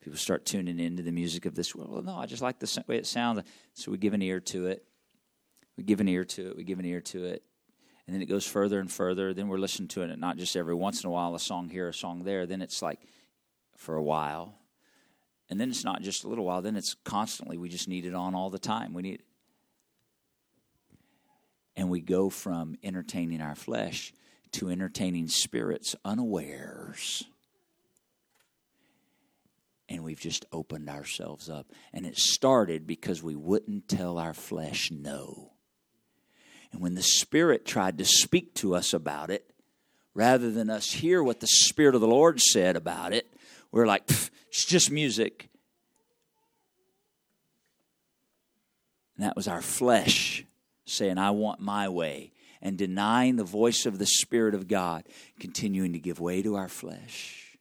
People 0.00 0.18
start 0.18 0.46
tuning 0.46 0.78
into 0.78 1.02
the 1.02 1.10
music 1.10 1.46
of 1.46 1.54
this 1.54 1.74
world. 1.74 1.90
Well, 1.90 2.02
no, 2.02 2.16
I 2.16 2.26
just 2.26 2.42
like 2.42 2.58
the 2.58 2.84
way 2.86 2.96
it 2.96 3.06
sounds. 3.06 3.42
So 3.74 3.90
we 3.90 3.98
give 3.98 4.14
an 4.14 4.22
ear 4.22 4.40
to 4.40 4.66
it. 4.66 4.84
We 5.76 5.82
give 5.84 6.00
an 6.00 6.08
ear 6.08 6.24
to 6.24 6.50
it. 6.50 6.56
We 6.56 6.64
give 6.64 6.78
an 6.78 6.84
ear 6.84 7.00
to 7.00 7.24
it. 7.24 7.42
And 8.06 8.14
then 8.14 8.22
it 8.22 8.26
goes 8.26 8.46
further 8.46 8.78
and 8.78 8.90
further. 8.90 9.34
Then 9.34 9.48
we're 9.48 9.58
listening 9.58 9.88
to 9.88 10.02
it, 10.02 10.18
not 10.18 10.36
just 10.36 10.56
every 10.56 10.74
once 10.74 11.02
in 11.02 11.08
a 11.08 11.10
while, 11.10 11.34
a 11.34 11.40
song 11.40 11.68
here, 11.68 11.88
a 11.88 11.94
song 11.94 12.22
there. 12.22 12.46
Then 12.46 12.62
it's 12.62 12.82
like 12.82 13.00
for 13.76 13.96
a 13.96 14.02
while. 14.02 14.54
And 15.50 15.60
then 15.60 15.70
it's 15.70 15.84
not 15.84 16.02
just 16.02 16.22
a 16.22 16.28
little 16.28 16.44
while. 16.44 16.62
Then 16.62 16.76
it's 16.76 16.94
constantly. 17.04 17.58
We 17.58 17.68
just 17.68 17.88
need 17.88 18.06
it 18.06 18.14
on 18.14 18.34
all 18.34 18.48
the 18.48 18.58
time. 18.60 18.94
We 18.94 19.02
need 19.02 19.14
it. 19.16 19.26
and 21.76 21.90
we 21.90 22.00
go 22.00 22.30
from 22.30 22.76
entertaining 22.82 23.40
our 23.40 23.54
flesh 23.54 24.12
to 24.56 24.70
entertaining 24.70 25.28
spirits 25.28 25.94
unawares. 26.04 27.24
And 29.88 30.02
we've 30.02 30.20
just 30.20 30.44
opened 30.50 30.88
ourselves 30.88 31.48
up. 31.48 31.70
And 31.92 32.04
it 32.04 32.18
started 32.18 32.86
because 32.86 33.22
we 33.22 33.36
wouldn't 33.36 33.88
tell 33.88 34.18
our 34.18 34.34
flesh 34.34 34.90
no. 34.90 35.52
And 36.72 36.80
when 36.80 36.94
the 36.94 37.02
Spirit 37.02 37.64
tried 37.64 37.98
to 37.98 38.04
speak 38.04 38.54
to 38.56 38.74
us 38.74 38.92
about 38.92 39.30
it, 39.30 39.48
rather 40.14 40.50
than 40.50 40.70
us 40.70 40.90
hear 40.90 41.22
what 41.22 41.40
the 41.40 41.46
Spirit 41.46 41.94
of 41.94 42.00
the 42.00 42.08
Lord 42.08 42.40
said 42.40 42.76
about 42.76 43.12
it, 43.12 43.26
we're 43.70 43.86
like, 43.86 44.02
it's 44.08 44.64
just 44.64 44.90
music. 44.90 45.48
And 49.16 49.24
that 49.24 49.36
was 49.36 49.48
our 49.48 49.62
flesh 49.62 50.44
saying, 50.86 51.18
I 51.18 51.30
want 51.30 51.60
my 51.60 51.88
way, 51.88 52.32
and 52.60 52.76
denying 52.78 53.36
the 53.36 53.44
voice 53.44 53.86
of 53.86 53.98
the 53.98 54.06
Spirit 54.06 54.54
of 54.54 54.68
God, 54.68 55.04
continuing 55.38 55.92
to 55.92 55.98
give 55.98 56.20
way 56.20 56.42
to 56.42 56.56
our 56.56 56.68
flesh. 56.68 57.58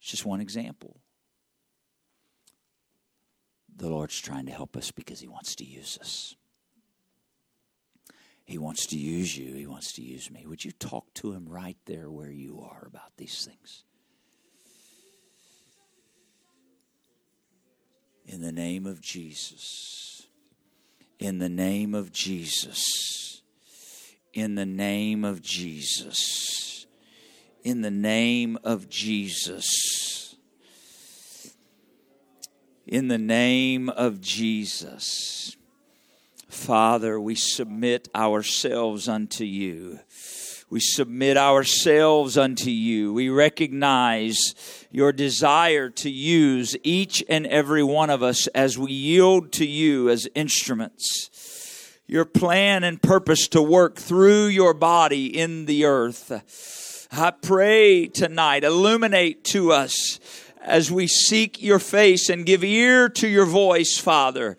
It's 0.00 0.10
just 0.10 0.26
one 0.26 0.40
example. 0.40 1.00
The 3.76 3.88
Lord's 3.88 4.18
trying 4.18 4.46
to 4.46 4.52
help 4.52 4.76
us 4.76 4.90
because 4.90 5.20
He 5.20 5.28
wants 5.28 5.54
to 5.56 5.64
use 5.64 5.98
us. 6.00 6.34
He 8.44 8.58
wants 8.58 8.86
to 8.86 8.96
use 8.96 9.36
you. 9.36 9.54
He 9.54 9.66
wants 9.66 9.92
to 9.94 10.02
use 10.02 10.30
me. 10.30 10.46
Would 10.46 10.64
you 10.64 10.70
talk 10.70 11.12
to 11.14 11.32
Him 11.32 11.48
right 11.48 11.76
there 11.84 12.08
where 12.08 12.30
you 12.30 12.60
are 12.60 12.84
about 12.86 13.16
these 13.16 13.44
things? 13.44 13.82
In 18.24 18.40
the 18.40 18.52
name 18.52 18.86
of 18.86 19.00
Jesus 19.00 20.15
in 21.18 21.38
the 21.38 21.48
name 21.48 21.94
of 21.94 22.12
Jesus. 22.12 23.42
In 24.32 24.54
the 24.54 24.66
name 24.66 25.24
of 25.24 25.42
Jesus. 25.42 26.86
In 27.64 27.80
the 27.80 27.90
name 27.90 28.58
of 28.62 28.88
Jesus. 28.88 30.36
In 32.86 33.08
the 33.08 33.18
name 33.18 33.88
of 33.88 34.20
Jesus. 34.20 35.56
Father, 36.48 37.18
we 37.18 37.34
submit 37.34 38.08
ourselves 38.14 39.08
unto 39.08 39.44
you. 39.44 40.00
We 40.68 40.80
submit 40.80 41.36
ourselves 41.36 42.36
unto 42.36 42.70
you. 42.70 43.12
We 43.12 43.28
recognize 43.28 44.54
your 44.90 45.12
desire 45.12 45.90
to 45.90 46.10
use 46.10 46.76
each 46.82 47.22
and 47.28 47.46
every 47.46 47.84
one 47.84 48.10
of 48.10 48.22
us 48.22 48.48
as 48.48 48.76
we 48.76 48.90
yield 48.90 49.52
to 49.52 49.66
you 49.66 50.10
as 50.10 50.28
instruments. 50.34 51.30
Your 52.08 52.24
plan 52.24 52.82
and 52.82 53.00
purpose 53.00 53.46
to 53.48 53.62
work 53.62 53.96
through 53.96 54.46
your 54.46 54.74
body 54.74 55.26
in 55.26 55.66
the 55.66 55.84
earth. 55.84 57.06
I 57.12 57.30
pray 57.30 58.08
tonight, 58.08 58.64
illuminate 58.64 59.44
to 59.44 59.70
us 59.70 60.18
as 60.66 60.90
we 60.90 61.06
seek 61.06 61.62
your 61.62 61.78
face 61.78 62.28
and 62.28 62.44
give 62.44 62.64
ear 62.64 63.08
to 63.08 63.28
your 63.28 63.46
voice, 63.46 63.96
Father. 63.96 64.56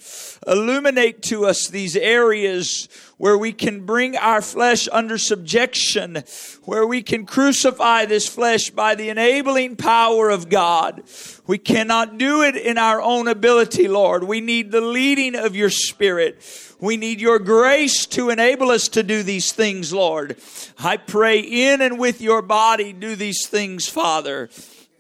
Illuminate 0.47 1.21
to 1.23 1.45
us 1.45 1.67
these 1.67 1.97
areas 1.97 2.87
where 3.17 3.37
we 3.37 3.51
can 3.51 3.85
bring 3.85 4.15
our 4.15 4.41
flesh 4.41 4.87
under 4.91 5.17
subjection, 5.17 6.23
where 6.63 6.87
we 6.87 7.01
can 7.01 7.25
crucify 7.25 8.05
this 8.05 8.27
flesh 8.27 8.69
by 8.69 8.95
the 8.95 9.09
enabling 9.09 9.75
power 9.75 10.29
of 10.29 10.49
God. 10.49 11.03
We 11.45 11.57
cannot 11.57 12.17
do 12.17 12.41
it 12.41 12.55
in 12.55 12.77
our 12.77 13.01
own 13.01 13.27
ability, 13.27 13.89
Lord. 13.89 14.23
We 14.23 14.39
need 14.39 14.71
the 14.71 14.81
leading 14.81 15.35
of 15.35 15.55
your 15.55 15.69
Spirit. 15.69 16.41
We 16.79 16.95
need 16.95 17.19
your 17.19 17.39
grace 17.39 18.05
to 18.07 18.29
enable 18.29 18.69
us 18.69 18.87
to 18.89 19.03
do 19.03 19.23
these 19.23 19.51
things, 19.51 19.91
Lord. 19.91 20.37
I 20.79 20.97
pray 20.97 21.39
in 21.39 21.81
and 21.81 21.99
with 21.99 22.21
your 22.21 22.41
body, 22.41 22.93
do 22.93 23.15
these 23.15 23.47
things, 23.47 23.89
Father. 23.89 24.49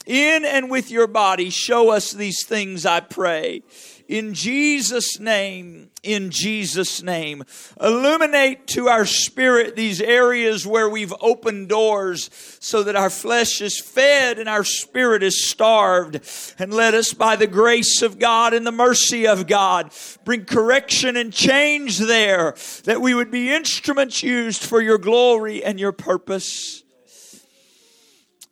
In 0.07 0.45
and 0.45 0.71
with 0.71 0.89
your 0.89 1.05
body, 1.05 1.49
show 1.49 1.89
us 1.89 2.13
these 2.13 2.45
things, 2.45 2.85
I 2.85 3.01
pray. 3.01 3.61
In 4.07 4.33
Jesus' 4.33 5.19
name, 5.19 5.89
in 6.01 6.29
Jesus' 6.31 7.03
name. 7.03 7.43
Illuminate 7.81 8.65
to 8.67 8.87
our 8.87 9.05
spirit 9.05 9.75
these 9.75 10.01
areas 10.01 10.65
where 10.65 10.89
we've 10.89 11.13
opened 11.19 11.67
doors 11.67 12.29
so 12.61 12.83
that 12.83 12.95
our 12.95 13.09
flesh 13.09 13.59
is 13.59 13.81
fed 13.81 14.39
and 14.39 14.47
our 14.47 14.63
spirit 14.63 15.23
is 15.23 15.49
starved. 15.49 16.21
And 16.57 16.73
let 16.73 16.93
us, 16.93 17.13
by 17.13 17.35
the 17.35 17.47
grace 17.47 18.01
of 18.01 18.17
God 18.17 18.53
and 18.53 18.65
the 18.65 18.71
mercy 18.71 19.27
of 19.27 19.45
God, 19.45 19.91
bring 20.23 20.45
correction 20.45 21.17
and 21.17 21.33
change 21.33 21.97
there 21.97 22.55
that 22.85 23.01
we 23.01 23.13
would 23.13 23.29
be 23.29 23.53
instruments 23.53 24.23
used 24.23 24.63
for 24.63 24.81
your 24.81 24.97
glory 24.97 25.61
and 25.65 25.81
your 25.81 25.91
purpose. 25.91 26.83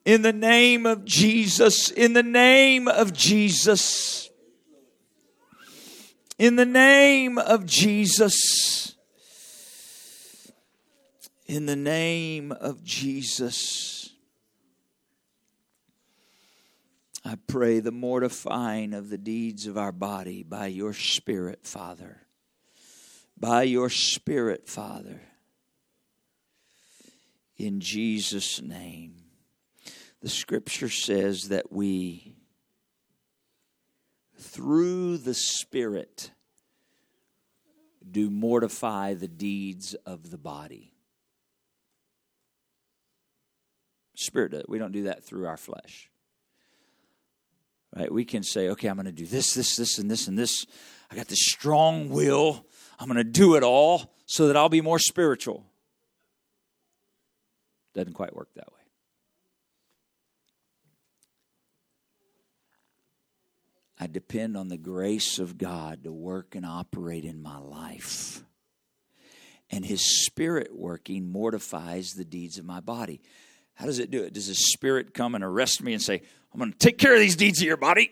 In 0.06 0.22
the 0.22 0.34
name 0.34 0.86
of 0.86 1.04
Jesus, 1.04 1.90
in 1.90 2.14
the 2.14 2.24
name 2.24 2.88
of 2.88 3.12
Jesus. 3.12 4.30
In 6.38 6.58
the 6.58 6.66
name 6.66 7.40
of 7.40 7.66
Jesus. 7.66 8.96
In 11.48 11.66
the 11.66 11.76
name 11.76 12.52
of 12.52 12.84
Jesus. 12.84 14.12
I 17.24 17.38
pray 17.48 17.80
the 17.80 17.92
mortifying 17.92 18.94
of 18.94 19.10
the 19.10 19.18
deeds 19.18 19.66
of 19.66 19.76
our 19.76 19.92
body 19.92 20.44
by 20.44 20.68
your 20.68 20.94
Spirit, 20.94 21.66
Father. 21.66 22.28
By 23.36 23.64
your 23.64 23.90
Spirit, 23.90 24.68
Father. 24.70 25.22
In 27.58 27.80
Jesus' 27.80 28.62
name. 28.62 29.15
The 30.26 30.32
scripture 30.32 30.90
says 30.90 31.50
that 31.50 31.72
we 31.72 32.36
through 34.40 35.20
the 35.20 35.36
Spirit 35.36 36.32
do 38.10 38.32
mortify 38.32 39.14
the 39.14 39.28
deeds 39.28 39.94
of 40.04 40.32
the 40.32 40.40
body. 40.40 40.96
Spirit, 44.16 44.68
we 44.68 44.80
don't 44.80 44.94
do 44.94 45.04
that 45.04 45.24
through 45.24 45.46
our 45.46 45.58
flesh. 45.58 46.10
Right? 47.96 48.12
We 48.12 48.26
can 48.26 48.42
say, 48.42 48.70
okay, 48.70 48.88
I'm 48.88 48.96
going 48.96 49.06
to 49.06 49.12
do 49.12 49.28
this, 49.28 49.54
this, 49.54 49.76
this, 49.76 50.00
and 50.00 50.10
this, 50.10 50.28
and 50.28 50.40
this. 50.40 50.66
I 51.12 51.16
got 51.16 51.28
this 51.28 51.46
strong 51.46 52.10
will. 52.10 52.66
I'm 52.98 53.08
going 53.08 53.18
to 53.18 53.24
do 53.24 53.54
it 53.58 53.62
all 53.62 54.16
so 54.26 54.48
that 54.48 54.58
I'll 54.58 54.70
be 54.70 54.82
more 54.82 54.98
spiritual. 54.98 55.68
Doesn't 57.94 58.14
quite 58.14 58.36
work 58.36 58.50
that 58.56 58.74
way. 58.74 58.75
I 64.00 64.08
depend 64.08 64.58
on 64.58 64.68
the 64.68 64.78
grace 64.78 65.40
of 65.40 65.58
God 65.58 66.04
to 66.04 66.12
work 66.12 66.56
and 66.56 66.66
operate 66.66 67.24
in 67.24 67.42
my 67.42 67.58
life. 67.58 68.44
And 69.72 69.86
His 69.86 70.26
Spirit 70.26 70.76
working 70.76 71.32
mortifies 71.32 72.12
the 72.12 72.26
deeds 72.26 72.58
of 72.58 72.66
my 72.66 72.82
body. 72.82 73.22
How 73.76 73.86
does 73.86 74.00
it 74.00 74.12
do 74.12 74.24
it? 74.24 74.34
Does 74.34 74.48
His 74.48 74.72
Spirit 74.74 75.14
come 75.14 75.34
and 75.34 75.44
arrest 75.44 75.82
me 75.82 75.94
and 75.94 76.02
say, 76.02 76.22
I'm 76.54 76.60
going 76.60 76.72
to 76.72 76.78
take 76.78 76.98
care 76.98 77.14
of 77.14 77.20
these 77.20 77.36
deeds 77.36 77.62
of 77.62 77.68
your 77.68 77.78
body? 77.78 78.12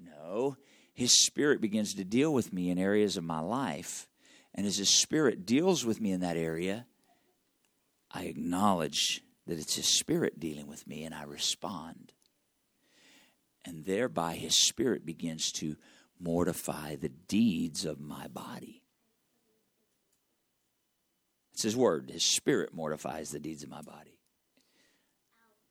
No. 0.00 0.56
His 0.92 1.24
Spirit 1.24 1.60
begins 1.60 1.94
to 1.94 2.04
deal 2.04 2.32
with 2.32 2.52
me 2.52 2.70
in 2.70 2.78
areas 2.78 3.16
of 3.16 3.24
my 3.24 3.40
life. 3.40 4.08
And 4.54 4.66
as 4.66 4.76
His 4.76 4.90
Spirit 4.90 5.46
deals 5.46 5.84
with 5.84 6.00
me 6.00 6.10
in 6.10 6.20
that 6.20 6.36
area, 6.36 6.86
I 8.10 8.24
acknowledge 8.24 9.22
that 9.46 9.58
it's 9.58 9.76
His 9.76 9.98
Spirit 9.98 10.40
dealing 10.40 10.66
with 10.66 10.86
me 10.86 11.04
and 11.04 11.14
I 11.14 11.24
respond 11.24 12.12
and 13.64 13.84
thereby 13.84 14.34
his 14.34 14.66
spirit 14.66 15.06
begins 15.06 15.52
to 15.52 15.76
mortify 16.20 16.96
the 16.96 17.08
deeds 17.08 17.84
of 17.84 18.00
my 18.00 18.28
body. 18.28 18.82
It's 21.52 21.62
his 21.62 21.76
word. 21.76 22.10
His 22.10 22.24
spirit 22.24 22.74
mortifies 22.74 23.30
the 23.30 23.38
deeds 23.38 23.62
of 23.62 23.70
my 23.70 23.82
body. 23.82 24.18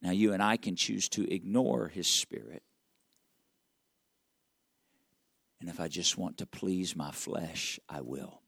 Now, 0.02 0.12
you 0.12 0.34
and 0.34 0.42
I 0.42 0.58
can 0.58 0.76
choose 0.76 1.08
to 1.10 1.34
ignore 1.34 1.88
his 1.88 2.08
spirit. 2.08 2.64
And 5.60 5.70
if 5.70 5.80
I 5.80 5.88
just 5.88 6.18
want 6.18 6.40
to 6.40 6.46
please 6.46 6.96
my 6.96 7.12
flesh, 7.12 7.80
I 7.88 8.02
will. 8.02 8.42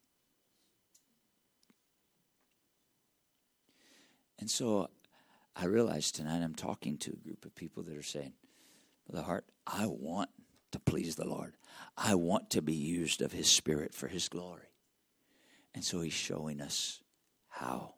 And 4.38 4.50
so 4.50 4.90
I 5.54 5.64
realize 5.64 6.12
tonight 6.12 6.42
I'm 6.42 6.54
talking 6.54 6.98
to 6.98 7.12
a 7.12 7.16
group 7.16 7.46
of 7.46 7.54
people 7.54 7.82
that 7.84 7.96
are 7.96 8.02
saying, 8.02 8.34
the 9.14 9.22
heart, 9.22 9.44
I 9.66 9.86
want 9.86 10.30
to 10.72 10.80
please 10.80 11.16
the 11.16 11.26
Lord. 11.26 11.54
I 11.96 12.14
want 12.14 12.50
to 12.50 12.62
be 12.62 12.74
used 12.74 13.22
of 13.22 13.32
His 13.32 13.50
Spirit 13.50 13.94
for 13.94 14.08
His 14.08 14.28
glory. 14.28 14.68
And 15.74 15.84
so 15.84 16.00
He's 16.00 16.12
showing 16.12 16.60
us 16.60 17.00
how 17.48 17.94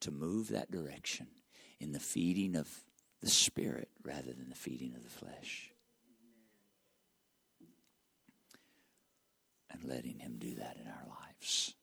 to 0.00 0.10
move 0.10 0.48
that 0.48 0.70
direction 0.70 1.26
in 1.80 1.92
the 1.92 2.00
feeding 2.00 2.56
of 2.56 2.68
the 3.20 3.30
Spirit 3.30 3.88
rather 4.02 4.32
than 4.32 4.48
the 4.48 4.54
feeding 4.54 4.94
of 4.94 5.02
the 5.02 5.10
flesh. 5.10 5.70
And 9.70 9.84
letting 9.84 10.18
Him 10.18 10.36
do 10.38 10.54
that 10.54 10.76
in 10.80 10.86
our 10.86 11.06
lives. 11.08 11.74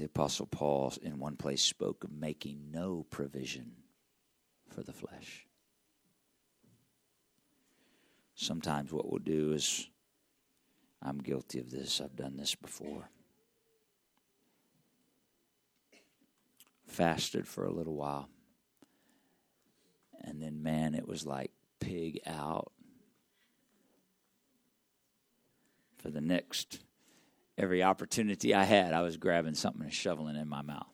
The 0.00 0.06
Apostle 0.06 0.46
Paul, 0.46 0.94
in 1.02 1.18
one 1.18 1.36
place, 1.36 1.60
spoke 1.60 2.04
of 2.04 2.10
making 2.10 2.70
no 2.70 3.04
provision 3.10 3.72
for 4.66 4.82
the 4.82 4.94
flesh. 4.94 5.46
Sometimes 8.34 8.94
what 8.94 9.10
we'll 9.10 9.18
do 9.18 9.52
is, 9.52 9.90
I'm 11.02 11.18
guilty 11.18 11.58
of 11.58 11.70
this, 11.70 12.00
I've 12.00 12.16
done 12.16 12.38
this 12.38 12.54
before. 12.54 13.10
Fasted 16.86 17.46
for 17.46 17.66
a 17.66 17.70
little 17.70 17.94
while. 17.94 18.30
And 20.24 20.40
then, 20.40 20.62
man, 20.62 20.94
it 20.94 21.06
was 21.06 21.26
like 21.26 21.52
pig 21.78 22.20
out 22.24 22.72
for 25.98 26.08
the 26.08 26.22
next 26.22 26.78
every 27.60 27.82
opportunity 27.82 28.54
I 28.54 28.64
had, 28.64 28.94
I 28.94 29.02
was 29.02 29.16
grabbing 29.16 29.54
something 29.54 29.82
and 29.82 29.92
shoveling 29.92 30.36
in 30.36 30.48
my 30.48 30.62
mouth. 30.62 30.86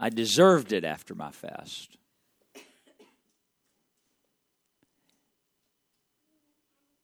I 0.00 0.08
deserved 0.08 0.72
it 0.72 0.84
after 0.84 1.14
my 1.14 1.30
fast. 1.30 1.96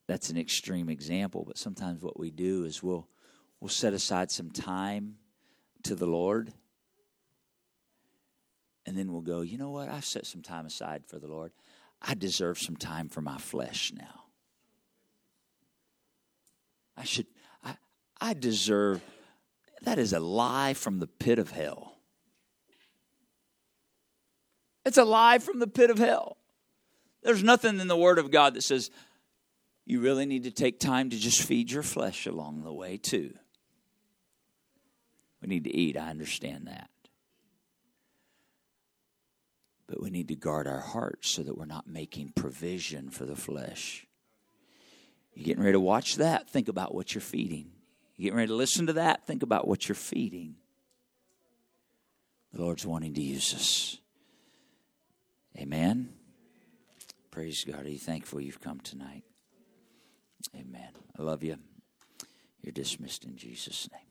That's 0.09 0.31
an 0.31 0.39
extreme 0.39 0.89
example, 0.89 1.45
but 1.47 1.59
sometimes 1.59 2.03
what 2.03 2.19
we 2.19 2.31
do 2.31 2.65
is 2.65 2.83
we'll 2.83 3.07
we'll 3.61 3.69
set 3.69 3.93
aside 3.93 4.31
some 4.31 4.51
time 4.51 5.17
to 5.85 5.95
the 5.95 6.07
Lord. 6.07 6.53
And 8.87 8.97
then 8.97 9.13
we'll 9.13 9.21
go, 9.21 9.43
you 9.43 9.59
know 9.59 9.71
what? 9.71 9.91
I've 9.91 10.07
set 10.07 10.27
some 10.27 10.41
time 10.41 10.65
aside 10.65 11.05
for 11.07 11.19
the 11.19 11.29
Lord. 11.29 11.53
I 12.01 12.15
deserve 12.15 12.59
some 12.59 12.77
time 12.77 13.11
for 13.11 13.21
my 13.21 13.37
flesh 13.37 13.93
now. 13.95 14.28
I 16.99 17.05
should, 17.05 17.27
I, 17.65 17.77
I 18.21 18.35
deserve, 18.35 19.01
that 19.83 19.99
is 19.99 20.13
a 20.13 20.21
lie 20.21 20.75
from 20.75 20.99
the 20.99 21.07
pit 21.07 21.39
of 21.39 21.53
hell. 21.53 21.95
It's 24.85 24.99
a 24.99 25.05
lie 25.05 25.39
from 25.39 25.61
the 25.61 25.67
pit 25.67 25.91
of 25.91 25.99
hell. 25.99 26.39
There's 27.23 27.43
nothing 27.43 27.79
in 27.79 27.89
the 27.89 27.97
Word 27.97 28.19
of 28.19 28.31
God 28.31 28.55
that 28.55 28.63
says 28.63 28.91
you 29.87 30.01
really 30.01 30.27
need 30.27 30.45
to 30.45 30.51
take 30.51 30.81
time 30.81 31.11
to 31.11 31.17
just 31.17 31.43
feed 31.43 31.71
your 31.71 31.83
flesh 31.83 32.27
along 32.27 32.63
the 32.63 32.73
way, 32.73 32.97
too. 32.97 33.35
We 35.41 35.49
need 35.49 35.65
to 35.65 35.75
eat, 35.75 35.97
I 35.97 36.11
understand 36.11 36.67
that. 36.67 36.91
But 39.87 40.03
we 40.03 40.11
need 40.11 40.29
to 40.29 40.37
guard 40.37 40.67
our 40.67 40.81
hearts 40.81 41.31
so 41.31 41.43
that 41.43 41.57
we're 41.57 41.65
not 41.65 41.87
making 41.87 42.33
provision 42.35 43.09
for 43.09 43.25
the 43.25 43.37
flesh. 43.37 44.08
You're 45.39 45.45
getting 45.45 45.63
ready 45.63 45.75
to 45.75 45.81
watch 45.81 46.17
that, 46.17 46.51
think 46.51 46.67
about 46.67 46.93
what 46.93 47.15
you're 47.15 47.23
feeding. 47.23 47.71
You're 48.17 48.25
getting 48.25 48.39
ready 48.39 48.49
to 48.49 48.57
listen 48.57 48.89
to 48.89 48.95
that, 48.95 49.25
think 49.25 49.45
about 49.45 49.69
what 49.69 49.89
you're 49.89 49.95
feeding. 49.95 50.57
The 52.53 52.61
Lord's 52.61 52.85
wanting 52.85 53.15
to 53.15 53.23
use 53.23 53.55
us. 53.55 53.99
Amen. 55.57 56.09
Praise 57.31 57.63
God. 57.65 57.87
Are 57.87 57.89
you 57.89 57.99
thankful 57.99 58.41
you've 58.41 58.61
come 58.61 58.81
tonight? 58.81 59.23
Amen. 60.57 60.91
I 61.17 61.23
love 61.23 61.45
you. 61.45 61.57
You're 62.61 62.73
dismissed 62.73 63.25
in 63.25 63.37
Jesus' 63.37 63.89
name. 63.93 64.08